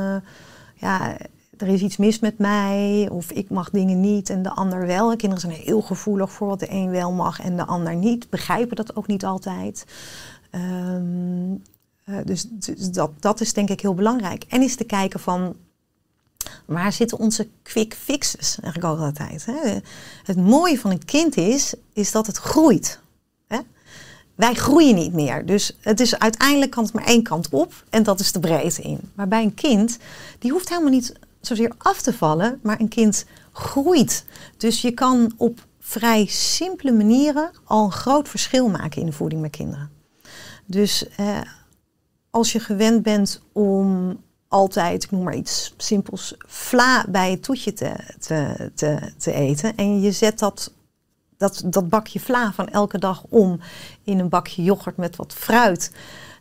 ja, 0.74 1.16
er 1.56 1.68
is 1.68 1.80
iets 1.80 1.96
mis 1.96 2.18
met 2.18 2.38
mij 2.38 3.08
of 3.10 3.30
ik 3.30 3.50
mag 3.50 3.70
dingen 3.70 4.00
niet 4.00 4.30
en 4.30 4.42
de 4.42 4.50
ander 4.50 4.86
wel. 4.86 5.08
Kinderen 5.08 5.40
zijn 5.40 5.52
heel 5.62 5.80
gevoelig 5.80 6.32
voor 6.32 6.48
wat 6.48 6.60
de 6.60 6.70
een 6.70 6.90
wel 6.90 7.12
mag 7.12 7.40
en 7.40 7.56
de 7.56 7.64
ander 7.64 7.94
niet. 7.96 8.30
Begrijpen 8.30 8.76
dat 8.76 8.96
ook 8.96 9.06
niet 9.06 9.24
altijd. 9.24 9.84
Ehm, 10.50 11.54
eh, 12.04 12.16
dus 12.24 12.46
dus 12.50 12.90
dat, 12.90 13.10
dat 13.20 13.40
is 13.40 13.52
denk 13.52 13.68
ik 13.68 13.80
heel 13.80 13.94
belangrijk. 13.94 14.44
En 14.48 14.62
is 14.62 14.76
te 14.76 14.84
kijken 14.84 15.20
van 15.20 15.56
waar 16.64 16.92
zitten 16.92 17.18
onze 17.18 17.48
quick 17.62 17.94
fixes 17.94 18.58
eigenlijk 18.60 19.00
altijd. 19.00 19.46
Hè? 19.46 19.78
Het 20.24 20.36
mooie 20.36 20.78
van 20.78 20.90
een 20.90 21.04
kind 21.04 21.36
is, 21.36 21.74
is 21.92 22.12
dat 22.12 22.26
het 22.26 22.36
groeit. 22.36 23.02
Wij 24.34 24.54
groeien 24.54 24.94
niet 24.94 25.12
meer. 25.12 25.46
Dus 25.46 25.76
het 25.80 26.00
is 26.00 26.18
uiteindelijk 26.18 26.70
kan 26.70 26.84
het 26.84 26.92
maar 26.92 27.04
één 27.04 27.22
kant 27.22 27.48
op 27.48 27.84
en 27.90 28.02
dat 28.02 28.20
is 28.20 28.32
de 28.32 28.40
breedte 28.40 28.82
in. 28.82 28.98
Maar 29.14 29.28
bij 29.28 29.42
een 29.42 29.54
kind, 29.54 29.98
die 30.38 30.50
hoeft 30.50 30.68
helemaal 30.68 30.90
niet 30.90 31.12
zozeer 31.46 31.72
af 31.78 32.02
te 32.02 32.12
vallen, 32.12 32.60
maar 32.62 32.80
een 32.80 32.88
kind 32.88 33.26
groeit. 33.52 34.24
Dus 34.56 34.82
je 34.82 34.90
kan 34.90 35.32
op 35.36 35.66
vrij 35.78 36.26
simpele 36.26 36.92
manieren 36.92 37.50
al 37.64 37.84
een 37.84 37.92
groot 37.92 38.28
verschil 38.28 38.68
maken 38.68 39.00
in 39.00 39.06
de 39.06 39.12
voeding 39.12 39.40
met 39.40 39.50
kinderen. 39.50 39.90
Dus 40.66 41.08
eh, 41.08 41.40
als 42.30 42.52
je 42.52 42.60
gewend 42.60 43.02
bent 43.02 43.42
om 43.52 44.16
altijd, 44.48 45.04
ik 45.04 45.10
noem 45.10 45.22
maar 45.22 45.36
iets 45.36 45.74
simpels, 45.76 46.34
vla 46.46 47.04
bij 47.08 47.30
het 47.30 47.42
toetje 47.42 47.72
te, 47.72 47.94
te, 48.18 48.70
te, 48.74 49.12
te 49.16 49.32
eten. 49.32 49.76
En 49.76 50.00
je 50.00 50.12
zet 50.12 50.38
dat, 50.38 50.72
dat, 51.36 51.62
dat 51.66 51.88
bakje 51.88 52.20
vla 52.20 52.52
van 52.52 52.68
elke 52.68 52.98
dag 52.98 53.24
om 53.28 53.60
in 54.02 54.18
een 54.18 54.28
bakje 54.28 54.62
yoghurt 54.62 54.96
met 54.96 55.16
wat 55.16 55.32
fruit. 55.32 55.92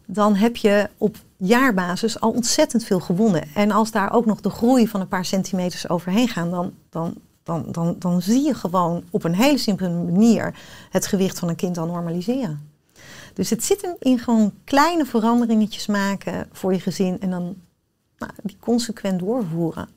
Dan 0.06 0.36
heb 0.36 0.56
je 0.56 0.90
op 0.98 1.18
jaarbasis 1.46 2.20
al 2.20 2.32
ontzettend 2.32 2.84
veel 2.84 3.00
gewonnen. 3.00 3.44
En 3.54 3.72
als 3.72 3.92
daar 3.92 4.14
ook 4.14 4.26
nog 4.26 4.42
de 4.42 4.50
groei 4.50 4.88
van 4.88 5.02
een 5.02 5.08
paar 5.08 5.26
centimeters 5.26 5.90
overheen 5.90 6.28
gaan, 6.28 6.52
dan, 6.52 6.74
dan, 6.90 7.16
dan, 7.44 7.66
dan, 7.72 7.96
dan 8.00 8.22
zie 8.22 8.46
je 8.46 8.54
gewoon 8.54 9.04
op 9.10 9.24
een 9.24 9.36
hele 9.36 9.58
simpele 9.58 9.90
manier 9.90 10.56
het 10.90 11.08
gewicht 11.08 11.40
van 11.40 11.50
een 11.50 11.56
kind 11.56 11.78
al 11.78 11.86
normaliseren. 11.86 12.72
Dus 13.34 13.50
het 13.50 13.64
zit 13.64 13.82
hem 13.82 13.96
in 14.00 14.20
gewoon 14.20 14.54
kleine 14.64 15.06
veranderingetjes 15.06 15.88
maken 15.88 16.48
voor 16.52 16.74
je 16.74 16.80
gezin 16.80 17.20
en 17.20 17.30
dan 17.30 17.56
nou, 18.18 18.32
die 18.44 18.58
consequent 18.60 19.20
doorvoeren. 19.20 19.90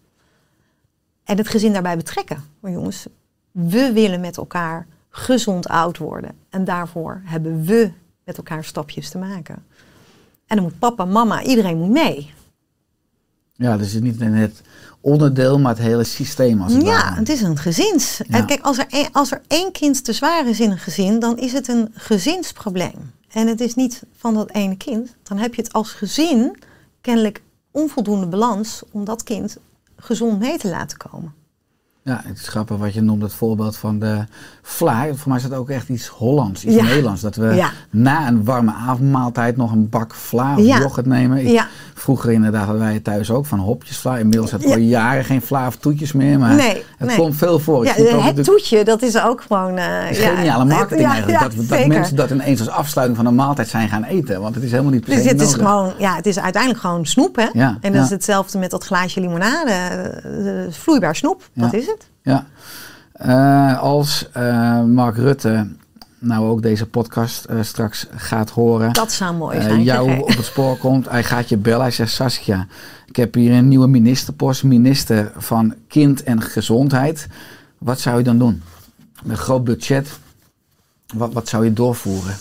En 1.24 1.36
het 1.36 1.48
gezin 1.48 1.72
daarbij 1.72 1.96
betrekken. 1.96 2.44
Maar 2.60 2.70
jongens, 2.70 3.06
we 3.50 3.92
willen 3.92 4.20
met 4.20 4.36
elkaar 4.36 4.86
gezond 5.08 5.68
oud 5.68 5.98
worden. 5.98 6.30
En 6.50 6.64
daarvoor 6.64 7.22
hebben 7.24 7.64
we 7.64 7.92
met 8.24 8.36
elkaar 8.36 8.64
stapjes 8.64 9.10
te 9.10 9.18
maken. 9.18 9.66
En 10.46 10.56
dan 10.56 10.62
moet 10.64 10.78
papa, 10.78 11.04
mama, 11.04 11.42
iedereen 11.42 11.78
moet 11.78 11.90
mee. 11.90 12.34
Ja, 13.54 13.76
dus 13.76 13.86
het 13.86 13.94
is 13.94 14.00
niet 14.10 14.20
in 14.20 14.32
het 14.34 14.60
onderdeel, 15.00 15.58
maar 15.58 15.72
het 15.74 15.82
hele 15.82 16.04
systeem 16.04 16.62
als 16.62 16.72
het 16.72 16.82
Ja, 16.82 16.88
ware. 16.88 17.14
het 17.18 17.28
is 17.28 17.40
een 17.42 17.56
gezins. 17.58 18.16
Ja. 18.28 18.38
En 18.38 18.46
kijk, 18.46 18.60
als 18.62 18.78
er, 18.78 19.08
als 19.12 19.30
er 19.32 19.40
één 19.46 19.72
kind 19.72 20.04
te 20.04 20.12
zwaar 20.12 20.46
is 20.48 20.60
in 20.60 20.70
een 20.70 20.78
gezin, 20.78 21.18
dan 21.18 21.38
is 21.38 21.52
het 21.52 21.68
een 21.68 21.88
gezinsprobleem. 21.94 23.12
En 23.28 23.46
het 23.46 23.60
is 23.60 23.74
niet 23.74 24.02
van 24.16 24.34
dat 24.34 24.50
ene 24.50 24.76
kind. 24.76 25.14
Dan 25.22 25.38
heb 25.38 25.54
je 25.54 25.62
het 25.62 25.72
als 25.72 25.90
gezin 25.92 26.56
kennelijk 27.00 27.42
onvoldoende 27.70 28.26
balans 28.26 28.82
om 28.90 29.04
dat 29.04 29.22
kind 29.22 29.56
gezond 29.96 30.38
mee 30.38 30.58
te 30.58 30.68
laten 30.68 30.98
komen. 30.98 31.34
Ja, 32.06 32.20
het 32.24 32.38
is 32.38 32.48
grappig 32.48 32.76
wat 32.76 32.94
je 32.94 33.00
noemt, 33.02 33.22
het 33.22 33.32
voorbeeld 33.32 33.76
van 33.76 33.98
de 33.98 34.24
vla. 34.62 35.06
Voor 35.14 35.28
mij 35.28 35.36
is 35.36 35.42
dat 35.42 35.52
ook 35.58 35.70
echt 35.70 35.88
iets 35.88 36.06
Hollands, 36.06 36.64
iets 36.64 36.74
Ja. 36.74 36.82
Nederlands. 36.82 37.20
Dat 37.20 37.36
we 37.36 37.54
Ja. 37.54 37.70
na 37.90 38.28
een 38.28 38.44
warme 38.44 38.72
avondmaaltijd 38.72 39.56
nog 39.56 39.72
een 39.72 39.88
bak 39.88 40.14
vla 40.14 40.56
of 40.56 40.64
Ja. 40.64 40.78
yoghurt 40.78 41.06
nemen. 41.06 41.46
Ik-. 41.46 41.66
Vroeger 41.94 42.32
inderdaad 42.32 42.64
hadden 42.64 42.82
wij 42.82 43.00
thuis 43.00 43.30
ook 43.30 43.46
van 43.46 43.58
hopjes 43.58 43.98
vla. 43.98 44.18
Inmiddels 44.18 44.50
heb 44.50 44.60
ik 44.60 44.70
al 44.72 44.76
jaren 44.78 45.24
geen 45.24 45.42
vla 45.42 45.66
of 45.66 45.76
toetjes 45.76 46.12
meer. 46.12 46.38
Maar 46.38 46.54
Nee, 46.54 46.84
het 46.96 47.08
nee. 47.08 47.16
komt 47.16 47.36
veel 47.36 47.58
voor. 47.58 47.84
Ja, 47.84 47.92
het 47.92 48.12
natuurlijk- 48.12 48.42
toetje, 48.44 48.84
dat 48.84 49.02
is 49.02 49.20
ook 49.20 49.42
gewoon... 49.46 49.76
eh, 49.78 50.10
is 50.10 50.18
ja, 50.18 50.34
geniale 50.34 50.64
marketing 50.64 51.00
ja, 51.00 51.12
eigenlijk. 51.12 51.40
ja, 51.40 51.48
dat, 51.48 51.68
dat 51.68 51.86
mensen 51.86 52.16
dat 52.16 52.30
ineens 52.30 52.60
als 52.60 52.68
afsluiting 52.68 53.18
van 53.18 53.26
een 53.26 53.34
maaltijd 53.34 53.68
zijn 53.68 53.88
gaan 53.88 54.04
eten. 54.04 54.40
Want 54.40 54.54
het 54.54 54.64
is 54.64 54.70
helemaal 54.70 54.92
niet 54.92 55.04
per 55.04 55.12
se 55.14 55.22
Dus 55.22 55.30
het 55.30 55.40
is 55.40 55.54
gewoon, 55.54 55.92
ja, 55.98 56.14
het 56.16 56.26
is 56.26 56.38
uiteindelijk 56.38 56.82
gewoon 56.82 57.06
snoep, 57.06 57.36
hè? 57.36 57.46
Ja, 57.52 57.78
en 57.80 57.92
dat 57.92 58.04
is 58.04 58.10
hetzelfde 58.10 58.58
met 58.58 58.70
dat 58.70 58.84
glaasje 58.84 59.20
limonade. 59.20 59.70
eh, 59.70 60.72
vloeibaar 60.72 61.16
snoep, 61.16 61.48
dat 61.54 61.72
is 61.72 61.86
het. 61.86 62.08
Ja. 62.22 62.46
Eh, 63.12 63.78
als 63.82 64.28
eh, 64.32 64.82
Mark 64.82 65.16
Rutte 65.16 65.68
nou 66.18 66.48
ook 66.48 66.62
deze 66.62 66.86
podcast 66.86 67.44
eh, 67.44 67.62
straks 67.62 68.06
gaat 68.10 68.50
horen. 68.50 68.92
Dat 68.92 69.12
zou 69.12 69.34
mooi 69.34 69.58
eh, 69.58 69.64
zijn. 69.64 69.82
jou 69.82 70.08
Kijk, 70.08 70.22
op 70.22 70.28
het 70.28 70.44
spoor 70.44 70.76
komt. 70.76 71.08
Hij 71.08 71.24
gaat 71.24 71.48
je 71.48 71.56
bellen. 71.56 71.80
Hij 71.80 71.90
zegt 71.90 72.12
Saskia, 72.12 72.66
ik 73.06 73.16
heb 73.16 73.34
hier 73.34 73.52
een 73.52 73.68
nieuwe 73.68 73.86
ministerpost. 73.86 74.64
Minister 74.64 75.32
van 75.36 75.74
Kind 75.88 76.22
en 76.22 76.42
Gezondheid. 76.42 77.26
Wat 77.78 78.00
zou 78.00 78.18
je 78.18 78.24
dan 78.24 78.38
doen? 78.38 78.62
Met 79.22 79.36
een 79.36 79.42
groot 79.42 79.64
budget. 79.64 80.18
Wat, 81.14 81.32
wat 81.32 81.48
zou 81.48 81.64
je 81.64 81.72
doorvoeren? 81.72 82.34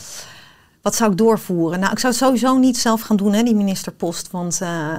Wat 0.82 0.96
zou 0.96 1.12
ik 1.12 1.18
doorvoeren? 1.18 1.80
Nou, 1.80 1.92
ik 1.92 2.00
zou 2.00 2.14
het 2.14 2.22
sowieso 2.22 2.58
niet 2.58 2.78
zelf 2.78 3.02
gaan 3.02 3.18
doen, 3.18 3.34
hè, 3.34 3.44
die 3.44 3.56
ministerpost. 3.56 4.32
Want 4.32 4.62
eh, 4.62 4.94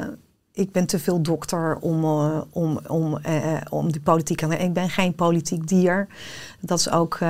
ik 0.56 0.72
ben 0.72 0.86
te 0.86 0.98
veel 0.98 1.22
dokter 1.22 1.76
om, 1.80 2.04
uh, 2.04 2.40
om, 2.50 2.80
om, 2.86 3.18
uh, 3.28 3.56
om 3.68 3.92
die 3.92 4.00
politiek 4.00 4.42
aan. 4.42 4.52
Ik 4.52 4.72
ben 4.72 4.90
geen 4.90 5.14
politiek 5.14 5.68
dier. 5.68 6.06
Dat 6.60 6.78
is 6.78 6.90
ook 6.90 7.14
uh, 7.14 7.28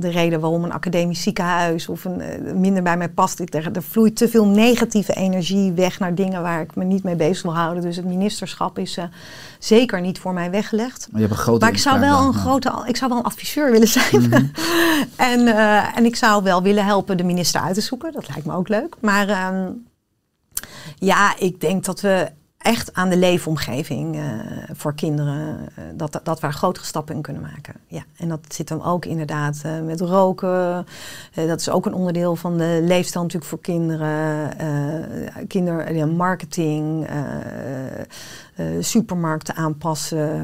de 0.00 0.08
reden 0.08 0.40
waarom 0.40 0.64
een 0.64 0.72
academisch 0.72 1.22
ziekenhuis 1.22 1.88
of 1.88 2.04
een, 2.04 2.22
minder 2.60 2.82
bij 2.82 2.96
mij 2.96 3.08
past. 3.08 3.40
Ik, 3.40 3.54
er, 3.54 3.70
er, 3.72 3.82
vloeit 3.82 4.16
te 4.16 4.28
veel 4.28 4.46
negatieve 4.46 5.12
energie 5.12 5.72
weg 5.72 5.98
naar 5.98 6.14
dingen 6.14 6.42
waar 6.42 6.60
ik 6.60 6.76
me 6.76 6.84
niet 6.84 7.02
mee 7.02 7.16
bezig 7.16 7.42
wil 7.42 7.54
houden. 7.54 7.82
Dus 7.82 7.96
het 7.96 8.04
ministerschap 8.04 8.78
is 8.78 8.98
zeker 9.58 10.00
niet 10.00 10.18
voor 10.18 10.32
mij 10.32 10.50
weggelegd. 10.50 11.08
Maar, 11.10 11.20
je 11.20 11.26
hebt 11.26 11.38
een 11.38 11.44
grote 11.44 11.64
maar 11.64 11.74
ik 11.74 11.80
zou 11.80 12.00
wel 12.00 12.26
een 12.26 12.34
grote, 12.34 12.84
ik 12.86 12.96
zou 12.96 13.10
wel 13.10 13.18
een 13.18 13.26
adviseur 13.26 13.70
willen 13.70 13.88
zijn. 13.88 14.20
Mm 14.20 14.32
-hmm. 14.32 14.50
en, 15.32 15.46
en 15.94 16.04
ik 16.04 16.16
zou 16.16 16.42
wel 16.42 16.62
willen 16.62 16.84
helpen 16.84 17.16
de 17.16 17.24
minister 17.24 17.60
uit 17.60 17.74
te 17.74 17.80
zoeken. 17.80 18.12
Dat 18.12 18.28
lijkt 18.28 18.46
me 18.46 18.54
ook 18.54 18.68
leuk. 18.68 18.96
Maar 19.00 19.54
um, 19.54 19.86
ja, 20.98 21.34
ik 21.38 21.60
denk 21.60 21.84
dat 21.84 22.00
we 22.00 22.30
echt 22.64 22.94
aan 22.94 23.08
de 23.08 23.16
leefomgeving 23.16 24.16
uh, 24.16 24.22
voor 24.72 24.94
kinderen, 24.94 25.58
uh, 25.78 25.84
dat, 25.94 26.20
dat 26.22 26.40
we 26.40 26.52
grotere 26.52 26.86
stappen 26.86 27.14
in 27.14 27.22
kunnen 27.22 27.42
maken. 27.42 27.74
Ja, 27.86 28.02
en 28.16 28.28
dat 28.28 28.40
zit 28.48 28.68
dan 28.68 28.84
ook 28.84 29.04
inderdaad 29.04 29.62
uh, 29.66 29.80
met 29.80 30.00
roken. 30.00 30.86
dat 31.34 31.60
is 31.60 31.68
ook 31.68 31.86
een 31.86 31.94
onderdeel 31.94 32.36
van 32.36 32.58
de 32.58 32.80
leefstijl 32.82 33.22
natuurlijk 33.22 33.50
voor 33.50 33.60
kinderen. 33.60 34.50
kinder, 35.48 36.08
marketing, 36.08 37.08
supermarkten 38.80 39.54
aanpassen. 39.54 40.42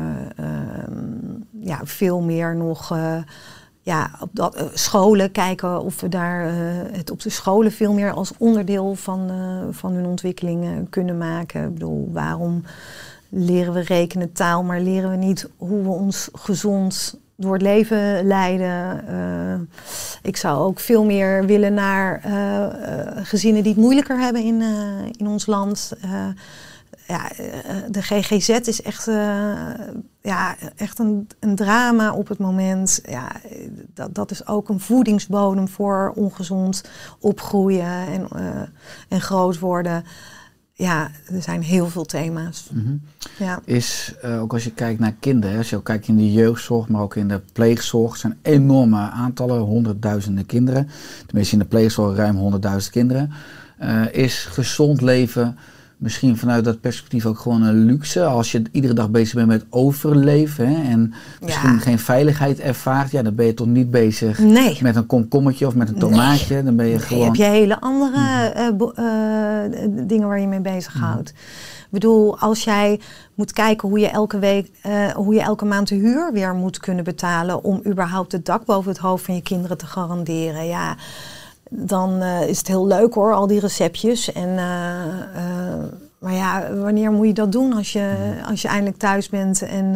ja, 1.61 1.81
veel 1.85 2.21
meer 2.21 2.57
nog 2.57 2.93
ja, 3.91 4.11
op 4.21 4.29
dat, 4.33 4.57
uh, 4.57 4.63
scholen 4.75 5.33
kijken 5.33 5.81
of 5.83 6.01
we 6.01 6.09
daar 6.09 6.47
uh, 6.47 6.53
het 6.93 7.11
op 7.11 7.21
de 7.23 7.31
scholen 7.31 7.73
veel 7.73 7.93
meer 7.93 8.13
als 8.13 8.33
onderdeel 8.39 8.95
van, 8.95 9.31
uh, 9.31 9.67
van 9.71 9.93
hun 9.93 10.07
ontwikkeling 10.07 10.87
kunnen 10.91 11.19
maken. 11.19 11.65
Ik 11.65 11.73
bedoel, 11.73 12.11
waarom 12.13 12.63
leren 13.29 13.73
we 13.73 13.81
rekenen 13.81 14.33
taal, 14.33 14.63
maar 14.63 14.81
leren 14.81 15.11
we 15.11 15.17
niet 15.17 15.49
hoe 15.57 15.83
we 15.83 15.89
ons 15.89 16.29
gezond 16.33 17.19
door 17.37 17.53
het 17.53 17.63
leven 17.63 18.27
leiden? 18.27 18.79
ik 20.23 20.37
zou 20.37 20.59
ook 20.59 20.81
veel 20.81 21.05
meer 21.05 21.47
willen 21.47 21.75
naar 21.75 22.21
gezinnen 23.25 23.63
die 23.63 23.73
het 23.73 23.83
moeilijker 23.83 24.19
hebben 24.19 24.43
in, 24.43 24.63
in 25.17 25.27
ons 25.27 25.47
land 25.47 25.93
ja, 27.11 27.29
de 27.91 28.03
GGZ 28.03 28.49
is 28.49 28.83
echt, 28.83 29.09
uh, 29.09 29.15
ja, 30.21 30.57
echt 30.77 30.99
een, 30.99 31.29
een, 31.41 31.55
drama 31.55 32.13
op 32.13 32.29
het 32.29 32.39
moment. 32.39 33.01
Ja, 33.09 33.33
dat, 33.95 34.15
dat 34.15 34.31
is 34.31 34.47
ook 34.47 34.69
een 34.69 34.81
voedingsbodem 34.81 35.69
voor 35.69 36.13
ongezond 36.15 36.85
opgroeien 37.21 38.07
en, 38.07 38.29
uh, 38.37 38.63
en 39.09 39.21
groot 39.21 39.59
worden. 39.59 40.05
Ja, 40.73 41.11
er 41.33 41.43
zijn 41.43 41.63
heel 41.63 41.89
veel 41.89 42.05
thema's. 42.05 42.69
Mm 42.73 42.85
-hmm. 42.85 43.01
ja. 43.39 43.61
Is, 43.65 44.15
uh, 44.25 44.43
ook 44.43 44.53
als 44.53 44.65
je 44.65 44.73
kijkt 44.73 45.01
naar 45.01 45.15
kinderen, 45.21 45.59
als 45.59 45.71
je 45.71 45.77
ook 45.77 45.85
kijkt 45.85 46.09
in 46.09 46.17
de 46.17 46.33
jeugdzorg, 46.33 46.89
maar 46.89 47.03
ook 47.03 47.17
in 47.17 47.29
de 47.29 47.41
pleegzorg, 47.53 48.17
zijn 48.17 48.39
enorme 48.43 48.99
aantallen, 48.99 49.61
honderdduizenden 49.61 50.47
kinderen. 50.47 50.89
Tenminste 51.27 51.55
in 51.55 51.61
de 51.61 51.69
pleegzorg 51.69 52.17
ruim 52.17 52.37
honderdduizend 52.37 52.93
kinderen. 52.93 53.33
is 54.13 54.45
gezond 54.45 55.01
leven 55.01 55.57
misschien 56.01 56.37
vanuit 56.37 56.65
dat 56.65 56.81
perspectief 56.81 57.27
ook 57.27 57.39
gewoon 57.39 57.63
een 57.63 57.85
luxe. 57.85 58.25
Als 58.25 58.53
je 58.53 58.63
iedere 58.73 58.93
dag 58.95 59.11
bezig 59.11 59.35
bent 59.35 59.47
met 59.49 59.65
overleven 59.71 60.69
hè, 60.69 60.91
en 60.91 61.13
misschien 61.41 61.73
Ja. 61.73 61.79
geen 61.79 61.99
veiligheid 61.99 62.59
ervaart, 62.61 63.11
ja, 63.11 63.23
dan 63.23 63.35
ben 63.35 63.47
je 63.47 63.55
toch 63.55 63.67
niet 63.67 63.91
bezig 63.91 64.39
Nee. 64.39 64.79
met 64.83 64.97
een 64.97 65.07
komkommetje 65.07 65.67
of 65.67 65.75
met 65.75 65.89
een 65.89 65.99
tomaatje. 65.99 66.63
Dan 66.65 66.77
ben 66.77 66.87
je 66.87 66.91
Nee, 66.97 67.01
gewoon. 67.01 67.25
heb 67.25 67.35
je 67.35 67.45
hele 67.45 67.81
andere 67.81 68.49
eh, 68.55 68.71
bo- 68.77 68.93
eh, 68.95 69.07
dingen 70.07 70.29
waar 70.29 70.41
je 70.41 70.47
mee 70.47 70.61
bezighoudt. 70.61 71.29
Ik 71.29 71.97
bedoel, 71.97 72.39
als 72.39 72.65
jij 72.65 73.01
moet 73.35 73.53
kijken 73.53 73.89
hoe 73.89 73.99
je 73.99 74.09
elke 74.09 74.39
week, 74.39 74.71
eh, 74.83 75.09
hoe 75.09 75.35
je 75.35 75.41
elke 75.41 75.65
maand 75.65 75.89
de 75.89 75.95
huur 75.95 76.33
weer 76.33 76.55
moet 76.55 76.79
kunnen 76.79 77.05
betalen 77.05 77.65
om 77.65 77.81
überhaupt 77.87 78.33
het 78.33 78.45
dak 78.47 78.65
boven 78.65 78.91
het 78.91 79.01
hoofd 79.01 79.25
van 79.25 79.35
je 79.35 79.43
kinderen 79.43 79.79
te 79.79 79.87
garanderen. 79.87 80.67
Ja, 80.67 80.97
dan 81.73 82.21
eh, 82.23 82.49
is 82.49 82.59
het 82.59 82.69
heel 82.69 82.87
leuk 82.87 83.15
hoor, 83.15 83.33
al 83.35 83.47
die 83.47 83.61
receptjes. 83.61 84.33
En, 84.33 84.59
eh, 84.59 85.21
eh, 85.37 85.85
maar 86.19 86.33
ja, 86.33 86.75
wanneer 86.75 87.13
moet 87.13 87.27
je 87.27 87.33
dat 87.33 87.53
doen 87.53 87.73
als 87.73 87.93
je, 87.93 88.35
als 88.47 88.63
je 88.63 88.69
eindelijk 88.69 88.97
thuis 88.99 89.29
bent 89.29 89.63
en, 89.63 89.95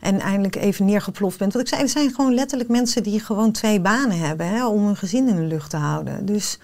en 0.00 0.20
eindelijk 0.20 0.56
even 0.56 0.84
neergeploft 0.84 1.38
bent? 1.38 1.52
Wat 1.52 1.62
ik 1.62 1.68
zei, 1.68 1.82
er 1.82 1.88
zijn 1.88 2.14
gewoon 2.14 2.34
letterlijk 2.34 2.70
mensen 2.70 3.02
die 3.02 3.20
gewoon 3.20 3.52
twee 3.52 3.80
banen 3.80 4.18
hebben 4.18 4.46
hè, 4.46 4.66
om 4.66 4.84
hun 4.84 4.96
gezin 4.96 5.28
in 5.28 5.36
de 5.36 5.42
lucht 5.42 5.70
te 5.70 5.76
houden. 5.76 6.24
Dus 6.26 6.58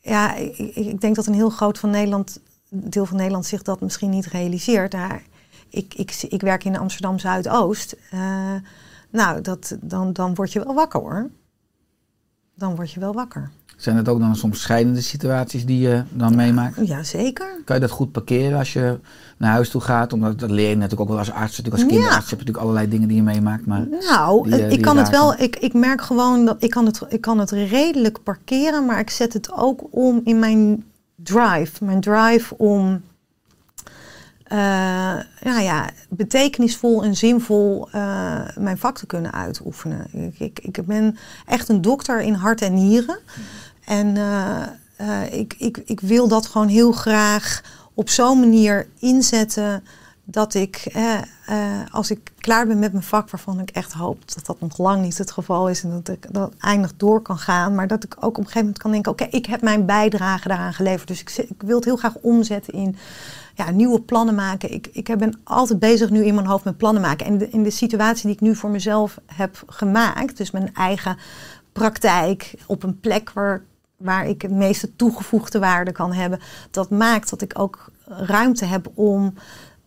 ja, 0.00 0.34
ik, 0.34 0.56
ik- 0.58 1.00
denk 1.00 1.16
dat 1.16 1.26
een 1.26 1.34
heel 1.34 1.50
groot 1.50 1.78
van 1.78 1.90
Nederland, 1.90 2.40
deel 2.68 3.06
van 3.06 3.16
Nederland 3.16 3.46
zich 3.46 3.62
dat 3.62 3.80
misschien 3.80 4.10
niet 4.10 4.26
realiseert. 4.26 4.94
Ik, 5.70 5.94
ik, 5.94 6.26
ik 6.28 6.40
werk 6.40 6.64
in 6.64 6.78
Amsterdam 6.78 7.18
Zuidoost. 7.18 7.96
Nou, 9.10 9.40
dat, 9.40 9.76
dan, 9.80 10.12
dan 10.12 10.34
word 10.34 10.52
je 10.52 10.64
wel 10.64 10.74
wakker 10.74 11.00
hoor. 11.00 11.30
Dan 12.60 12.76
word 12.76 12.90
je 12.90 13.00
wel 13.00 13.12
wakker. 13.12 13.50
Zijn 13.76 13.96
het 13.96 14.08
ook 14.08 14.20
dan 14.20 14.36
soms 14.36 14.60
scheidende 14.60 15.00
situaties 15.00 15.66
die 15.66 15.78
je 15.78 16.02
dan 16.10 16.36
meemaakt? 16.36 16.86
Jazeker. 16.86 17.60
Kan 17.64 17.76
je 17.76 17.82
dat 17.82 17.90
goed 17.90 18.12
parkeren 18.12 18.58
als 18.58 18.72
je 18.72 18.98
naar 19.36 19.50
huis 19.50 19.70
toe 19.70 19.80
gaat? 19.80 20.12
Omdat 20.12 20.38
dat 20.38 20.50
leer 20.50 20.68
je 20.68 20.74
natuurlijk 20.74 21.00
ook 21.00 21.08
wel 21.08 21.18
als 21.18 21.30
arts. 21.30 21.56
Natuurlijk 21.56 21.82
als 21.82 21.86
kinderarts 21.92 22.30
heb 22.30 22.38
je 22.38 22.44
natuurlijk 22.46 22.64
allerlei 22.64 22.88
dingen 22.88 23.08
die 23.08 23.16
je 23.16 23.22
meemaakt. 23.22 23.66
Maar 23.66 23.86
Nou, 24.08 24.44
Die, 24.50 24.58
eh, 24.58 24.64
ik 24.64 24.70
die 24.70 24.80
kan 24.80 24.96
het 24.96 25.10
wel. 25.10 25.40
Ik, 25.40 25.56
ik 25.56 25.74
merk 25.74 26.00
gewoon 26.00 26.44
dat 26.44 26.62
ik 26.62 26.70
kan, 26.70 26.86
het, 26.86 27.00
ik 27.08 27.20
kan 27.20 27.38
het 27.38 27.50
redelijk 27.50 28.22
parkeren, 28.22 28.84
maar 28.86 28.98
ik 28.98 29.10
zet 29.10 29.32
het 29.32 29.52
ook 29.52 29.82
om 29.90 30.20
in 30.24 30.38
mijn 30.38 30.84
drive. 31.14 31.84
Mijn 31.84 32.00
drive 32.00 32.54
om 32.56 33.00
nou 35.42 35.60
ja, 35.60 35.90
betekenisvol 36.08 37.04
en 37.04 37.16
zinvol 37.16 37.88
eh, 37.92 38.56
mijn 38.58 38.78
vak 38.78 38.98
te 38.98 39.06
kunnen 39.06 39.32
uitoefenen. 39.32 40.06
Ik, 40.12 40.38
ik, 40.38 40.58
ik 40.58 40.86
ben 40.86 41.16
echt 41.46 41.68
een 41.68 41.80
dokter 41.80 42.20
in 42.20 42.34
hart 42.34 42.62
en 42.62 42.74
nieren. 42.74 43.18
En 43.84 44.16
eh, 44.16 44.62
eh, 44.96 45.32
ik, 45.32 45.54
ik, 45.58 45.82
ik 45.84 46.00
wil 46.00 46.28
dat 46.28 46.46
gewoon 46.46 46.68
heel 46.68 46.92
graag 46.92 47.62
op 47.94 48.08
zo'n 48.08 48.40
manier 48.40 48.86
inzetten 48.98 49.82
dat 50.30 50.54
ik, 50.54 50.76
eh, 50.92 51.14
eh, 51.46 51.84
als 51.90 52.10
ik 52.10 52.32
klaar 52.38 52.66
ben 52.66 52.78
met 52.78 52.92
mijn 52.92 53.04
vak, 53.04 53.30
waarvan 53.30 53.60
ik 53.60 53.70
echt 53.70 53.92
hoop 53.92 54.34
dat 54.34 54.46
dat 54.46 54.60
nog 54.60 54.78
lang 54.78 55.02
niet 55.02 55.18
het 55.18 55.30
geval 55.30 55.68
is 55.68 55.82
en 55.82 55.90
dat 55.90 56.08
ik 56.08 56.26
dat 56.30 56.52
eindig 56.58 56.92
door 56.96 57.20
kan 57.20 57.38
gaan, 57.38 57.74
maar 57.74 57.86
dat 57.86 58.04
ik 58.04 58.16
ook 58.16 58.24
op 58.24 58.36
een 58.36 58.42
gegeven 58.42 58.60
moment 58.60 58.78
kan 58.78 58.90
denken: 58.90 59.12
oké, 59.12 59.24
ik 59.24 59.46
heb 59.46 59.62
mijn 59.62 59.86
bijdrage 59.86 60.48
daaraan 60.48 60.74
geleverd. 60.74 61.08
Dus 61.08 61.20
ik, 61.20 61.36
ik 61.36 61.62
wil 61.62 61.76
het 61.76 61.84
heel 61.84 61.96
graag 61.96 62.16
omzetten 62.20 62.72
in 62.72 62.96
ja, 63.64 63.70
nieuwe 63.70 64.00
plannen 64.00 64.34
maken. 64.34 64.72
Ik, 64.72 64.88
ik 64.92 65.16
ben 65.18 65.40
altijd 65.44 65.78
bezig 65.78 66.10
nu 66.10 66.24
in 66.24 66.34
mijn 66.34 66.46
hoofd 66.46 66.64
met 66.64 66.76
plannen 66.76 67.02
maken. 67.02 67.26
En 67.26 67.38
de, 67.38 67.50
in 67.50 67.62
de 67.62 67.70
situatie 67.70 68.26
die 68.26 68.34
ik 68.34 68.40
nu 68.40 68.54
voor 68.54 68.70
mezelf 68.70 69.18
heb 69.26 69.62
gemaakt, 69.66 70.36
dus 70.36 70.50
mijn 70.50 70.74
eigen 70.74 71.16
praktijk 71.72 72.54
op 72.66 72.82
een 72.82 73.00
plek 73.00 73.30
waar, 73.30 73.62
waar 73.96 74.26
ik 74.28 74.42
het 74.42 74.50
meeste 74.50 74.96
toegevoegde 74.96 75.58
waarde 75.58 75.92
kan 75.92 76.12
hebben, 76.12 76.40
dat 76.70 76.90
maakt 76.90 77.30
dat 77.30 77.42
ik 77.42 77.58
ook 77.58 77.90
ruimte 78.06 78.64
heb 78.64 78.90
om, 78.94 79.34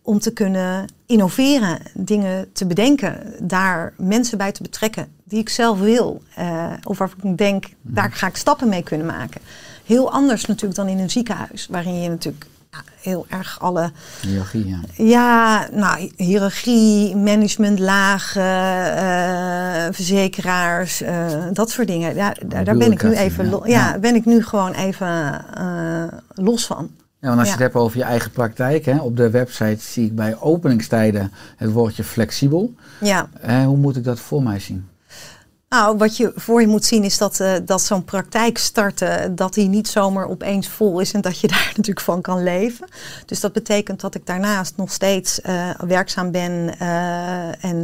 om 0.02 0.18
te 0.18 0.32
kunnen 0.32 0.92
innoveren, 1.06 1.78
dingen 1.94 2.52
te 2.52 2.66
bedenken, 2.66 3.34
daar 3.40 3.94
mensen 3.96 4.38
bij 4.38 4.52
te 4.52 4.62
betrekken 4.62 5.08
die 5.24 5.38
ik 5.38 5.48
zelf 5.48 5.78
wil. 5.80 6.22
eh, 6.34 6.72
of 6.82 6.98
waarvan 6.98 7.30
ik 7.30 7.38
denk, 7.38 7.64
daar 7.82 8.12
ga 8.12 8.26
ik 8.26 8.36
stappen 8.36 8.68
mee 8.68 8.82
kunnen 8.82 9.06
maken. 9.06 9.40
Heel 9.84 10.12
anders 10.12 10.46
natuurlijk 10.46 10.76
dan 10.76 10.88
in 10.88 10.98
een 10.98 11.10
ziekenhuis, 11.10 11.66
waarin 11.70 12.02
je 12.02 12.08
natuurlijk 12.08 12.46
heel 13.00 13.26
erg 13.28 13.60
alle 13.60 13.90
hiërarchie, 14.20 14.68
ja. 14.68 14.78
ja, 14.96 15.68
nou, 15.72 16.10
hiërarchie, 16.16 17.16
managementlagen, 17.16 18.42
eh 18.96 19.44
verzekeraars, 19.90 21.00
eh, 21.00 21.26
dat 21.52 21.70
soort 21.70 21.86
dingen. 21.86 22.14
Ja, 22.14 22.34
daar, 22.46 22.64
daar 22.64 22.76
ben 22.76 22.92
ik 22.92 23.02
nu 23.02 23.12
even, 23.12 23.60
ja. 23.64 23.98
ben 23.98 24.14
ik 24.14 24.24
nu 24.24 24.42
gewoon 24.42 24.72
even 24.72 25.44
eh, 25.54 26.18
los 26.34 26.66
van. 26.66 26.90
Ja, 27.20 27.28
want 27.28 27.38
als 27.38 27.48
je 27.48 27.54
het 27.54 27.62
hebt 27.62 27.74
over 27.74 27.98
je 27.98 28.04
eigen 28.04 28.30
praktijk, 28.30 28.84
hè, 28.84 29.00
op 29.00 29.16
de 29.16 29.30
website 29.30 29.82
zie 29.82 30.06
ik 30.06 30.14
bij 30.14 30.36
openingstijden 30.40 31.32
het 31.56 31.72
woordje 31.72 32.04
flexibel. 32.04 32.74
Ja, 33.00 33.28
hoe 33.64 33.76
moet 33.76 33.96
ik 33.96 34.04
dat 34.04 34.20
voor 34.20 34.42
mij 34.42 34.58
zien? 34.58 34.88
Nou, 35.74 35.96
wat 35.96 36.16
je 36.16 36.32
voor 36.36 36.60
je 36.60 36.66
moet 36.66 36.84
zien 36.84 37.04
is 37.04 37.18
dat, 37.18 37.40
eh, 37.40 37.52
dat 37.64 37.82
zo'n 37.82 38.04
praktijk 38.04 38.58
starten, 38.58 39.34
dat 39.34 39.54
die 39.54 39.68
niet 39.68 39.88
zomaar 39.88 40.28
opeens 40.28 40.68
vol 40.68 41.00
is 41.00 41.12
en 41.12 41.20
dat 41.20 41.40
je 41.40 41.48
daar 41.54 41.66
natuurlijk 41.66 42.00
van 42.00 42.20
kan 42.20 42.42
leven. 42.42 42.88
Dus 43.26 43.40
dat 43.40 43.52
betekent 43.52 44.00
dat 44.00 44.14
ik 44.14 44.26
daarnaast 44.26 44.76
nog 44.76 44.92
steeds 44.92 45.40
eh, 45.40 45.70
werkzaam 45.86 46.30
ben 46.30 46.78
eh, 46.78 47.64
en 47.64 47.82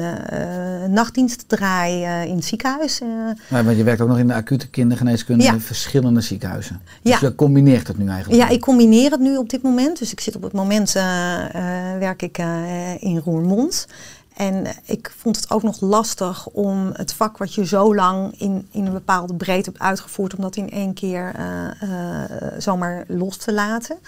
nachtdiensten 0.93 1.47
draai 1.47 2.05
in 2.29 2.35
het 2.35 2.45
ziekenhuis. 2.45 3.01
want 3.49 3.77
je 3.77 3.85
werkt 3.85 4.01
ook 4.01 4.09
nog 4.09 4.19
in 4.19 4.27
de 4.27 4.35
acute 4.35 4.69
kindergeneeskunde 4.69 5.45
Ja. 5.45 5.53
in 5.53 5.61
verschillende 5.61 6.21
ziekenhuizen. 6.21 6.81
Dus 7.03 7.13
Ja. 7.13 7.19
je 7.21 7.35
combineert 7.35 7.89
het 7.89 7.99
nu 7.99 8.09
eigenlijk. 8.09 8.43
Ja, 8.43 8.49
ik 8.49 8.61
combineer 8.61 9.11
het 9.11 9.21
nu 9.21 9.37
op 9.37 9.49
dit 9.51 9.63
moment. 9.63 9.99
Dus 9.99 10.13
ik 10.13 10.21
zit 10.21 10.37
op 10.37 10.43
het 10.43 10.53
moment, 10.53 10.93
werk 11.99 12.23
ik 12.23 12.39
in 12.99 13.23
Roermond. 13.25 13.87
En 14.41 14.67
eh, 14.67 14.73
ik 14.85 15.15
vond 15.17 15.37
het 15.37 15.51
ook 15.51 15.63
nog 15.63 15.81
lastig 15.81 16.47
om 16.47 16.91
het 16.93 17.13
vak 17.13 17.39
wat 17.39 17.55
je 17.55 17.67
zo 17.67 17.95
lang 17.95 18.41
in, 18.41 18.69
in 18.71 18.87
een 18.87 18.93
bepaalde 18.93 19.35
breedte 19.35 19.71
hebt 19.71 19.83
uitgevoerd, 19.83 20.35
om 20.35 20.43
dat 20.43 20.57
in 20.57 20.71
één 20.71 20.95
keer 20.95 21.33
eh, 21.35 21.83
eh, 21.83 22.53
zomaar 22.59 23.05
los 23.09 23.37
te 23.37 23.53
laten. 23.53 23.99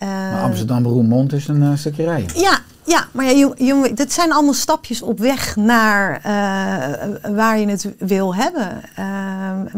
Maar 0.00 0.42
Amsterdam 0.42 0.86
Roermond 0.86 1.32
is 1.32 1.48
een 1.48 1.62
eh, 1.62 1.76
stukje 1.76 2.04
rijden. 2.04 2.40
Ja, 2.40 2.58
ja, 2.84 3.06
maar 3.12 3.24
ja, 3.24 3.30
je, 3.30 3.64
je, 3.64 3.90
dit 3.94 4.12
zijn 4.12 4.32
allemaal 4.32 4.54
stapjes 4.54 5.02
op 5.02 5.18
weg 5.18 5.56
naar 5.56 6.16
eh, 6.16 7.32
waar 7.34 7.58
je 7.58 7.68
het 7.68 7.94
wil 7.98 8.34
hebben. 8.34 8.80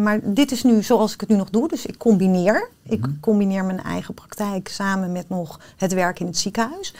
Maar 0.02 0.20
dit 0.22 0.52
is 0.52 0.62
nu 0.62 0.82
zoals 0.82 1.14
ik 1.14 1.20
het 1.20 1.28
nu 1.28 1.36
nog 1.36 1.50
doe. 1.50 1.68
Dus 1.68 1.86
ik 1.86 1.98
combineer. 1.98 2.68
Ik 2.82 3.06
combineer 3.20 3.64
mijn 3.64 3.82
eigen 3.82 4.14
praktijk 4.14 4.68
samen 4.68 5.12
met 5.12 5.28
nog 5.28 5.60
het 5.76 5.92
werk 5.92 6.20
in 6.20 6.26
het 6.26 6.38
ziekenhuis. 6.38 6.94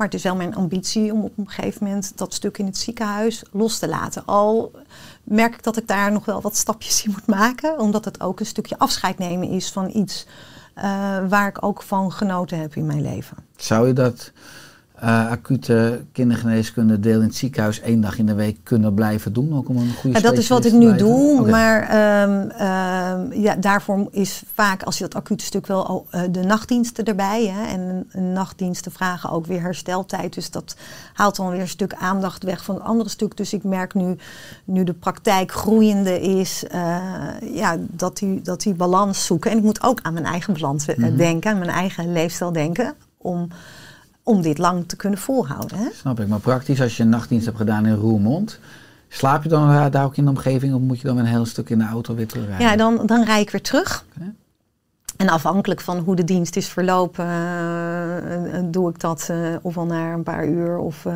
Maar 0.00 0.08
het 0.08 0.18
is 0.18 0.24
wel 0.24 0.36
mijn 0.36 0.54
ambitie 0.54 1.12
om 1.12 1.22
op 1.22 1.38
een 1.38 1.48
gegeven 1.48 1.84
moment 1.84 2.12
dat 2.18 2.34
stuk 2.34 2.58
in 2.58 2.66
het 2.66 2.76
ziekenhuis 2.76 3.42
los 3.52 3.78
te 3.78 3.88
laten. 3.88 4.24
Al 4.24 4.72
merk 5.24 5.54
ik 5.54 5.62
dat 5.62 5.76
ik 5.76 5.86
daar 5.88 6.12
nog 6.12 6.24
wel 6.24 6.40
wat 6.40 6.56
stapjes 6.56 7.04
in 7.04 7.10
moet 7.10 7.26
maken. 7.26 7.78
Omdat 7.78 8.04
het 8.04 8.20
ook 8.20 8.40
een 8.40 8.46
stukje 8.46 8.78
afscheid 8.78 9.18
nemen 9.18 9.48
is 9.48 9.70
van 9.70 9.90
iets 9.94 10.26
eh, 10.74 10.84
waar 11.28 11.48
ik 11.48 11.64
ook 11.64 11.82
van 11.82 12.12
genoten 12.12 12.58
heb 12.58 12.76
in 12.76 12.86
mijn 12.86 13.02
leven. 13.02 13.36
Zou 13.56 13.86
je 13.86 13.92
dat 13.92 14.32
eh, 15.00 15.30
acute 15.30 16.00
kindergeneeskunde 16.12 17.00
deel 17.00 17.20
in 17.20 17.26
het 17.26 17.36
ziekenhuis 17.36 17.80
één 17.80 18.00
dag 18.00 18.18
in 18.18 18.26
de 18.26 18.34
week 18.34 18.58
kunnen 18.62 18.94
blijven 18.94 19.32
doen? 19.32 19.56
Ook 19.56 19.68
om 19.68 19.76
een 19.76 19.94
goede 19.94 20.16
Ja, 20.16 20.22
dat 20.22 20.38
is 20.38 20.48
wat 20.48 20.64
ik 20.64 20.72
nu 20.72 20.96
doe, 20.96 21.50
maar 21.50 21.82
ehm, 21.82 22.48
ehm, 22.50 23.40
ja, 23.40 23.56
daarvoor 23.56 24.08
is 24.10 24.42
vaak, 24.54 24.82
als 24.82 24.98
je 24.98 25.04
dat 25.04 25.14
acute 25.14 25.44
stuk 25.44 25.66
wel, 25.66 25.86
al, 25.86 26.06
eh, 26.10 26.22
de 26.30 26.42
nachtdiensten 26.42 27.04
erbij. 27.04 27.46
Hè, 27.46 27.66
en 27.66 28.06
een 28.12 28.32
nachtdiensten 28.32 28.92
vragen 28.92 29.30
ook 29.30 29.46
weer 29.46 29.60
hersteltijd. 29.60 30.34
Dus 30.34 30.50
dat 30.50 30.76
haalt 31.12 31.36
dan 31.36 31.50
weer 31.50 31.60
een 31.60 31.68
stuk 31.68 31.94
aandacht 31.94 32.42
weg 32.44 32.64
van 32.64 32.74
het 32.74 32.84
andere 32.84 33.10
stuk. 33.10 33.36
Dus 33.36 33.52
ik 33.52 33.64
merk 33.64 33.94
nu, 33.94 34.16
nu 34.64 34.84
de 34.84 34.94
praktijk 34.94 35.52
groeiende 35.52 36.20
is, 36.20 36.64
eh, 36.66 36.98
ja, 37.54 37.76
dat, 37.78 38.16
die, 38.18 38.42
dat 38.42 38.62
die 38.62 38.74
balans 38.74 39.26
zoeken. 39.26 39.50
En 39.50 39.56
ik 39.56 39.62
moet 39.64 39.82
ook 39.82 39.98
aan 40.02 40.12
mijn 40.12 40.24
eigen 40.24 40.52
balans 40.52 40.86
Mhm. 40.86 41.16
denken, 41.16 41.50
aan 41.50 41.58
mijn 41.58 41.70
eigen 41.70 42.12
leefstijl 42.12 42.52
denken. 42.52 42.94
Om, 43.16 43.48
om 44.30 44.42
dit 44.42 44.58
lang 44.58 44.88
te 44.88 44.96
kunnen 44.96 45.18
volhouden. 45.18 45.78
Hè? 45.78 45.88
Snap 45.92 46.20
ik. 46.20 46.28
Maar 46.28 46.40
praktisch, 46.40 46.80
als 46.80 46.96
je 46.96 47.02
een 47.02 47.08
nachtdienst 47.08 47.46
hebt 47.46 47.58
gedaan 47.58 47.86
in 47.86 47.94
Roermond, 47.94 48.58
slaap 49.08 49.42
je 49.42 49.48
dan 49.48 49.90
daar 49.90 50.04
ook 50.04 50.16
in 50.16 50.24
de 50.24 50.30
omgeving 50.30 50.74
of 50.74 50.80
moet 50.80 51.00
je 51.00 51.06
dan 51.06 51.18
een 51.18 51.24
heel 51.24 51.46
stuk 51.46 51.70
in 51.70 51.78
de 51.78 51.84
auto 51.84 52.14
weer 52.14 52.26
terugrijden? 52.26 52.66
Ja, 52.66 52.76
dan, 52.76 53.06
dan 53.06 53.24
rijd 53.24 53.42
ik 53.42 53.50
weer 53.50 53.62
terug. 53.62 54.04
En 55.20 55.28
afhankelijk 55.28 55.80
van 55.80 55.98
hoe 55.98 56.16
de 56.16 56.24
dienst 56.24 56.56
is 56.56 56.68
verlopen, 56.68 57.24
eh, 57.24 58.56
eh, 58.56 58.64
doe 58.64 58.90
ik 58.90 59.00
dat 59.00 59.28
eh, 59.30 59.36
ofwel 59.62 59.84
na 59.84 60.12
een 60.12 60.22
paar 60.22 60.46
uur 60.46 60.78
of, 60.78 61.06
eh, 61.06 61.14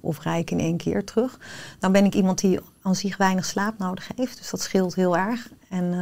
of 0.00 0.22
rijd 0.22 0.40
ik 0.40 0.50
in 0.50 0.60
één 0.60 0.76
keer 0.76 1.04
terug. 1.04 1.38
Dan 1.78 1.92
ben 1.92 2.04
ik 2.04 2.14
iemand 2.14 2.40
die 2.40 2.60
aan 2.82 2.94
zich 2.94 3.16
weinig 3.16 3.44
slaap 3.44 3.78
nodig 3.78 4.08
heeft, 4.16 4.38
dus 4.38 4.50
dat 4.50 4.60
scheelt 4.60 4.94
heel 4.94 5.16
erg. 5.16 5.48
En, 5.68 5.94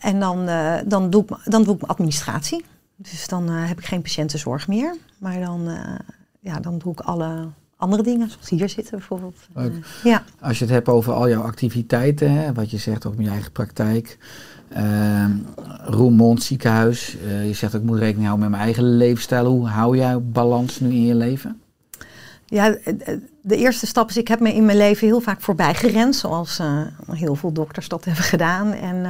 en 0.00 0.20
dan, 0.20 0.48
dan, 0.86 1.10
doe 1.10 1.22
ik, 1.22 1.28
dan 1.44 1.62
doe 1.62 1.74
ik 1.74 1.80
mijn 1.80 1.92
administratie. 1.92 2.64
Dus 2.96 3.28
dan 3.28 3.48
eh, 3.48 3.68
heb 3.68 3.78
ik 3.78 3.84
geen 3.84 4.02
patiëntenzorg 4.02 4.68
meer. 4.68 4.96
Maar 5.18 5.40
dan, 5.40 5.68
eh, 5.68 5.94
ja, 6.40 6.60
dan 6.60 6.78
doe 6.78 6.92
ik 6.92 7.00
alle 7.00 7.48
andere 7.76 8.02
dingen, 8.02 8.30
zoals 8.30 8.48
hier 8.48 8.68
zitten 8.68 8.98
bijvoorbeeld. 8.98 9.36
Leuk. 9.54 9.72
Eh, 9.72 10.04
ja. 10.04 10.22
Als 10.40 10.58
je 10.58 10.64
het 10.64 10.72
hebt 10.72 10.88
over 10.88 11.12
al 11.12 11.28
jouw 11.28 11.42
activiteiten, 11.42 12.32
hè, 12.32 12.52
wat 12.52 12.70
je 12.70 12.78
zegt 12.78 13.06
ook 13.06 13.16
met 13.16 13.24
je 13.24 13.30
eigen 13.30 13.52
praktijk, 13.52 14.18
ehm 14.68 15.30
Roermond 15.84 16.42
ziekenhuis, 16.42 17.16
je 17.44 17.52
zegt 17.52 17.74
ook 17.74 17.80
ik 17.80 17.86
moet 17.86 17.98
rekening 17.98 18.26
houden 18.26 18.40
met 18.40 18.50
mijn 18.50 18.62
eigen 18.62 18.96
leefstijl. 18.96 19.46
Hoe 19.46 19.68
hou 19.68 19.96
jij 19.96 20.22
balans 20.22 20.80
nu 20.80 20.88
in 20.88 21.04
je 21.04 21.14
leven? 21.14 21.60
Ja, 22.46 22.76
de 23.40 23.56
eerste 23.56 23.86
stap 23.86 24.08
is, 24.08 24.16
ik 24.16 24.28
heb 24.28 24.40
me 24.40 24.54
in 24.54 24.64
mijn 24.64 24.78
leven 24.78 25.06
heel 25.06 25.20
vaak 25.20 25.40
voorbij 25.40 25.74
gerend, 25.74 26.16
zoals 26.16 26.60
heel 27.10 27.34
veel 27.34 27.52
dokters 27.52 27.88
dat 27.88 28.04
hebben 28.04 28.24
gedaan. 28.24 28.72
En 28.72 29.04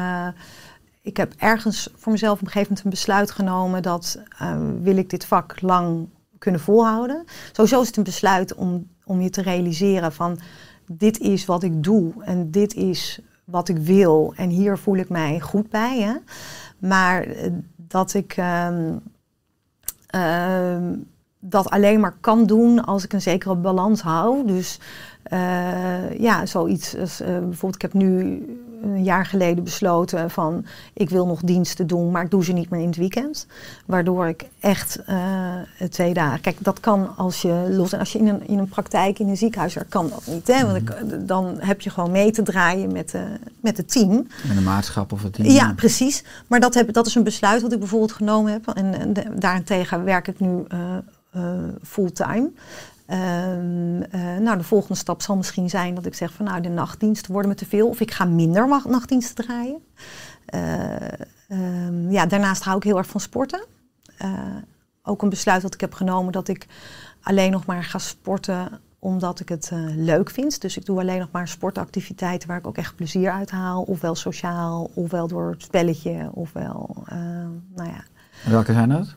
ik 1.07 1.17
heb 1.17 1.35
ergens 1.37 1.89
voor 1.95 2.13
mezelf 2.13 2.41
op 2.41 2.47
een 2.47 2.53
gegeven 2.53 2.69
moment 2.69 2.85
een 2.85 2.91
besluit 2.91 3.31
genomen 3.31 3.83
dat 3.83 4.23
eh, 4.39 4.57
wil 4.81 4.97
ik 4.97 5.11
dit 5.11 5.25
vak 5.25 5.61
lang 5.61 6.09
kunnen 6.39 6.61
volhouden. 6.61 7.25
Sowieso 7.53 7.81
is 7.81 7.87
het 7.87 7.97
een 7.97 8.03
besluit 8.03 8.55
om, 8.55 8.89
om 9.05 9.21
je 9.21 9.31
te 9.31 9.43
realiseren 9.43 10.13
van 10.13 10.39
dit 10.87 11.19
is 11.19 11.45
wat 11.45 11.63
ik 11.63 11.83
doe 11.83 12.13
en 12.25 12.51
dit 12.51 12.75
is 12.75 13.21
wat 13.45 13.69
ik 13.69 13.79
wil 13.79 14.33
en 14.37 14.49
hier 14.49 14.79
voel 14.79 14.97
ik 14.97 15.09
mij 15.09 15.41
goed 15.41 15.71
bij. 15.71 16.01
Hè? 16.01 16.15
Maar 16.79 17.23
eh, 17.23 17.53
dat 17.77 18.15
ik 18.15 18.37
ehm, 18.37 18.97
ehm, 20.07 20.95
dat 21.39 21.71
alleen 21.71 22.01
maar 22.01 22.17
kan 22.21 22.47
doen 22.47 22.85
als 22.85 23.05
ik 23.05 23.13
een 23.13 23.23
zekere 23.23 23.57
balans 23.57 24.01
hou. 24.01 24.47
Dus 24.47 24.81
eh, 25.23 26.19
ja, 26.19 26.47
zoiets 26.47 26.97
als 26.97 27.21
eh, 27.21 27.29
bijvoorbeeld, 27.29 27.75
ik 27.75 27.83
heb 27.83 27.93
nu 27.93 28.43
een 28.91 29.05
jaar 29.05 29.27
geleden 29.27 29.65
besloten 29.65 30.31
van 30.31 30.65
ik 30.93 31.11
wil 31.11 31.27
nog 31.27 31.41
diensten 31.41 31.87
doen, 31.87 32.11
maar 32.11 32.25
ik 32.25 32.31
doe 32.31 32.45
ze 32.45 32.53
niet 32.53 32.71
meer 32.71 32.81
in 32.81 32.87
het 32.87 32.97
weekend. 32.97 33.47
Waardoor 33.87 34.27
ik 34.29 34.45
echt 34.61 35.03
eh, 35.07 35.55
twee 35.91 36.15
dagen. 36.15 36.41
Kijk, 36.41 36.57
dat 36.61 36.81
kan 36.81 37.17
als 37.17 37.43
je 37.43 37.67
los 37.71 37.93
en 37.93 37.99
als 37.99 38.13
je 38.13 38.19
in 38.19 38.27
een, 38.29 38.49
in 38.49 38.59
een 38.59 38.69
praktijk 38.69 39.19
in 39.19 39.29
een 39.29 39.37
ziekenhuis 39.37 39.75
werkt, 39.75 39.91
kan 39.91 40.09
dat 40.09 40.23
niet. 40.27 40.47
Hè? 40.47 40.65
Want 40.67 40.77
ik- 40.77 41.29
dan 41.29 41.57
heb 41.59 41.81
je 41.81 41.91
gewoon 41.91 42.11
mee 42.11 42.31
te 42.31 42.43
draaien 42.43 42.93
met, 42.93 43.11
de 43.11 43.25
met 43.61 43.77
het 43.77 43.93
team. 43.93 44.27
Met 44.49 44.57
een 44.57 44.63
maatschap 44.63 45.13
of 45.13 45.23
het 45.23 45.33
team? 45.33 45.49
Ja, 45.49 45.73
precies. 45.77 46.25
Maar 46.47 46.61
dat, 46.61 46.75
heb, 46.75 46.93
dat 46.93 47.07
is 47.07 47.15
een 47.15 47.25
besluit 47.25 47.63
wat 47.63 47.73
ik 47.73 47.79
bijvoorbeeld 47.79 48.13
genomen 48.13 48.53
heb. 48.53 48.69
En, 48.69 48.95
en 49.01 49.13
de- 49.13 49.35
daarentegen 49.39 50.05
werk 50.05 50.29
ik 50.29 50.41
nu 50.41 50.65
eh, 50.69 50.79
eh, 51.31 51.43
fulltime. 51.83 52.51
Ehm, 53.07 54.03
eh, 54.03 54.37
nou, 54.37 54.57
de 54.57 54.65
volgende 54.65 54.95
stap 54.95 55.23
zal 55.23 55.37
misschien 55.37 55.71
zijn 55.71 55.95
dat 55.95 56.07
ik 56.07 56.15
zeg 56.15 56.33
van 56.33 56.45
nou, 56.45 56.61
de 56.61 56.69
nachtdiensten 56.69 57.33
worden 57.33 57.51
me 57.51 57.57
te 57.57 57.67
veel. 57.67 57.89
Of 57.89 58.01
ik 58.01 58.11
ga 58.11 58.25
minder 58.25 58.69
nachtdiensten 58.69 59.45
draaien. 59.45 59.79
Eh, 60.47 61.13
ehm, 61.49 62.11
ja, 62.11 62.27
daarnaast 62.27 62.63
hou 62.63 62.77
ik 62.77 62.83
heel 62.83 62.97
erg 62.97 63.07
van 63.07 63.21
sporten. 63.21 63.65
Eh, 64.19 64.31
ook 65.03 65.23
een 65.23 65.29
besluit 65.29 65.63
dat 65.63 65.75
ik 65.75 65.81
heb 65.81 65.95
genomen 65.95 66.33
dat 66.33 66.49
ik 66.49 66.67
alleen 67.23 67.51
nog 67.51 67.67
maar 67.67 67.85
ga 67.85 67.99
sporten 67.99 68.81
omdat 68.99 69.41
ik 69.41 69.49
het 69.49 69.71
leuk 69.97 70.31
vind. 70.31 70.61
Dus 70.61 70.77
ik 70.77 70.87
doe 70.87 71.01
alleen 71.01 71.19
nog 71.19 71.31
maar 71.31 71.49
sportactiviteiten 71.49 72.49
waar 72.49 72.59
ik 72.59 72.67
ook 72.67 72.77
echt 72.77 72.97
plezier 72.97 73.31
uit 73.31 73.51
haal. 73.51 73.83
Ofwel 73.83 74.15
sociaal, 74.15 74.91
ofwel 74.95 75.29
door 75.29 75.51
het 75.51 75.63
spelletje, 75.63 76.31
ofwel, 76.33 77.05
nou 77.75 77.89
ja. 77.89 78.05
Welke 78.51 78.73
zijn 78.73 78.89
dat? 78.89 79.15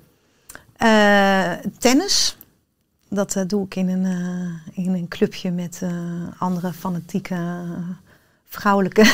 Tennis. 1.78 2.38
Dat 3.10 3.36
eh, 3.36 3.44
doe 3.48 3.66
ik 3.66 3.76
in 3.76 3.90
een, 3.90 4.06
eh, 4.06 4.84
in 4.86 4.94
een 4.94 5.08
clubje 5.08 5.52
met 5.52 5.80
eh, 5.82 5.92
andere 6.38 6.74
fanatieke 6.74 7.38
vrouwelijke 8.46 9.06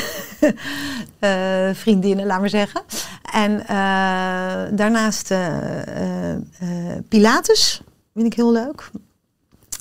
vriendinnen, 1.81 2.25
laat 2.25 2.39
maar 2.39 2.49
zeggen. 2.49 2.81
En 3.31 3.57
daarnaast 4.75 5.33
Pilates 7.07 7.81
vind 8.13 8.25
ik 8.25 8.33
heel 8.33 8.51
leuk. 8.51 8.89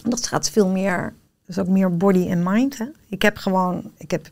Dat 0.02 0.26
gaat 0.26 0.50
veel 0.50 0.68
meer, 0.68 1.14
dus 1.47 1.59
ook 1.59 1.68
meer 1.68 1.97
body 1.97 2.28
en 2.28 2.42
mind. 2.42 2.78
Hè. 2.78 2.86
Ik 3.09 3.22
heb 3.22 3.36
gewoon, 3.36 3.90
ik 3.97 4.11
heb 4.11 4.30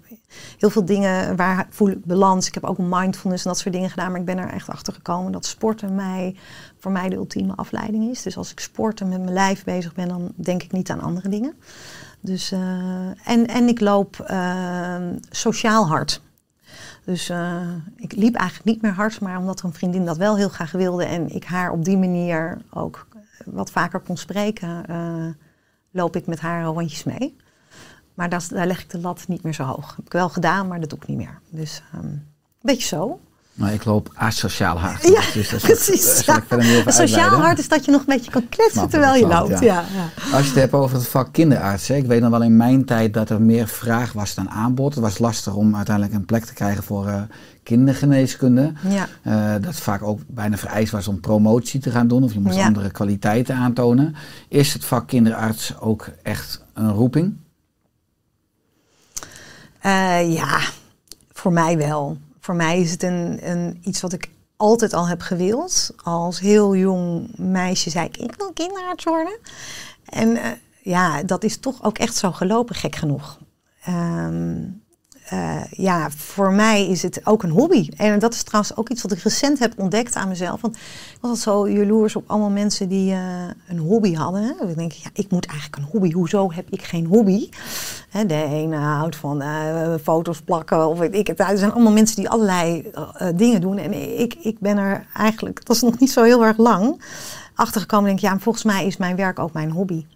heel 0.58 0.70
veel 0.70 0.84
dingen 0.84 1.36
waar 1.36 1.66
voel 1.70 1.88
ik 1.88 2.04
balans. 2.04 2.46
Ik 2.46 2.54
heb 2.54 2.64
ook 2.64 2.78
mindfulness 2.78 3.44
en 3.44 3.50
dat 3.50 3.58
soort 3.58 3.74
dingen 3.74 3.90
gedaan. 3.90 4.10
Maar 4.10 4.20
ik 4.20 4.26
ben 4.26 4.38
er 4.38 4.48
echt 4.48 4.68
achter 4.68 4.92
gekomen 4.92 5.32
dat 5.32 5.46
sporten 5.46 5.94
mij, 5.94 6.36
voor 6.78 6.92
mij 6.92 7.08
de 7.08 7.16
ultieme 7.16 7.54
afleiding 7.56 8.10
is. 8.10 8.22
Dus 8.22 8.36
als 8.36 8.50
ik 8.50 8.60
sport 8.60 9.00
en 9.00 9.08
met 9.08 9.20
mijn 9.20 9.32
lijf 9.32 9.64
bezig 9.64 9.94
ben, 9.94 10.08
dan 10.08 10.32
denk 10.34 10.62
ik 10.62 10.72
niet 10.72 10.90
aan 10.90 11.00
andere 11.00 11.28
dingen. 11.28 11.54
Dus, 12.20 12.52
eh, 12.52 13.28
en, 13.28 13.46
en 13.46 13.68
ik 13.68 13.80
loop 13.80 14.20
eh, 14.20 14.96
sociaal 15.30 15.86
hard. 15.86 16.22
Dus 17.04 17.28
eh, 17.28 17.76
ik 17.96 18.12
liep 18.12 18.34
eigenlijk 18.34 18.68
niet 18.68 18.82
meer 18.82 18.92
hard, 18.92 19.20
maar 19.20 19.38
omdat 19.38 19.62
een 19.62 19.72
vriendin 19.72 20.04
dat 20.04 20.16
wel 20.16 20.36
heel 20.36 20.48
graag 20.48 20.72
wilde 20.72 21.04
en 21.04 21.34
ik 21.34 21.44
haar 21.44 21.70
op 21.70 21.84
die 21.84 21.98
manier 21.98 22.58
ook 22.70 23.06
wat 23.44 23.70
vaker 23.70 24.00
kon 24.00 24.16
spreken, 24.16 24.86
eh, 24.86 25.26
loop 25.92 26.16
ik 26.16 26.26
met 26.26 26.40
haar 26.40 26.64
rondjes 26.64 27.04
mee. 27.04 27.36
Maar 28.14 28.28
dat, 28.28 28.48
daar 28.50 28.66
leg 28.66 28.82
ik 28.82 28.90
de 28.90 28.98
lat 28.98 29.24
niet 29.28 29.42
meer 29.42 29.54
zo 29.54 29.64
hoog. 29.64 29.96
Heb 29.96 30.06
ik 30.06 30.12
wel 30.12 30.28
gedaan, 30.28 30.68
maar 30.68 30.80
dat 30.80 30.90
doe 30.90 30.98
ik 30.98 31.06
niet 31.06 31.16
meer. 31.16 31.40
Dus 31.50 31.82
ehm, 31.92 32.06
een 32.06 32.24
beetje 32.60 32.88
zo. 32.88 33.20
Nou, 33.54 33.72
ik 33.72 33.84
loop 33.84 34.10
asociaal 34.14 34.78
hard. 34.78 35.02
Ja, 35.08 35.20
Dus 35.34 35.50
dat 35.50 35.60
precies. 35.70 36.24
sociaal 36.86 37.40
hart 37.40 37.58
is 37.58 37.68
dat 37.68 37.84
je 37.84 37.90
nog 37.90 38.00
een 38.00 38.06
beetje 38.06 38.30
kan 38.30 38.48
kletsen 38.48 38.88
terwijl 38.88 39.14
je 39.14 39.26
loopt. 39.26 39.58
ja. 39.60 39.84
Ja. 39.94 40.08
Als 40.32 40.40
je 40.42 40.46
het 40.48 40.54
hebt 40.54 40.72
over 40.72 40.96
het 40.96 41.08
vak 41.08 41.32
kinderarts. 41.32 41.90
Ik 41.90 42.06
weet 42.06 42.20
nog 42.20 42.30
wel 42.30 42.42
in 42.42 42.56
mijn 42.56 42.84
tijd 42.84 43.14
dat 43.14 43.30
er 43.30 43.42
meer 43.42 43.68
vraag 43.68 44.12
was 44.12 44.34
dan 44.34 44.50
aanbod. 44.50 44.94
Het 44.94 45.02
was 45.02 45.18
lastig 45.18 45.54
om 45.54 45.76
uiteindelijk 45.76 46.14
een 46.16 46.24
plek 46.24 46.44
te 46.44 46.54
krijgen 46.54 46.82
voor 46.82 47.06
eh, 47.08 47.22
kindergeneeskunde. 47.62 48.72
Ja. 48.88 49.08
Eh, 49.22 49.62
dat 49.62 49.76
vaak 49.76 50.02
ook 50.02 50.20
bijna 50.26 50.56
vereist 50.56 50.92
was 50.92 51.08
om 51.08 51.20
promotie 51.20 51.80
te 51.80 51.90
gaan 51.90 52.08
doen. 52.08 52.22
Of 52.22 52.32
je 52.32 52.40
moest 52.40 52.58
andere 52.58 52.90
kwaliteiten 52.90 53.56
aantonen. 53.56 54.14
Is 54.48 54.72
het 54.72 54.84
vak 54.84 55.08
kinderarts 55.08 55.78
ook 55.80 56.08
echt 56.22 56.64
een 56.74 56.90
roeping? 56.92 57.36
Eh, 59.80 60.34
ja, 60.34 60.60
voor 61.32 61.52
mij 61.52 61.76
wel. 61.76 62.16
Voor 62.42 62.54
mij 62.54 62.80
is 62.80 62.90
het 62.90 63.02
een, 63.02 63.50
een, 63.50 63.78
iets 63.82 64.00
wat 64.00 64.12
ik 64.12 64.30
altijd 64.56 64.92
al 64.92 65.08
heb 65.08 65.20
gewild. 65.20 65.94
Als 66.02 66.40
heel 66.40 66.76
jong 66.76 67.36
meisje 67.36 67.90
zei 67.90 68.06
ik, 68.06 68.16
ik 68.16 68.34
wil 68.36 68.52
kinderarts 68.52 69.04
worden. 69.04 69.38
En 70.04 70.36
eh, 70.36 70.50
ja, 70.82 71.22
dat 71.22 71.44
is 71.44 71.56
toch 71.56 71.84
ook 71.84 71.98
echt 71.98 72.16
zo 72.16 72.32
gelopen, 72.32 72.74
gek 72.74 72.96
genoeg. 72.96 73.38
Ehm, 73.84 74.68
eh, 75.32 75.60
ja, 75.70 76.10
voor 76.10 76.52
mij 76.52 76.88
is 76.88 77.02
het 77.02 77.26
ook 77.26 77.42
een 77.42 77.50
hobby. 77.50 77.88
En 77.96 78.18
dat 78.18 78.34
is 78.34 78.42
trouwens 78.42 78.76
ook 78.76 78.88
iets 78.88 79.02
wat 79.02 79.12
ik 79.12 79.18
recent 79.18 79.58
heb 79.58 79.72
ontdekt 79.76 80.14
aan 80.14 80.28
mezelf. 80.28 80.60
Want 80.60 80.76
ik 80.76 81.18
was 81.20 81.30
altijd 81.30 81.40
zo 81.40 81.68
jaloers 81.68 82.16
op 82.16 82.24
allemaal 82.26 82.50
mensen 82.50 82.88
die 82.88 83.12
eh, 83.12 83.20
een 83.68 83.78
hobby 83.78 84.14
hadden. 84.14 84.42
Hè. 84.42 84.68
Ik 84.68 84.76
denk, 84.76 84.92
ja, 84.92 85.10
ik 85.12 85.30
moet 85.30 85.46
eigenlijk 85.46 85.76
een 85.76 85.88
hobby. 85.90 86.12
Hoezo 86.12 86.52
heb 86.52 86.70
ik 86.70 86.82
geen 86.82 87.06
hobby? 87.06 87.48
Hè, 88.10 88.26
de 88.26 88.44
ene 88.44 88.76
houdt 88.76 89.16
van 89.16 89.42
eh, 89.42 89.94
foto's 90.02 90.40
plakken 90.40 90.88
of 90.88 91.02
ik 91.02 91.26
het. 91.26 91.42
Zijn 91.54 91.72
allemaal 91.72 91.92
mensen 91.92 92.16
die 92.16 92.28
allerlei 92.28 92.90
dingen 93.34 93.60
doen. 93.60 93.78
En 93.78 94.18
ik, 94.20 94.34
ik 94.34 94.58
ben 94.58 94.78
er 94.78 95.06
eigenlijk, 95.14 95.66
dat 95.66 95.76
is 95.76 95.82
nog 95.82 95.98
niet 95.98 96.12
zo 96.12 96.22
heel 96.22 96.44
erg 96.44 96.56
lang, 96.56 97.02
achtergekomen. 97.54 98.06
Denk 98.06 98.18
ja, 98.18 98.38
volgens 98.38 98.64
mij 98.64 98.86
is 98.86 98.96
mijn 98.96 99.16
werk 99.16 99.38
ook 99.38 99.52
mijn 99.52 99.70
hobby. 99.70 100.06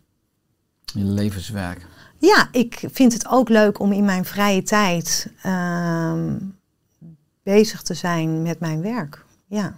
Je 0.85 1.05
levenswerk. 1.05 1.87
Ja, 2.19 2.49
ik 2.53 2.83
vind 2.93 3.13
het 3.13 3.29
ook 3.29 3.49
leuk 3.49 3.79
om 3.81 3.93
in 3.93 4.05
mijn 4.05 4.25
vrije 4.25 4.63
tijd 4.63 5.33
ehm, 5.43 6.35
bezig 7.43 7.83
te 7.83 7.95
zijn 7.95 8.43
met 8.43 8.61
mijn 8.61 8.81
werk. 8.83 9.25
Ja. 9.47 9.75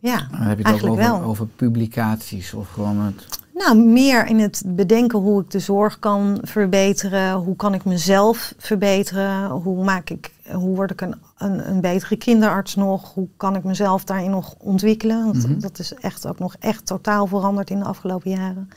Ja, 0.00 0.26
Dan 0.30 0.40
heb 0.40 0.40
je 0.40 0.48
het 0.48 0.58
ook 0.58 0.66
eigenlijk 0.66 1.00
over, 1.00 1.20
wel. 1.20 1.28
over 1.28 1.46
publicaties 1.46 2.54
of 2.54 2.68
gewoon 2.68 2.96
het... 3.00 3.28
Nou, 3.54 3.78
meer 3.78 4.26
in 4.26 4.38
het 4.38 4.62
bedenken 4.66 5.18
hoe 5.18 5.40
ik 5.42 5.50
de 5.50 5.58
zorg 5.58 5.98
kan 5.98 6.38
verbeteren. 6.42 7.32
Hoe 7.34 7.56
kan 7.56 7.74
ik 7.74 7.84
mezelf 7.84 8.54
verbeteren? 8.58 9.48
Hoe, 9.50 9.84
maak 9.84 10.10
ik, 10.10 10.32
hoe 10.52 10.74
word 10.76 10.90
ik 10.90 11.00
een, 11.00 11.14
een, 11.38 11.68
een 11.70 11.80
betere 11.80 12.16
kinderarts 12.16 12.74
nog? 12.74 13.14
Hoe 13.14 13.28
kan 13.36 13.56
ik 13.56 13.64
mezelf 13.64 14.04
daarin 14.04 14.30
nog 14.30 14.54
ontwikkelen? 14.58 15.24
Want 15.24 15.48
Mhm. 15.48 15.58
dat 15.60 15.78
is 15.78 15.94
echt 15.94 16.26
ook 16.26 16.38
nog 16.38 16.56
echt 16.58 16.86
totaal 16.86 17.26
veranderd 17.26 17.70
in 17.70 17.78
de 17.78 17.84
afgelopen 17.84 18.30
jaren. 18.30 18.68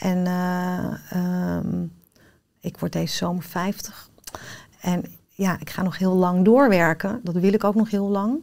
En 0.00 0.26
eh, 0.26 0.94
ehm, 1.10 1.84
ik 2.60 2.78
word 2.78 2.92
deze 2.92 3.16
zomer 3.16 3.42
50. 3.42 4.10
En 4.80 5.04
ja, 5.28 5.58
ik 5.60 5.70
ga 5.70 5.82
nog 5.82 5.98
heel 5.98 6.14
lang 6.14 6.44
doorwerken. 6.44 7.20
Dat 7.22 7.34
wil 7.34 7.52
ik 7.52 7.64
ook 7.64 7.74
nog 7.74 7.90
heel 7.90 8.08
lang. 8.08 8.38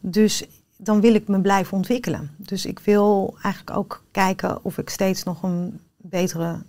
Dus 0.00 0.44
dan 0.76 1.00
wil 1.00 1.14
ik 1.14 1.28
me 1.28 1.40
blijven 1.40 1.76
ontwikkelen. 1.76 2.30
Dus 2.36 2.66
ik 2.66 2.78
wil 2.78 3.36
eigenlijk 3.42 3.76
ook 3.76 4.02
kijken 4.10 4.64
of 4.64 4.78
ik 4.78 4.90
steeds 4.90 5.22
nog 5.22 5.42
een 5.42 5.80
betere 5.96 6.62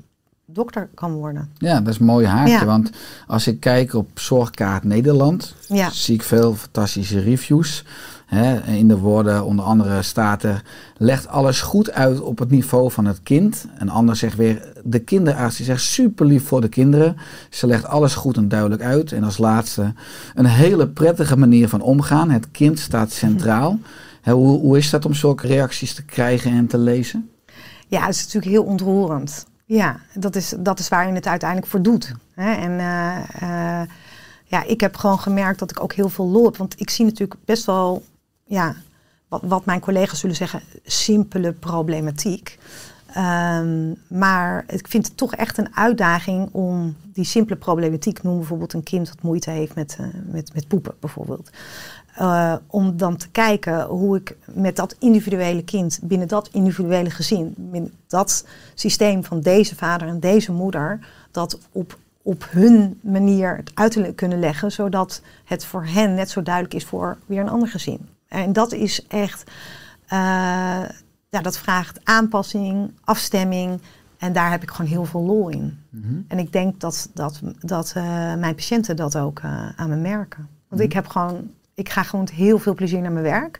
dokter 0.53 0.89
kan 0.93 1.13
worden. 1.13 1.49
Ja, 1.57 1.79
dat 1.81 1.93
is 1.93 1.99
een 1.99 2.05
mooi 2.05 2.25
haakje. 2.25 2.51
Ja. 2.53 2.65
Want 2.65 2.89
als 3.27 3.47
ik 3.47 3.59
kijk 3.59 3.93
op 3.93 4.09
Zorgkaart 4.19 4.83
Nederland, 4.83 5.55
Ja. 5.67 5.89
zie 5.89 6.15
ik 6.15 6.23
veel 6.23 6.55
fantastische 6.55 7.19
reviews. 7.19 7.83
Hè, 8.25 8.61
in 8.61 8.87
de 8.87 8.97
woorden 8.97 9.45
onder 9.45 9.65
andere 9.65 10.01
staat 10.01 10.43
er, 10.43 10.63
legt 10.97 11.27
alles 11.27 11.61
goed 11.61 11.91
uit 11.91 12.21
op 12.21 12.39
het 12.39 12.49
niveau 12.49 12.91
van 12.91 13.05
het 13.05 13.19
kind. 13.23 13.65
Een 13.77 13.89
ander 13.89 14.15
zegt 14.15 14.35
weer, 14.35 14.73
de 14.83 14.99
kinderarts 14.99 15.55
die 15.57 15.65
zegt 15.65 15.81
super 15.83 16.25
lief 16.25 16.47
voor 16.47 16.61
de 16.61 16.69
kinderen. 16.69 17.17
Ze 17.49 17.67
legt 17.67 17.85
alles 17.85 18.15
goed 18.15 18.37
en 18.37 18.47
duidelijk 18.47 18.81
uit. 18.81 19.11
En 19.11 19.23
als 19.23 19.37
laatste, 19.37 19.93
een 20.35 20.45
hele 20.45 20.87
prettige 20.87 21.37
manier 21.37 21.69
van 21.69 21.81
omgaan. 21.81 22.29
Het 22.29 22.51
kind 22.51 22.79
staat 22.79 23.11
centraal. 23.11 23.79
Hè, 24.21 24.31
hoe, 24.33 24.59
hoe 24.59 24.77
is 24.77 24.89
dat 24.89 25.05
om 25.05 25.13
zulke 25.13 25.47
reacties 25.47 25.93
te 25.93 26.03
krijgen 26.03 26.51
en 26.51 26.67
te 26.67 26.77
lezen? 26.77 27.29
Ja, 27.87 28.05
het 28.05 28.15
is 28.15 28.23
natuurlijk 28.23 28.51
heel 28.51 28.63
ontroerend. 28.63 29.45
Ja, 29.71 29.99
dat 30.13 30.35
is, 30.35 30.53
dat 30.57 30.79
is 30.79 30.87
waar 30.87 31.07
je 31.07 31.13
het 31.13 31.27
uiteindelijk 31.27 31.69
voor 31.69 31.81
doet. 31.81 32.13
Hè? 32.33 32.53
En 32.53 32.79
eh, 32.79 33.81
eh, 33.81 33.87
ja, 34.43 34.63
ik 34.63 34.81
heb 34.81 34.95
gewoon 34.95 35.19
gemerkt 35.19 35.59
dat 35.59 35.71
ik 35.71 35.83
ook 35.83 35.93
heel 35.93 36.09
veel 36.09 36.27
lol 36.27 36.45
heb. 36.45 36.57
Want 36.57 36.79
ik 36.79 36.89
zie 36.89 37.05
natuurlijk 37.05 37.39
best 37.45 37.65
wel, 37.65 38.03
ja, 38.45 38.75
wat, 39.27 39.41
wat 39.43 39.65
mijn 39.65 39.79
collega's 39.79 40.19
zullen 40.19 40.35
zeggen, 40.35 40.61
simpele 40.83 41.53
problematiek. 41.53 42.59
Ehm, 43.13 43.93
maar 44.07 44.63
ik 44.67 44.87
vind 44.87 45.07
het 45.07 45.17
toch 45.17 45.35
echt 45.35 45.57
een 45.57 45.75
uitdaging 45.75 46.49
om 46.51 46.95
die 47.13 47.25
simpele 47.25 47.59
problematiek, 47.59 48.23
noem 48.23 48.37
bijvoorbeeld 48.37 48.73
een 48.73 48.83
kind 48.83 49.07
dat 49.07 49.21
moeite 49.21 49.49
heeft 49.49 49.75
met, 49.75 49.97
eh, 49.99 50.05
met, 50.25 50.53
met 50.53 50.67
poepen 50.67 50.95
bijvoorbeeld. 50.99 51.49
Eh, 52.15 52.55
om 52.67 52.97
dan 52.97 53.17
te 53.17 53.29
kijken 53.29 53.85
hoe 53.85 54.17
ik 54.17 54.37
met 54.53 54.75
dat 54.75 54.95
individuele 54.99 55.63
kind, 55.63 55.99
binnen 56.03 56.27
dat 56.27 56.49
individuele 56.51 57.09
gezin, 57.09 57.53
binnen 57.57 57.93
dat 58.07 58.45
systeem 58.73 59.23
van 59.23 59.41
deze 59.41 59.75
vader 59.75 60.07
en 60.07 60.19
deze 60.19 60.51
moeder, 60.51 60.99
dat 61.31 61.59
op, 61.71 61.97
op 62.21 62.47
hun 62.49 62.99
manier 63.01 63.55
het 63.55 63.71
uiterlijk 63.73 64.15
kunnen 64.15 64.39
leggen, 64.39 64.71
zodat 64.71 65.21
het 65.45 65.65
voor 65.65 65.85
hen 65.85 66.13
net 66.13 66.29
zo 66.29 66.41
duidelijk 66.43 66.73
is 66.73 66.85
voor 66.85 67.17
weer 67.25 67.41
een 67.41 67.49
ander 67.49 67.67
gezin. 67.67 68.09
En 68.27 68.53
dat 68.53 68.71
is 68.71 69.07
echt, 69.07 69.43
eh, 70.07 70.17
ja, 71.29 71.41
dat 71.41 71.57
vraagt 71.57 71.99
aanpassing, 72.03 72.91
afstemming. 73.03 73.81
En 74.17 74.33
daar 74.33 74.51
heb 74.51 74.61
ik 74.61 74.71
gewoon 74.71 74.91
heel 74.91 75.05
veel 75.05 75.21
lol 75.21 75.49
in. 75.49 75.79
En 76.27 76.39
ik 76.39 76.51
denk 76.51 76.79
dat, 76.79 77.09
dat, 77.13 77.41
dat 77.59 77.93
eh, 77.95 78.03
mijn 78.35 78.55
patiënten 78.55 78.95
dat 78.95 79.17
ook 79.17 79.41
aan 79.75 79.89
me 79.89 79.95
merken. 79.95 80.47
Want 80.67 80.81
ik 80.81 80.93
heb 80.93 81.07
gewoon, 81.07 81.51
ik 81.73 81.89
ga 81.89 82.03
gewoon 82.03 82.25
met 82.25 82.33
heel 82.33 82.59
veel 82.59 82.73
plezier 82.73 83.01
naar 83.01 83.11
mijn 83.11 83.25
werk. 83.25 83.59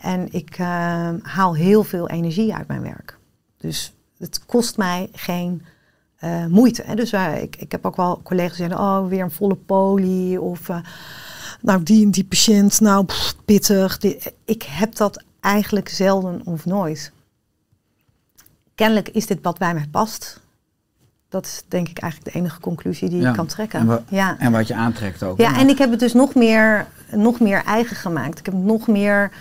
En 0.00 0.32
ik 0.32 0.56
eh, 0.58 1.10
haal 1.22 1.54
heel 1.54 1.84
veel 1.84 2.08
energie 2.08 2.54
uit 2.54 2.68
mijn 2.68 2.82
werk. 2.82 3.18
Dus 3.56 3.92
het 4.18 4.44
kost 4.46 4.76
mij 4.76 5.08
geen 5.12 5.62
eh, 6.16 6.46
moeite. 6.46 6.82
Hè. 6.86 6.94
Dus 6.94 7.12
eh, 7.12 7.42
ik, 7.42 7.56
ik 7.56 7.72
heb 7.72 7.86
ook 7.86 7.96
wel 7.96 8.20
collega's 8.22 8.56
die 8.56 8.66
zeggen, 8.66 8.84
oh, 8.84 9.08
weer 9.08 9.22
een 9.22 9.30
volle 9.30 9.56
poli. 9.56 10.38
Of 10.38 10.68
nou, 11.60 11.82
die 11.82 12.04
en 12.04 12.10
die 12.10 12.24
patiënt, 12.24 12.80
nou, 12.80 13.04
pff, 13.04 13.36
pittig. 13.44 13.98
Ik 14.44 14.62
heb 14.62 14.94
dat 14.94 15.24
eigenlijk 15.40 15.88
zelden 15.88 16.40
of 16.44 16.64
nooit. 16.64 17.12
Kennelijk 18.74 19.08
is 19.08 19.26
dit 19.26 19.38
wat 19.42 19.58
bij 19.58 19.74
mij 19.74 19.86
past. 19.90 20.40
Dat 21.28 21.44
is 21.44 21.62
denk 21.68 21.88
ik 21.88 21.98
eigenlijk 21.98 22.32
de 22.32 22.38
enige 22.38 22.60
conclusie 22.60 23.08
die 23.08 23.20
Ja. 23.20 23.28
ik 23.28 23.34
kan 23.34 23.46
trekken. 23.46 23.80
En, 23.80 24.04
ja. 24.08 24.38
en 24.38 24.52
wat 24.52 24.66
je 24.66 24.74
aantrekt 24.74 25.22
ook. 25.22 25.38
Ja, 25.38 25.58
en 25.58 25.68
ik 25.68 25.78
heb 25.78 25.90
het 25.90 26.00
dus 26.00 26.12
nog 26.12 26.34
meer, 26.34 26.86
nog 27.16 27.40
meer 27.40 27.64
eigen 27.64 27.96
gemaakt. 27.96 28.38
Ik 28.38 28.44
heb 28.44 28.54
het 28.54 28.64
nog 28.64 28.86
meer 28.86 29.32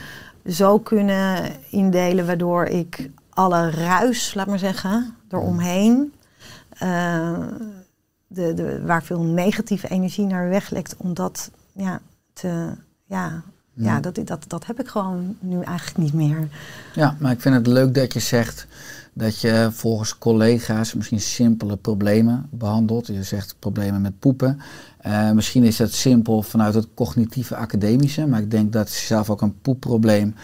zo 0.45 0.79
kunnen 0.79 1.51
indelen, 1.69 2.25
waardoor 2.25 2.65
ik 2.65 3.09
alle 3.29 3.69
ruis, 3.69 4.33
laat 4.33 4.47
maar 4.47 4.59
zeggen, 4.59 5.15
eromheen, 5.29 6.13
eh, 6.69 7.39
de, 8.27 8.53
de, 8.53 8.81
waar 8.85 9.03
veel 9.03 9.21
negatieve 9.21 9.89
energie 9.89 10.25
naar 10.25 10.49
weglekt, 10.49 10.95
om 10.97 11.13
dat 11.13 11.51
ja, 11.71 12.01
te, 12.33 12.75
ja, 13.05 13.43
ja, 13.73 13.99
dat, 13.99 14.19
dat, 14.25 14.43
dat 14.47 14.65
heb 14.65 14.79
ik 14.79 14.87
gewoon 14.87 15.35
nu 15.39 15.61
eigenlijk 15.61 15.97
niet 15.97 16.13
meer. 16.13 16.47
Ja, 16.93 17.15
maar 17.19 17.31
ik 17.31 17.41
vind 17.41 17.55
het 17.55 17.67
leuk 17.67 17.93
dat 17.93 18.13
je 18.13 18.19
zegt 18.19 18.67
dat 19.13 19.39
je 19.39 19.69
volgens 19.71 20.17
collega's 20.17 20.93
misschien 20.93 21.19
simpele 21.19 21.77
problemen 21.77 22.47
behandelt. 22.49 23.07
Je 23.07 23.23
zegt 23.23 23.55
problemen 23.59 24.01
met 24.01 24.19
poepen. 24.19 24.61
Eh, 25.01 25.31
misschien 25.31 25.63
is 25.63 25.77
dat 25.77 25.91
simpel 25.91 26.41
vanuit 26.41 26.73
het 26.73 26.87
cognitieve 26.95 27.55
academische, 27.55 28.27
maar 28.27 28.39
ik 28.41 28.51
denk 28.51 28.73
dat 28.73 28.89
zelf 28.89 29.29
ook 29.29 29.41
een 29.41 29.55
poepprobleem, 29.61 30.35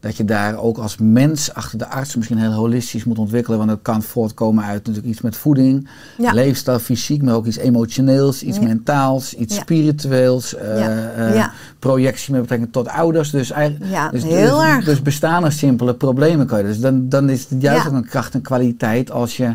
dat 0.00 0.16
je 0.16 0.24
daar 0.24 0.56
ook 0.58 0.78
als 0.78 0.96
mens 0.98 1.54
achter 1.54 1.78
de 1.78 1.88
arts 1.88 2.16
misschien 2.16 2.38
heel 2.38 2.52
holistisch 2.52 3.04
moet 3.04 3.18
ontwikkelen. 3.18 3.58
Want 3.58 3.70
het 3.70 3.82
kan 3.82 4.02
voortkomen 4.02 4.64
uit 4.64 4.78
natuurlijk 4.86 5.06
iets 5.06 5.20
met 5.20 5.36
voeding, 5.36 5.88
Ja. 6.18 6.32
leefstijl, 6.32 6.78
fysiek, 6.78 7.22
maar 7.22 7.34
ook 7.34 7.46
iets 7.46 7.56
emotioneels, 7.56 8.42
iets 8.42 8.56
Ja. 8.56 8.62
mentaals, 8.62 9.34
iets 9.34 9.54
Ja. 9.54 9.60
spiritueels, 9.60 10.54
eh, 10.54 11.36
eh, 11.38 11.46
projectie 11.78 12.32
met 12.32 12.40
betrekking 12.40 12.72
tot 12.72 12.88
ouders. 12.88 13.30
Dus 13.30 13.50
eigenlijk 13.50 14.10
dus, 14.12 14.22
dus, 14.22 14.32
erg. 14.32 14.84
Dus 14.84 15.02
bestaan 15.02 15.44
er 15.44 15.52
simpele 15.52 15.94
problemen 15.94 16.46
kan 16.46 16.58
je. 16.58 16.64
Dus 16.64 16.80
dan, 16.80 17.08
dan 17.08 17.30
is 17.30 17.46
het 17.48 17.62
juist 17.62 17.86
ook 17.86 17.92
een 17.92 18.06
kracht 18.06 18.34
en 18.34 18.42
kwaliteit 18.42 19.10
als 19.10 19.36
je. 19.36 19.54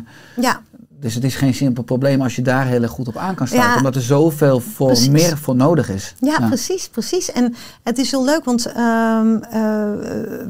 Dus 0.99 1.13
het 1.13 1.23
is 1.23 1.35
geen 1.35 1.53
simpel 1.53 1.83
probleem 1.83 2.21
als 2.21 2.35
je 2.35 2.41
daar 2.41 2.65
heel 2.65 2.81
erg 2.81 2.91
goed 2.91 3.07
op 3.07 3.17
aan 3.17 3.35
kan 3.35 3.47
staan. 3.47 3.69
Ja. 3.69 3.75
Omdat 3.77 3.95
er 3.95 4.01
zoveel 4.01 4.59
voor 4.59 4.87
Precies. 4.87 5.09
meer 5.09 5.37
voor 5.37 5.55
nodig 5.55 5.89
is. 5.89 6.15
Ja, 6.19 6.47
precies, 6.47 6.87
precies. 6.89 7.31
En 7.31 7.55
het 7.83 7.97
is 7.97 8.11
heel 8.11 8.25
leuk, 8.25 8.45
want 8.45 8.65
ehm, 8.65 9.35
eh, 9.37 9.87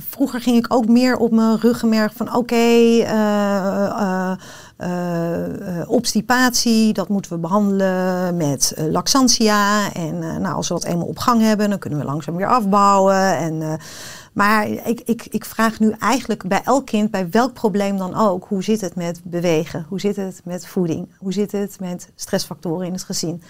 vroeger 0.09 0.41
ging 0.41 0.57
ik 0.57 0.73
ook 0.73 0.87
meer 0.87 1.17
op 1.17 1.31
mijn 1.31 1.59
ruggenmerg 1.59 2.13
van 2.15 2.35
oké, 2.35 2.55
eh, 2.55 4.31
eh, 4.77 5.87
obstipatie, 5.87 6.93
dat 6.93 7.09
moeten 7.09 7.31
we 7.31 7.37
behandelen 7.37 8.37
met 8.37 8.73
laxantia. 8.89 9.93
En 9.93 10.19
nou, 10.19 10.55
als 10.55 10.67
we 10.67 10.73
dat 10.73 10.83
eenmaal 10.83 11.07
op 11.07 11.19
gang 11.19 11.41
hebben, 11.41 11.69
dan 11.69 11.79
kunnen 11.79 11.99
we 11.99 12.05
langzaam 12.05 12.35
weer 12.35 12.47
afbouwen. 12.47 13.37
En, 13.37 13.79
maar 14.37 14.67
ik, 14.67 15.01
ik, 15.05 15.25
ik 15.29 15.45
vraag 15.45 15.79
nu 15.79 15.91
eigenlijk 15.99 16.47
bij 16.47 16.61
elk 16.63 16.85
kind, 16.85 17.11
bij 17.11 17.29
welk 17.29 17.53
probleem 17.53 17.97
dan 17.97 18.15
ook, 18.15 18.45
hoe 18.45 18.63
zit 18.63 18.81
het 18.81 18.95
met 18.95 19.21
bewegen? 19.23 19.85
Hoe 19.89 19.99
zit 19.99 20.15
het 20.15 20.41
met 20.43 20.67
voeding? 20.67 21.07
Hoe 21.17 21.33
zit 21.33 21.51
het 21.51 21.79
met 21.79 22.09
stressfactoren 22.15 22.87
in 22.87 22.93
het 22.93 23.03
gezin? 23.03 23.41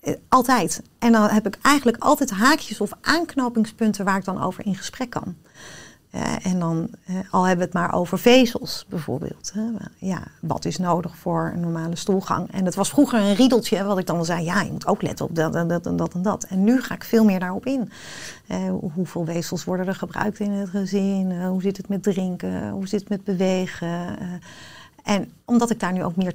Eh, 0.00 0.14
Altijd. 0.28 0.82
En 0.98 1.12
dan 1.12 1.28
heb 1.28 1.46
ik 1.46 1.58
eigenlijk 1.62 1.96
altijd 2.02 2.30
haakjes 2.30 2.80
of 2.80 2.90
aanknopingspunten 3.00 4.04
waar 4.04 4.16
ik 4.16 4.24
dan 4.24 4.42
over 4.42 4.66
in 4.66 4.74
gesprek 4.74 5.10
kan. 5.10 5.36
Eh, 6.10 6.46
en 6.46 6.58
dan, 6.58 6.88
eh, 7.04 7.14
al 7.30 7.46
hebben 7.46 7.58
we 7.58 7.72
het 7.72 7.82
maar 7.82 7.94
over 7.94 8.18
vezels 8.18 8.86
bijvoorbeeld. 8.88 9.52
Hè. 9.54 9.62
Ja, 9.96 10.22
wat 10.40 10.64
is 10.64 10.78
nodig 10.78 11.16
voor 11.16 11.50
een 11.54 11.60
normale 11.60 11.96
stoelgang? 11.96 12.50
En 12.50 12.64
dat 12.64 12.74
was 12.74 12.90
vroeger 12.90 13.20
een 13.20 13.34
riedeltje 13.34 13.84
wat 13.84 13.98
ik 13.98 14.06
dan 14.06 14.24
zei, 14.24 14.44
ja, 14.44 14.60
je 14.60 14.72
moet 14.72 14.86
ook 14.86 15.02
letten 15.02 15.24
op 15.24 15.34
dat 15.34 15.54
en 15.54 15.68
dat 15.68 15.86
en 15.86 15.96
dat 15.96 16.14
en 16.14 16.22
dat. 16.22 16.44
En 16.44 16.64
nu 16.64 16.80
ga 16.80 16.94
ik 16.94 17.04
veel 17.04 17.24
meer 17.24 17.40
daarop 17.40 17.66
in. 17.66 17.90
Eh, 18.46 18.58
hoeveel 18.94 19.24
vezels 19.24 19.64
worden 19.64 19.86
er 19.86 19.94
gebruikt 19.94 20.40
in 20.40 20.50
het 20.50 20.68
gezin? 20.68 21.42
Hoe 21.42 21.62
zit 21.62 21.76
het 21.76 21.88
met 21.88 22.02
drinken? 22.02 22.70
Hoe 22.70 22.88
zit 22.88 23.00
het 23.00 23.08
met 23.08 23.24
bewegen? 23.24 24.18
En 25.02 25.32
omdat 25.44 25.70
ik 25.70 25.80
daar 25.80 25.92
nu 25.92 26.04
ook 26.04 26.16
meer 26.16 26.34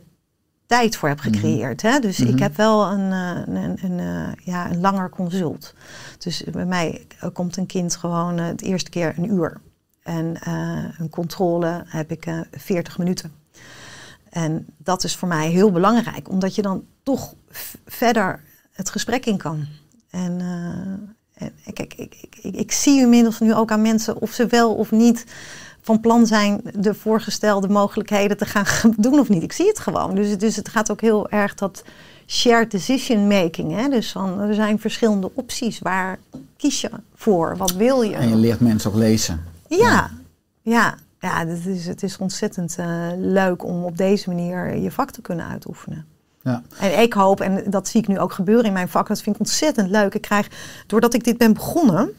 tijd 0.74 0.96
voor 0.96 1.10
heb 1.10 1.20
gecreëerd. 1.20 1.82
Hè? 1.82 2.00
Dus 2.00 2.20
ik 2.20 2.40
heb 2.40 2.56
wel 2.56 2.92
een, 2.92 3.12
eh, 3.12 3.56
een, 3.64 3.78
een, 3.82 4.00
eh, 4.00 4.46
ja, 4.46 4.72
een 4.72 4.82
langer 4.82 5.10
consult. 5.10 5.74
Dus 6.18 6.44
bij 6.44 6.66
mij 6.66 7.06
eh, 7.20 7.30
komt 7.34 7.58
een 7.58 7.66
kind 7.66 7.96
gewoon 7.96 8.36
de 8.36 8.66
eerste 8.66 8.90
keer 8.90 9.14
een 9.18 9.32
uur. 9.34 9.62
En 10.04 10.40
uh, 10.48 10.86
een 10.98 11.10
controle 11.10 11.84
heb 11.88 12.12
ik 12.12 12.26
uh, 12.26 12.40
40 12.52 12.98
minuten. 12.98 13.32
En 14.30 14.66
dat 14.78 15.04
is 15.04 15.16
voor 15.16 15.28
mij 15.28 15.50
heel 15.50 15.72
belangrijk, 15.72 16.30
omdat 16.30 16.56
je 16.56 16.62
dan 16.62 16.86
toch 17.04 17.34
verder 17.86 18.44
het 18.72 18.90
gesprek 18.90 19.26
in 19.26 19.38
kan. 19.38 19.66
En, 20.10 20.42
en 21.34 21.74
kijk, 21.74 21.94
ik, 21.94 22.16
ik, 22.22 22.36
ik, 22.42 22.56
ik 22.56 22.72
zie 22.72 23.00
inmiddels 23.00 23.40
nu 23.40 23.54
ook 23.54 23.72
aan 23.72 23.82
mensen 23.82 24.22
of 24.22 24.32
ze 24.32 24.48
wel 24.48 24.76
of 24.76 24.92
niet 24.92 25.26
van 25.84 26.00
plan 26.00 26.26
zijn 26.26 26.62
de 26.80 26.94
voorgestelde 26.94 27.68
mogelijkheden 27.68 28.38
te 28.38 28.46
gaan 28.46 28.66
doen 28.98 29.20
of 29.20 29.30
niet. 29.30 29.44
Ik 29.44 29.52
zie 29.52 29.68
het 29.68 29.80
gewoon. 29.80 30.16
Dus, 30.16 30.38
dus 30.38 30.56
het 30.56 30.70
gaat 30.70 30.92
ook 30.92 31.02
heel 31.02 31.30
erg 31.30 31.54
dat 31.54 31.84
shared 32.28 32.72
decision 32.72 33.28
making. 33.28 33.76
Hè? 33.76 33.90
Dus 33.90 34.12
van, 34.12 34.40
er 34.40 34.54
zijn 34.54 34.80
verschillende 34.80 35.32
opties. 35.34 35.80
Waar 35.80 36.20
kies 36.58 36.82
je 36.82 36.90
voor? 37.16 37.58
Wat 37.58 37.74
wil 37.74 38.02
je? 38.02 38.16
En 38.16 38.30
je 38.30 38.36
leert 38.36 38.60
mensen 38.60 38.92
ook 38.92 38.98
lezen. 38.98 39.44
Ja, 39.68 40.10
ja. 40.62 40.96
ja 41.20 41.48
het, 41.48 41.66
is, 41.66 41.86
het 41.86 42.04
is 42.04 42.18
ontzettend 42.18 42.76
uh, 42.80 43.08
leuk 43.18 43.64
om 43.64 43.84
op 43.84 43.98
deze 43.98 44.30
manier 44.30 44.78
je 44.78 44.92
vak 44.92 45.12
te 45.12 45.22
kunnen 45.22 45.48
uitoefenen. 45.48 46.06
Ja. 46.44 46.62
En 46.80 47.02
ik 47.02 47.14
hoop, 47.14 47.42
en 47.42 47.64
dat 47.70 47.88
zie 47.88 48.02
ik 48.02 48.08
nu 48.08 48.20
ook 48.20 48.34
gebeuren 48.34 48.66
in 48.66 48.74
mijn 48.74 48.90
vak, 48.90 49.08
dat 49.08 49.22
vind 49.22 49.36
ik 49.36 49.42
ontzettend 49.42 49.90
leuk. 49.90 50.14
Ik 50.14 50.22
krijg, 50.22 50.48
doordat 50.88 51.14
ik 51.14 51.24
dit 51.24 51.38
ben 51.38 51.54
begonnen, 51.54 52.12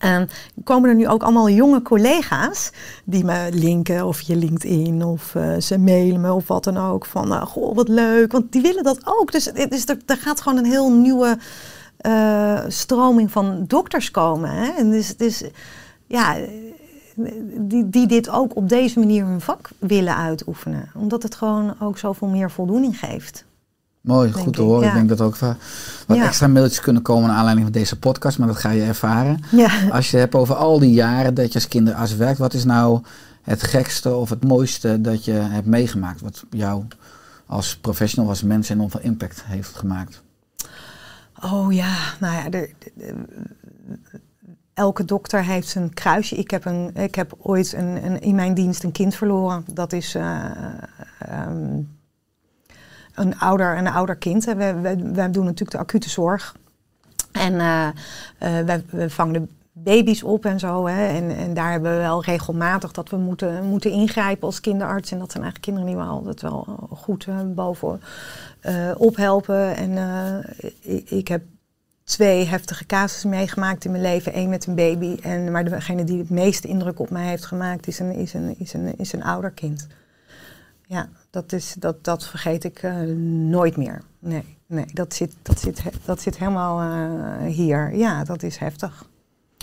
en 0.00 0.28
komen 0.64 0.88
er 0.88 0.94
nu 0.94 1.08
ook 1.08 1.22
allemaal 1.22 1.50
jonge 1.50 1.82
collega's 1.82 2.70
die 3.04 3.24
me 3.24 3.48
linken 3.52 4.06
of 4.06 4.20
je 4.20 4.36
LinkedIn 4.36 5.04
of 5.04 5.34
uh, 5.34 5.56
ze 5.58 5.78
mailen 5.78 6.20
me 6.20 6.32
of 6.32 6.46
wat 6.46 6.64
dan 6.64 6.76
ook. 6.76 7.06
Van 7.06 7.32
uh, 7.32 7.42
goh, 7.42 7.74
wat 7.74 7.88
leuk, 7.88 8.32
want 8.32 8.52
die 8.52 8.62
willen 8.62 8.84
dat 8.84 9.00
ook. 9.04 9.32
Dus 9.32 9.46
is, 9.46 9.88
er, 9.88 9.98
er 10.06 10.16
gaat 10.16 10.40
gewoon 10.40 10.58
een 10.58 10.70
heel 10.70 10.92
nieuwe 10.92 11.38
uh, 12.06 12.60
stroming 12.68 13.30
van 13.30 13.64
dokters 13.66 14.10
komen. 14.10 14.50
Hè? 14.50 14.70
En 14.70 14.90
dus, 14.90 15.16
dus 15.16 15.44
ja, 16.06 16.36
die, 17.58 17.88
die 17.88 18.06
dit 18.06 18.30
ook 18.30 18.56
op 18.56 18.68
deze 18.68 18.98
manier 18.98 19.24
hun 19.24 19.40
vak 19.40 19.70
willen 19.78 20.16
uitoefenen. 20.16 20.90
Omdat 20.94 21.22
het 21.22 21.34
gewoon 21.34 21.74
ook 21.80 21.98
zoveel 21.98 22.28
meer 22.28 22.50
voldoening 22.50 22.98
geeft. 22.98 23.44
Mooi, 24.00 24.32
goed 24.32 24.52
te 24.52 24.62
horen. 24.62 24.82
Ja. 24.82 24.88
Ik 24.88 24.94
denk 24.94 25.08
dat 25.08 25.20
er 25.20 25.24
ook 25.24 25.36
wat 26.06 26.16
ja. 26.16 26.24
extra 26.24 26.46
mailtjes 26.46 26.80
kunnen 26.80 27.02
komen 27.02 27.28
naar 27.28 27.36
aanleiding 27.36 27.66
van 27.66 27.80
deze 27.80 27.98
podcast, 27.98 28.38
maar 28.38 28.48
dat 28.48 28.56
ga 28.56 28.70
je 28.70 28.82
ervaren. 28.82 29.44
Ja. 29.50 29.70
Als 29.90 30.10
je 30.10 30.16
het 30.16 30.24
hebt 30.24 30.34
over 30.34 30.54
al 30.54 30.78
die 30.78 30.92
jaren 30.92 31.34
dat 31.34 31.48
je 31.48 31.54
als 31.54 31.68
kinderarts 31.68 32.16
werkt, 32.16 32.38
wat 32.38 32.54
is 32.54 32.64
nou 32.64 33.00
het 33.42 33.62
gekste 33.62 34.14
of 34.14 34.30
het 34.30 34.44
mooiste 34.44 35.00
dat 35.00 35.24
je 35.24 35.32
hebt 35.32 35.66
meegemaakt, 35.66 36.20
wat 36.20 36.44
jou 36.50 36.84
als 37.46 37.76
professional, 37.76 38.28
als 38.28 38.42
mens 38.42 38.68
enorm 38.68 38.90
veel 38.90 39.00
impact 39.00 39.42
heeft 39.44 39.76
gemaakt? 39.76 40.22
Oh 41.44 41.72
ja, 41.72 41.96
nou 42.20 42.34
ja, 42.34 42.48
de, 42.48 42.70
de, 42.78 42.92
de, 42.94 43.14
elke 44.74 45.04
dokter 45.04 45.44
heeft 45.44 45.74
een 45.74 45.94
kruisje. 45.94 46.36
Ik 46.36 46.50
heb, 46.50 46.64
een, 46.64 46.90
ik 46.94 47.14
heb 47.14 47.34
ooit 47.38 47.72
een, 47.72 48.04
een, 48.04 48.20
in 48.20 48.34
mijn 48.34 48.54
dienst 48.54 48.84
een 48.84 48.92
kind 48.92 49.14
verloren. 49.14 49.64
Dat 49.72 49.92
is. 49.92 50.14
Uh, 50.14 50.44
um, 51.48 51.88
een 53.20 53.38
ouder, 53.38 53.76
een 53.76 53.88
ouder 53.88 54.16
kind. 54.16 54.44
We, 54.44 55.00
wij 55.12 55.30
doen 55.30 55.44
natuurlijk 55.44 55.70
de 55.70 55.78
acute 55.78 56.10
zorg. 56.10 56.56
En 57.32 57.52
uh, 57.52 57.88
uh, 58.42 58.60
wij, 58.60 58.84
we 58.90 59.10
vangen 59.10 59.32
de 59.32 59.48
baby's 59.72 60.22
op 60.22 60.44
en 60.44 60.58
zo. 60.58 60.86
Hè. 60.86 61.06
En, 61.06 61.36
en 61.36 61.54
daar 61.54 61.70
hebben 61.70 61.92
we 61.92 61.98
wel 61.98 62.24
regelmatig 62.24 62.92
dat 62.92 63.08
we 63.08 63.16
moeten, 63.16 63.64
moeten 63.64 63.90
ingrijpen 63.90 64.46
als 64.46 64.60
kinderarts. 64.60 65.12
En 65.12 65.18
dat 65.18 65.32
zijn 65.32 65.44
eigenlijk 65.44 65.74
kinderen 65.74 65.88
die 65.88 66.06
we 66.06 66.10
altijd 66.10 66.40
wel 66.40 66.88
goed 66.90 67.26
uh, 67.26 67.40
boven 67.46 68.00
ophelpen. 68.96 69.76
En 69.76 69.98
ik, 70.80 71.10
ik 71.10 71.28
heb 71.28 71.42
twee 72.04 72.46
heftige 72.46 72.86
casussen 72.86 73.30
meegemaakt 73.30 73.84
in 73.84 73.90
mijn 73.90 74.02
leven. 74.02 74.38
Eén 74.38 74.48
met 74.48 74.66
een 74.66 74.74
baby. 74.74 75.16
En, 75.22 75.50
maar 75.50 75.64
degene 75.64 76.04
die 76.04 76.18
het 76.18 76.30
meeste 76.30 76.68
indruk 76.68 76.98
op 76.98 77.10
mij 77.10 77.26
heeft 77.26 77.46
gemaakt 77.46 77.86
is 77.86 77.98
een, 77.98 78.12
is 78.12 78.34
een, 78.34 78.58
is 78.58 78.72
een, 78.72 78.96
is 78.96 79.12
een 79.12 79.22
ouder 79.22 79.50
kind. 79.50 79.86
Ja, 80.90 81.08
dat, 81.30 81.52
is, 81.52 81.74
dat, 81.78 82.04
dat 82.04 82.26
vergeet 82.26 82.64
ik 82.64 82.82
uh, 82.82 82.94
nooit 83.48 83.76
meer. 83.76 84.02
Nee, 84.18 84.56
nee 84.66 84.84
dat, 84.92 85.14
zit, 85.14 85.34
dat, 85.42 85.60
zit, 85.60 85.82
dat 86.04 86.20
zit 86.20 86.38
helemaal 86.38 86.82
uh, 86.82 87.52
hier. 87.52 87.96
Ja, 87.96 88.24
dat 88.24 88.42
is 88.42 88.56
heftig. 88.56 89.04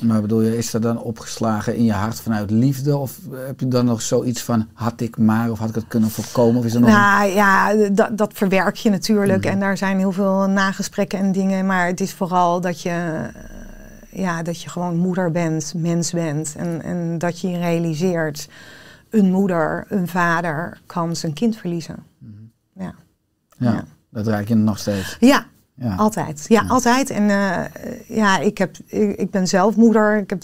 Maar 0.04 0.22
bedoel 0.22 0.42
je, 0.42 0.58
is 0.58 0.74
er 0.74 0.82
dan 0.82 1.02
opgeslagen 1.02 1.76
in 1.76 1.84
je 1.84 1.92
hart 1.92 2.22
vanuit 2.22 2.52
liefde? 2.52 2.98
Of 2.98 3.20
heb 3.32 3.60
je 3.60 3.68
dan 3.68 3.86
nog 3.86 4.02
zoiets 4.02 4.44
van, 4.44 4.68
had 4.74 5.02
ik 5.02 5.18
maar, 5.18 5.52
of 5.52 5.60
had 5.60 5.70
ik 5.70 5.76
het 5.76 5.88
kunnen 5.88 6.10
voorkomen? 6.10 6.60
Of 6.60 6.66
is 6.66 6.74
er 6.74 6.80
nog 6.80 6.90
nou 6.90 7.30
ja, 7.30 7.74
dat, 7.90 8.18
dat 8.18 8.34
verwerk 8.34 8.76
je 8.76 8.90
natuurlijk. 8.90 9.44
Mm. 9.44 9.52
En 9.52 9.60
daar 9.60 9.78
zijn 9.78 9.98
heel 9.98 10.12
veel 10.12 10.48
nagesprekken 10.50 11.20
en 11.20 11.32
dingen. 11.32 11.66
Maar 11.66 11.88
het 11.88 12.00
is 12.00 12.14
vooral 12.14 12.62
dat 12.62 12.82
je, 12.82 13.30
ja, 14.10 14.44
dat 14.44 14.62
je 14.62 14.70
gewoon 14.70 14.98
moeder 14.98 15.32
bent, 15.32 15.74
mens 15.76 16.12
bent. 16.12 16.56
En, 16.58 16.82
en 16.84 17.18
dat 17.18 17.40
je 17.40 17.50
je 17.50 17.58
realiseert 17.58 18.48
een 19.10 19.32
moeder, 19.32 19.86
een 19.90 20.08
vader 20.08 20.80
kan 20.86 21.16
zijn 21.16 21.34
kind 21.34 21.58
verliezen. 21.58 22.04
Mm. 22.18 22.52
Ja. 22.74 22.94
ja. 23.58 23.72
Ja, 23.72 23.86
dat 24.10 24.28
raak 24.28 24.48
je 24.48 24.56
nog 24.56 24.80
steeds. 24.80 25.18
Ja, 25.20 25.46
ja. 25.74 25.96
altijd. 25.96 26.46
Ja, 26.48 26.62
ja. 26.62 26.68
altijd. 26.68 27.10
En 27.10 27.24
uh, 27.24 27.64
ja, 28.08 28.40
ik, 28.40 28.58
heb, 28.58 28.78
ik, 28.86 29.18
ik, 29.18 29.32
ben 29.32 29.48
zelf 29.48 29.76
moeder. 29.76 30.18
Ik 30.18 30.30
heb 30.30 30.42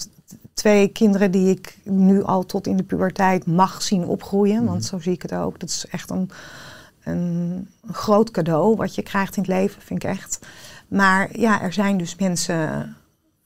twee 0.54 0.88
kinderen 0.88 1.32
die 1.32 1.50
ik 1.50 1.78
nu 1.84 2.24
al 2.24 2.46
tot 2.46 2.68
in 2.68 2.78
de 2.78 2.84
puberteit 2.84 3.46
mag 3.46 3.82
zien 3.82 4.06
opgroeien. 4.06 4.62
Mm. 4.62 4.68
Want 4.68 4.86
zo 4.86 5.00
zie 5.00 5.14
ik 5.14 5.22
het 5.22 5.34
ook. 5.34 5.60
Dat 5.60 5.70
is 5.70 5.86
echt 5.92 6.10
een, 6.10 6.30
een, 7.04 7.68
groot 7.92 8.32
cadeau 8.32 8.76
wat 8.76 8.96
je 8.96 9.02
krijgt 9.02 9.36
in 9.36 9.44
het 9.44 9.52
leven, 9.52 9.82
vind 9.82 10.04
ik 10.04 10.10
echt. 10.10 10.40
Maar 10.88 11.40
ja, 11.40 11.62
er 11.62 11.74
zijn 11.74 11.98
dus 11.98 12.16
mensen 12.16 12.96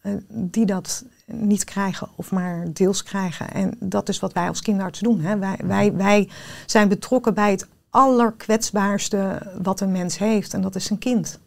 uh, 0.03 0.13
die 0.29 0.65
dat 0.65 1.03
niet 1.31 1.63
krijgen 1.63 2.09
of 2.15 2.31
maar 2.31 2.65
deels 2.73 3.03
krijgen. 3.03 3.51
En 3.53 3.73
dat 3.79 4.09
is 4.09 4.19
wat 4.19 4.33
wij 4.33 4.47
als 4.47 4.61
kinderarts 4.61 4.99
doen. 4.99 5.19
Hè. 5.19 5.37
Wij, 5.37 5.57
wij, 5.63 5.93
wij 5.93 6.29
zijn 6.65 6.87
betrokken 6.87 7.33
bij 7.33 7.51
het 7.51 7.67
allerkwetsbaarste 7.89 9.51
wat 9.61 9.79
een 9.79 9.91
mens 9.91 10.17
heeft. 10.17 10.53
En 10.53 10.61
dat 10.61 10.75
is 10.75 10.89
een 10.89 10.97
kind. 10.97 11.39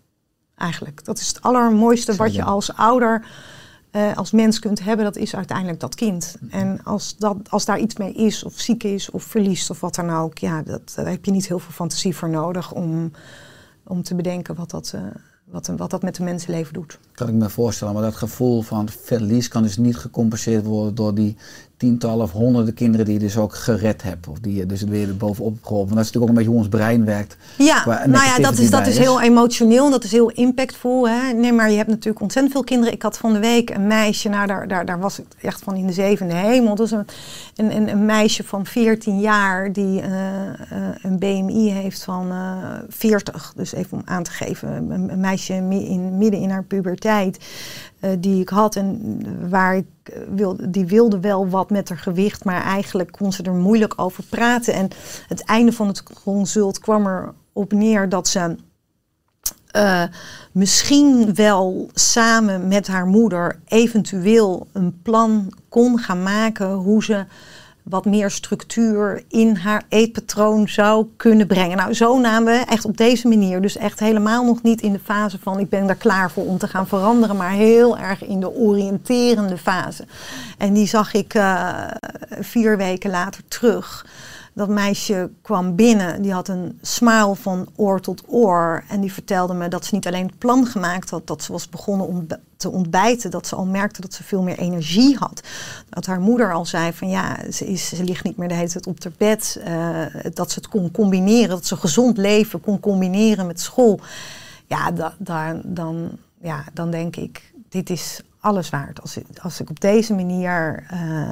Eigenlijk. 0.56 1.04
Dat 1.04 1.18
is 1.18 1.28
het 1.28 1.42
allermooiste 1.42 2.16
wat 2.16 2.34
je 2.34 2.42
als 2.42 2.74
ouder, 2.76 3.26
uh, 3.92 4.16
als 4.16 4.30
mens 4.30 4.58
kunt 4.58 4.84
hebben. 4.84 5.04
Dat 5.04 5.16
is 5.16 5.36
uiteindelijk 5.36 5.80
dat 5.80 5.94
kind. 5.94 6.36
En 6.50 6.80
als, 6.84 7.16
dat, 7.16 7.36
als 7.48 7.64
daar 7.64 7.78
iets 7.78 7.96
mee 7.96 8.12
is, 8.12 8.44
of 8.44 8.58
ziek 8.58 8.84
is, 8.84 9.10
of 9.10 9.22
verliest, 9.22 9.70
of 9.70 9.80
wat 9.80 9.94
dan 9.94 10.10
ook. 10.10 10.38
Ja, 10.38 10.62
dat, 10.62 10.92
daar 10.94 11.08
heb 11.08 11.24
je 11.24 11.30
niet 11.30 11.48
heel 11.48 11.58
veel 11.58 11.72
fantasie 11.72 12.16
voor 12.16 12.28
nodig 12.28 12.72
om, 12.72 13.12
om 13.84 14.02
te 14.02 14.14
bedenken 14.14 14.54
wat 14.54 14.70
dat... 14.70 14.92
Uh, 14.94 15.02
wat, 15.50 15.66
wat 15.76 15.90
dat 15.90 16.02
met 16.02 16.16
de 16.16 16.22
mensenleven 16.22 16.72
doet. 16.72 16.98
Kan 17.12 17.28
ik 17.28 17.34
me 17.34 17.48
voorstellen, 17.48 17.94
maar 17.94 18.02
dat 18.02 18.16
gevoel 18.16 18.62
van 18.62 18.88
verlies 18.88 19.48
kan 19.48 19.62
dus 19.62 19.76
niet 19.76 19.96
gecompenseerd 19.96 20.64
worden 20.64 20.94
door 20.94 21.14
die 21.14 21.36
tientallen 21.80 22.24
of 22.24 22.32
honderden 22.32 22.74
kinderen 22.74 23.06
die 23.06 23.14
je 23.14 23.20
dus 23.20 23.36
ook 23.36 23.54
gered 23.54 24.02
hebt. 24.02 24.28
Of 24.28 24.38
die 24.38 24.54
je 24.54 24.66
dus 24.66 24.82
weer 24.82 25.16
bovenop 25.16 25.52
hebt 25.52 25.66
geholpen. 25.66 25.94
Want 25.94 25.96
dat 25.96 26.06
is 26.06 26.12
natuurlijk 26.12 26.22
ook 26.22 26.28
een 26.28 26.34
beetje 26.34 26.50
hoe 26.50 26.58
ons 26.58 26.68
brein 26.68 27.04
werkt. 27.04 27.36
Ja, 27.58 27.84
nou 28.06 28.24
ja, 28.24 28.38
dat 28.38 28.58
is, 28.58 28.70
dat 28.70 28.86
is 28.86 28.98
heel 28.98 29.20
emotioneel, 29.20 29.90
dat 29.90 30.04
is 30.04 30.12
heel 30.12 30.30
impactvol. 30.30 31.08
Hè? 31.08 31.32
Nee, 31.32 31.52
maar 31.52 31.70
je 31.70 31.76
hebt 31.76 31.88
natuurlijk 31.88 32.20
ontzettend 32.20 32.54
veel 32.54 32.64
kinderen. 32.64 32.94
Ik 32.94 33.02
had 33.02 33.18
van 33.18 33.32
de 33.32 33.38
week 33.38 33.70
een 33.70 33.86
meisje, 33.86 34.28
nou 34.28 34.46
daar, 34.46 34.68
daar, 34.68 34.84
daar 34.84 34.98
was 34.98 35.18
ik 35.18 35.26
echt 35.40 35.62
van 35.62 35.76
in 35.76 35.86
de 35.86 35.92
zevende 35.92 36.34
hemel. 36.34 36.74
Dus 36.74 36.90
een, 36.90 37.06
een, 37.56 37.88
een 37.88 38.04
meisje 38.04 38.44
van 38.44 38.66
14 38.66 39.20
jaar 39.20 39.72
die 39.72 40.02
uh, 40.02 40.08
uh, 40.08 40.88
een 41.02 41.18
BMI 41.18 41.70
heeft 41.70 42.04
van 42.04 42.32
uh, 42.32 42.56
40. 42.88 43.52
Dus 43.56 43.72
even 43.72 43.98
om 43.98 44.02
aan 44.04 44.22
te 44.22 44.30
geven, 44.30 44.90
een, 44.90 45.10
een 45.10 45.20
meisje 45.20 45.54
in, 45.54 46.18
midden 46.18 46.40
in 46.40 46.50
haar 46.50 46.64
puberteit. 46.64 47.38
Uh, 48.00 48.10
die 48.18 48.40
ik 48.40 48.48
had 48.48 48.76
en 48.76 49.20
waar 49.48 49.76
ik 49.76 49.86
wilde, 50.34 50.70
die 50.70 50.86
wilde 50.86 51.20
wel 51.20 51.48
wat 51.48 51.70
met 51.70 51.88
haar 51.88 51.98
gewicht, 51.98 52.44
maar 52.44 52.62
eigenlijk 52.62 53.12
kon 53.12 53.32
ze 53.32 53.42
er 53.42 53.54
moeilijk 53.54 53.92
over 53.96 54.24
praten. 54.24 54.74
En 54.74 54.88
het 55.28 55.44
einde 55.44 55.72
van 55.72 55.86
het 55.86 56.02
consult 56.02 56.78
kwam 56.78 57.06
erop 57.52 57.72
neer 57.72 58.08
dat 58.08 58.28
ze 58.28 58.56
uh, 59.76 60.02
misschien 60.52 61.34
wel 61.34 61.90
samen 61.94 62.68
met 62.68 62.86
haar 62.86 63.06
moeder 63.06 63.60
eventueel 63.68 64.66
een 64.72 65.02
plan 65.02 65.52
kon 65.68 65.98
gaan 65.98 66.22
maken 66.22 66.72
hoe 66.72 67.04
ze 67.04 67.24
wat 67.90 68.04
meer 68.04 68.30
structuur 68.30 69.22
in 69.28 69.56
haar 69.56 69.82
eetpatroon 69.88 70.68
zou 70.68 71.06
kunnen 71.16 71.46
brengen. 71.46 71.76
Nou, 71.76 71.94
zo 71.94 72.18
namen 72.18 72.52
we 72.52 72.64
echt 72.68 72.84
op 72.84 72.96
deze 72.96 73.28
manier. 73.28 73.60
Dus 73.60 73.76
echt 73.76 74.00
helemaal 74.00 74.44
nog 74.44 74.62
niet 74.62 74.80
in 74.80 74.92
de 74.92 75.00
fase 75.04 75.38
van 75.38 75.58
ik 75.58 75.68
ben 75.68 75.86
daar 75.86 75.96
klaar 75.96 76.30
voor 76.30 76.46
om 76.46 76.58
te 76.58 76.68
gaan 76.68 76.86
veranderen, 76.86 77.36
maar 77.36 77.50
heel 77.50 77.98
erg 77.98 78.24
in 78.24 78.40
de 78.40 78.54
oriënterende 78.54 79.58
fase. 79.58 80.04
En 80.58 80.72
die 80.72 80.86
zag 80.86 81.14
ik 81.14 81.34
uh, 81.34 81.84
vier 82.40 82.76
weken 82.76 83.10
later 83.10 83.42
terug. 83.48 84.06
Dat 84.52 84.68
meisje 84.68 85.30
kwam 85.42 85.74
binnen, 85.74 86.22
die 86.22 86.32
had 86.32 86.48
een 86.48 86.78
smile 86.82 87.34
van 87.36 87.68
oor 87.76 88.00
tot 88.00 88.22
oor. 88.26 88.84
En 88.88 89.00
die 89.00 89.12
vertelde 89.12 89.54
me 89.54 89.68
dat 89.68 89.84
ze 89.84 89.94
niet 89.94 90.06
alleen 90.06 90.26
het 90.26 90.38
plan 90.38 90.66
gemaakt 90.66 91.10
had, 91.10 91.26
dat 91.26 91.42
ze 91.42 91.52
was 91.52 91.68
begonnen 91.68 92.06
om 92.06 92.26
te 92.56 92.70
ontbijten, 92.70 93.30
dat 93.30 93.46
ze 93.46 93.56
al 93.56 93.66
merkte 93.66 94.00
dat 94.00 94.14
ze 94.14 94.22
veel 94.24 94.42
meer 94.42 94.58
energie 94.58 95.16
had. 95.16 95.40
Dat 95.88 96.06
haar 96.06 96.20
moeder 96.20 96.52
al 96.52 96.66
zei 96.66 96.92
van 96.92 97.08
ja, 97.08 97.36
ze, 97.52 97.66
is, 97.66 97.88
ze 97.88 98.04
ligt 98.04 98.24
niet 98.24 98.36
meer 98.36 98.48
de 98.48 98.54
hele 98.54 98.68
tijd 98.68 98.86
op 98.86 99.02
haar 99.02 99.12
bed. 99.16 99.60
eh, 99.64 100.30
dat 100.32 100.50
ze 100.50 100.58
het 100.58 100.68
kon 100.68 100.90
combineren, 100.90 101.48
dat 101.48 101.66
ze 101.66 101.76
gezond 101.76 102.16
leven 102.16 102.60
kon 102.60 102.80
combineren 102.80 103.46
met 103.46 103.60
school. 103.60 104.00
Ja, 104.66 104.90
da, 105.18 105.60
dan, 105.64 106.10
ja, 106.42 106.64
dan 106.72 106.90
denk 106.90 107.16
ik, 107.16 107.52
dit 107.68 107.90
is 107.90 108.20
alles 108.40 108.70
waard. 108.70 109.00
Als, 109.00 109.18
als 109.42 109.60
ik 109.60 109.70
op 109.70 109.80
deze 109.80 110.14
manier 110.14 110.84
eh, 110.88 111.30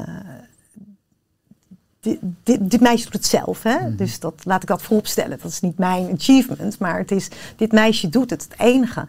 dit, 2.00 2.18
dit, 2.42 2.70
dit 2.70 2.80
meisje 2.80 3.04
doet 3.04 3.12
het 3.12 3.26
zelf. 3.26 3.62
Hè? 3.62 3.94
Dus 3.94 4.20
dat, 4.20 4.44
laat 4.44 4.62
ik 4.62 4.68
dat 4.68 4.82
vooropstellen. 4.82 5.38
Dat 5.42 5.50
is 5.50 5.60
niet 5.60 5.78
mijn 5.78 6.12
achievement. 6.12 6.78
Maar 6.78 6.98
het 6.98 7.10
is, 7.10 7.28
dit 7.56 7.72
meisje 7.72 8.08
doet 8.08 8.30
het. 8.30 8.42
Het 8.42 8.58
enige 8.58 9.06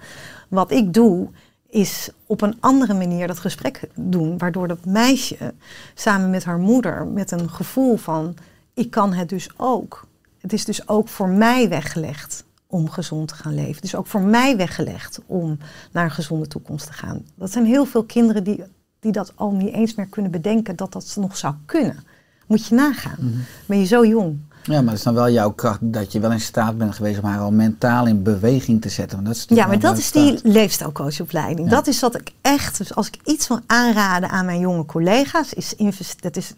wat 0.47 0.71
ik 0.71 0.93
doe, 0.93 1.27
is 1.69 2.09
op 2.25 2.41
een 2.41 2.57
andere 2.59 2.93
manier 2.93 3.27
dat 3.27 3.39
gesprek 3.39 3.89
doen. 3.95 4.37
Waardoor 4.37 4.67
dat 4.67 4.85
meisje 4.85 5.53
samen 5.93 6.29
met 6.29 6.43
haar 6.43 6.59
moeder 6.59 7.07
met 7.07 7.31
een 7.31 7.49
gevoel 7.49 7.97
van... 7.97 8.35
ik 8.73 8.89
kan 8.91 9.13
het 9.13 9.29
dus 9.29 9.49
ook. 9.57 10.07
Het 10.37 10.53
is 10.53 10.65
dus 10.65 10.87
ook 10.87 11.07
voor 11.07 11.29
mij 11.29 11.69
weggelegd 11.69 12.45
om 12.67 12.89
gezond 12.89 13.27
te 13.27 13.33
gaan 13.33 13.55
leven. 13.55 13.75
Het 13.75 13.83
is 13.83 13.95
ook 13.95 14.07
voor 14.07 14.21
mij 14.21 14.57
weggelegd 14.57 15.19
om 15.25 15.57
naar 15.91 16.03
een 16.03 16.11
gezonde 16.11 16.47
toekomst 16.47 16.85
te 16.85 16.93
gaan. 16.93 17.25
Dat 17.35 17.51
zijn 17.51 17.65
heel 17.65 17.85
veel 17.85 18.03
kinderen 18.03 18.43
die, 18.43 18.63
die 18.99 19.11
dat 19.11 19.31
al 19.35 19.51
niet 19.51 19.73
eens 19.73 19.95
meer 19.95 20.07
kunnen 20.07 20.31
bedenken... 20.31 20.75
dat 20.75 20.91
dat 20.91 21.15
nog 21.19 21.37
zou 21.37 21.53
kunnen. 21.65 22.03
Moet 22.50 22.68
je 22.68 22.76
nagaan. 22.76 23.45
Ben 23.66 23.80
je 23.80 23.86
zo 23.86 24.06
jong? 24.06 24.38
Ja, 24.64 24.82
maar 24.82 24.89
het 24.89 24.97
is 24.97 25.04
dan 25.04 25.14
wel 25.14 25.30
jouw 25.30 25.52
kracht 25.52 25.80
dat 25.82 26.12
je 26.12 26.20
wel 26.20 26.32
in 26.32 26.39
staat 26.39 26.78
bent 26.78 26.95
geweest 26.95 27.20
om 27.20 27.26
haar 27.26 27.39
al 27.39 27.52
mentaal 27.52 28.08
in 28.08 28.24
beweging 28.24 28.82
te 28.82 28.89
zetten. 28.89 29.16
Want 29.24 29.28
dat 29.28 29.36
is 29.36 29.58
Ja, 29.58 29.68
maar 29.68 29.80
dat 29.80 29.97
is 29.97 30.12
die 30.12 30.39
leefstijlcoachopleiding. 30.43 31.70
Ja. 31.70 31.76
Dat 31.76 31.88
is 31.88 32.00
wat 32.00 32.16
ik 32.16 32.32
echt, 32.41 32.78
dus 32.78 32.95
als 32.95 33.08
ik 33.08 33.18
iets 33.24 33.47
wil 33.47 33.60
aanraden 33.66 34.30
aan 34.30 34.45
mijn 34.45 34.60
jonge 34.60 34.86
collega's, 34.86 35.54
is 35.54 35.76
dat 36.20 36.36
is 36.36 36.54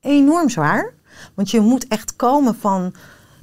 enorm 0.00 0.48
zwaar. 0.48 0.92
Want 1.34 1.50
je 1.50 1.60
moet 1.60 1.88
echt 1.88 2.16
komen 2.16 2.56
van, 2.60 2.94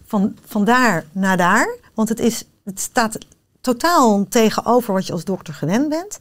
van, 0.05 0.35
van 0.45 0.65
daar 0.65 1.05
naar 1.11 1.37
daar. 1.37 1.75
Want 1.93 2.09
het, 2.09 2.19
is, 2.19 2.43
het 2.63 2.79
staat 2.79 3.17
totaal 3.61 4.25
tegenover 4.29 4.93
wat 4.93 5.07
je 5.07 5.13
als 5.13 5.23
dokter 5.23 5.53
gewend 5.53 5.89
bent. 5.89 6.17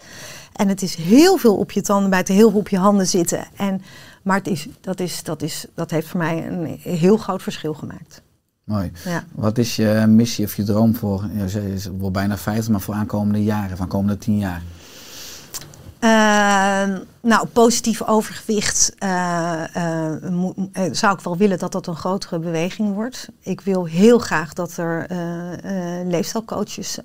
En 0.52 0.68
het 0.68 0.82
is 0.82 0.94
heel 0.94 1.36
veel 1.36 1.56
op 1.56 1.70
je 1.70 1.82
tanden 1.82 2.10
bijten, 2.10 2.34
heel 2.34 2.50
veel 2.50 2.58
op 2.58 2.68
je 2.68 2.78
handen 2.78 3.06
zitten. 3.06 3.46
En, 3.56 3.82
maar 4.26 4.36
het 4.36 4.46
is, 4.46 4.68
dat, 4.80 5.00
is, 5.00 5.22
dat, 5.22 5.42
is, 5.42 5.66
dat 5.74 5.90
heeft 5.90 6.08
voor 6.08 6.18
mij 6.18 6.46
een 6.46 6.78
heel 6.82 7.16
groot 7.16 7.42
verschil 7.42 7.74
gemaakt. 7.74 8.22
Mooi. 8.64 8.92
Ja. 9.04 9.24
Wat 9.32 9.58
is 9.58 9.76
je 9.76 10.04
missie 10.08 10.44
of 10.44 10.56
je 10.56 10.64
droom 10.64 10.94
voor, 10.94 11.24
is 11.74 11.88
wel 11.98 12.10
bijna 12.10 12.36
50, 12.36 12.72
maar 12.72 12.80
voor 12.80 12.94
aankomende 12.94 13.44
jaren, 13.44 13.76
van 13.76 13.88
komende 13.88 14.18
10 14.18 14.38
jaar? 14.38 14.62
Uh, 16.00 16.98
nou, 17.20 17.46
positief 17.52 18.02
overgewicht 18.02 18.94
uh, 18.98 19.62
uh, 19.76 20.30
mo- 20.30 20.54
uh, 20.72 20.82
zou 20.92 21.14
ik 21.14 21.20
wel 21.20 21.36
willen 21.36 21.58
dat 21.58 21.72
dat 21.72 21.86
een 21.86 21.96
grotere 21.96 22.38
beweging 22.38 22.94
wordt. 22.94 23.28
Ik 23.40 23.60
wil 23.60 23.84
heel 23.84 24.18
graag 24.18 24.52
dat 24.52 24.76
er 24.76 25.06
leefstijlcoaches 26.06 26.98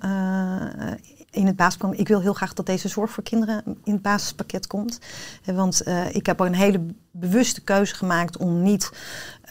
in 1.32 1.46
het 1.46 1.56
basis 1.56 1.76
komen. 1.76 1.98
Ik 1.98 2.08
wil 2.08 2.20
heel 2.20 2.32
graag 2.32 2.52
dat 2.52 2.66
deze 2.66 2.88
zorg 2.88 3.10
voor 3.10 3.22
kinderen 3.22 3.62
in 3.84 3.92
het 3.92 4.02
basispakket 4.02 4.66
komt. 4.66 4.98
Eh, 5.44 5.54
Want 5.54 5.82
uh, 5.86 6.14
ik 6.14 6.26
heb 6.26 6.40
een 6.40 6.54
hele 6.54 6.86
bewuste 7.10 7.60
keuze 7.60 7.94
gemaakt 7.94 8.36
om 8.36 8.62
niet 8.62 8.90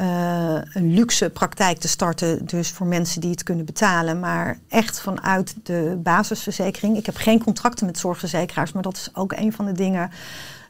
uh, 0.01 0.61
een 0.73 0.93
luxe 0.93 1.29
praktijk 1.29 1.77
te 1.77 1.87
starten, 1.87 2.45
dus 2.45 2.69
voor 2.69 2.87
mensen 2.87 3.21
die 3.21 3.31
het 3.31 3.43
kunnen 3.43 3.65
betalen, 3.65 4.19
maar 4.19 4.59
echt 4.67 4.99
vanuit 5.01 5.55
de 5.63 5.99
basisverzekering. 6.03 6.97
Ik 6.97 7.05
heb 7.05 7.15
geen 7.15 7.43
contracten 7.43 7.85
met 7.85 7.97
zorgverzekeraars, 7.97 8.71
maar 8.71 8.83
dat 8.83 8.95
is 8.95 9.09
ook 9.13 9.31
een 9.31 9.53
van 9.53 9.65
de 9.65 9.71
dingen 9.71 10.11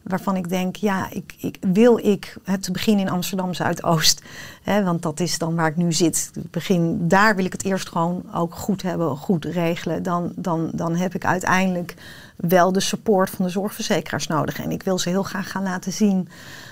waarvan 0.03 0.35
ik 0.35 0.49
denk, 0.49 0.75
ja, 0.75 1.07
ik, 1.09 1.35
ik, 1.37 1.57
wil 1.73 1.97
ik 1.97 2.37
het 2.43 2.63
te 2.63 2.71
beginnen 2.71 3.05
in 3.05 3.11
Amsterdam 3.11 3.53
Zuidoost, 3.53 4.21
hè, 4.63 4.83
want 4.83 5.01
dat 5.01 5.19
is 5.19 5.37
dan 5.37 5.55
waar 5.55 5.67
ik 5.67 5.75
nu 5.75 5.93
zit. 5.93 6.31
Begin, 6.51 7.07
daar 7.07 7.35
wil 7.35 7.45
ik 7.45 7.51
het 7.51 7.63
eerst 7.63 7.89
gewoon 7.89 8.23
ook 8.33 8.55
goed 8.55 8.81
hebben, 8.81 9.17
goed 9.17 9.45
regelen. 9.45 10.03
Dan, 10.03 10.31
dan, 10.35 10.69
dan 10.73 10.95
heb 10.95 11.15
ik 11.15 11.25
uiteindelijk 11.25 11.95
wel 12.35 12.71
de 12.71 12.79
support 12.79 13.29
van 13.29 13.45
de 13.45 13.51
zorgverzekeraars 13.51 14.27
nodig. 14.27 14.59
En 14.59 14.71
ik 14.71 14.83
wil 14.83 14.99
ze 14.99 15.09
heel 15.09 15.23
graag 15.23 15.51
gaan 15.51 15.63
laten 15.63 15.91
zien 15.91 16.27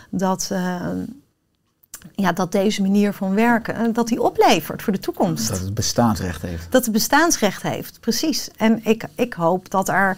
dat, 0.10 0.50
uh, 0.52 0.86
ja, 2.16 2.32
dat 2.32 2.52
deze 2.52 2.82
manier 2.82 3.14
van 3.14 3.34
werken, 3.34 3.94
dat 3.94 4.08
die 4.08 4.22
oplevert 4.22 4.82
voor 4.82 4.94
de 4.94 5.00
toekomst. 5.00 5.48
Dat 5.48 5.60
het 5.60 5.74
bestaansrecht 5.74 6.42
heeft. 6.42 6.72
Dat 6.72 6.84
het 6.84 6.94
bestaansrecht 6.94 7.62
heeft, 7.62 8.00
precies. 8.00 8.50
En 8.58 8.86
ik, 8.86 9.08
ik 9.16 9.34
hoop 9.34 9.70
dat 9.70 9.90
er, 9.90 10.18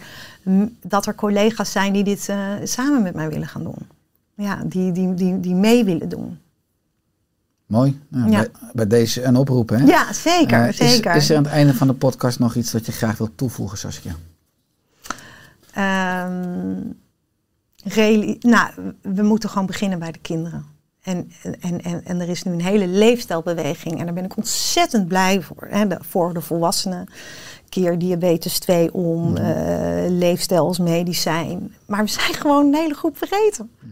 dat 0.82 1.06
er 1.06 1.14
collega's 1.14 1.72
zijn 1.72 1.92
die 1.92 2.04
dit 2.04 2.28
uh, 2.28 2.36
samen 2.64 3.02
met 3.02 3.14
mij 3.14 3.28
willen 3.28 3.48
gaan 3.48 3.62
doen. 3.62 3.88
Ja, 4.34 4.62
die, 4.64 4.92
die, 4.92 5.14
die, 5.14 5.40
die 5.40 5.54
mee 5.54 5.84
willen 5.84 6.08
doen. 6.08 6.38
Mooi. 7.66 8.00
Nou, 8.08 8.30
ja. 8.30 8.38
bij, 8.38 8.50
bij, 8.72 8.86
deze 8.86 9.22
een 9.22 9.36
oproep, 9.36 9.68
hè? 9.68 9.76
Ja, 9.76 10.12
zeker. 10.12 10.66
Uh, 10.66 10.72
zeker. 10.72 11.14
Is, 11.14 11.22
is, 11.22 11.30
er 11.30 11.36
aan 11.36 11.42
het 11.42 11.52
einde 11.52 11.74
van 11.74 11.86
de 11.86 11.92
podcast 11.92 12.38
nog 12.38 12.54
iets 12.54 12.72
wat 12.72 12.86
je 12.86 12.92
graag 12.92 13.18
wilt 13.18 13.36
toevoegen, 13.36 13.78
Saskia? 13.78 14.14
Um, 16.26 16.98
reali- 17.84 18.36
nou, 18.40 18.70
we 19.02 19.22
moeten 19.22 19.48
gewoon 19.48 19.66
beginnen 19.66 19.98
bij 19.98 20.12
de 20.12 20.18
kinderen. 20.18 20.71
En, 21.02 21.32
en, 21.60 21.82
en, 21.82 22.04
en 22.04 22.20
er 22.20 22.28
is 22.28 22.42
nu 22.42 22.52
een 22.52 22.62
hele 22.62 22.86
leefstijlbeweging 22.86 23.98
en 23.98 24.04
daar 24.04 24.14
ben 24.14 24.24
ik 24.24 24.36
ontzettend 24.36 25.08
blij 25.08 25.40
voor. 25.40 25.66
Hè, 25.70 25.86
de, 25.86 25.98
voor 26.00 26.34
de 26.34 26.40
volwassenen. 26.40 27.08
Keer 27.68 27.98
diabetes 27.98 28.58
2 28.58 28.94
om, 28.94 29.28
mm. 29.28 29.36
uh, 29.36 30.08
leefstijl 30.08 30.66
als 30.66 30.78
medicijn. 30.78 31.74
Maar 31.86 32.04
we 32.04 32.10
zijn 32.10 32.34
gewoon 32.34 32.66
een 32.66 32.74
hele 32.74 32.94
groep 32.94 33.16
vergeten. 33.16 33.70
Mm. 33.80 33.90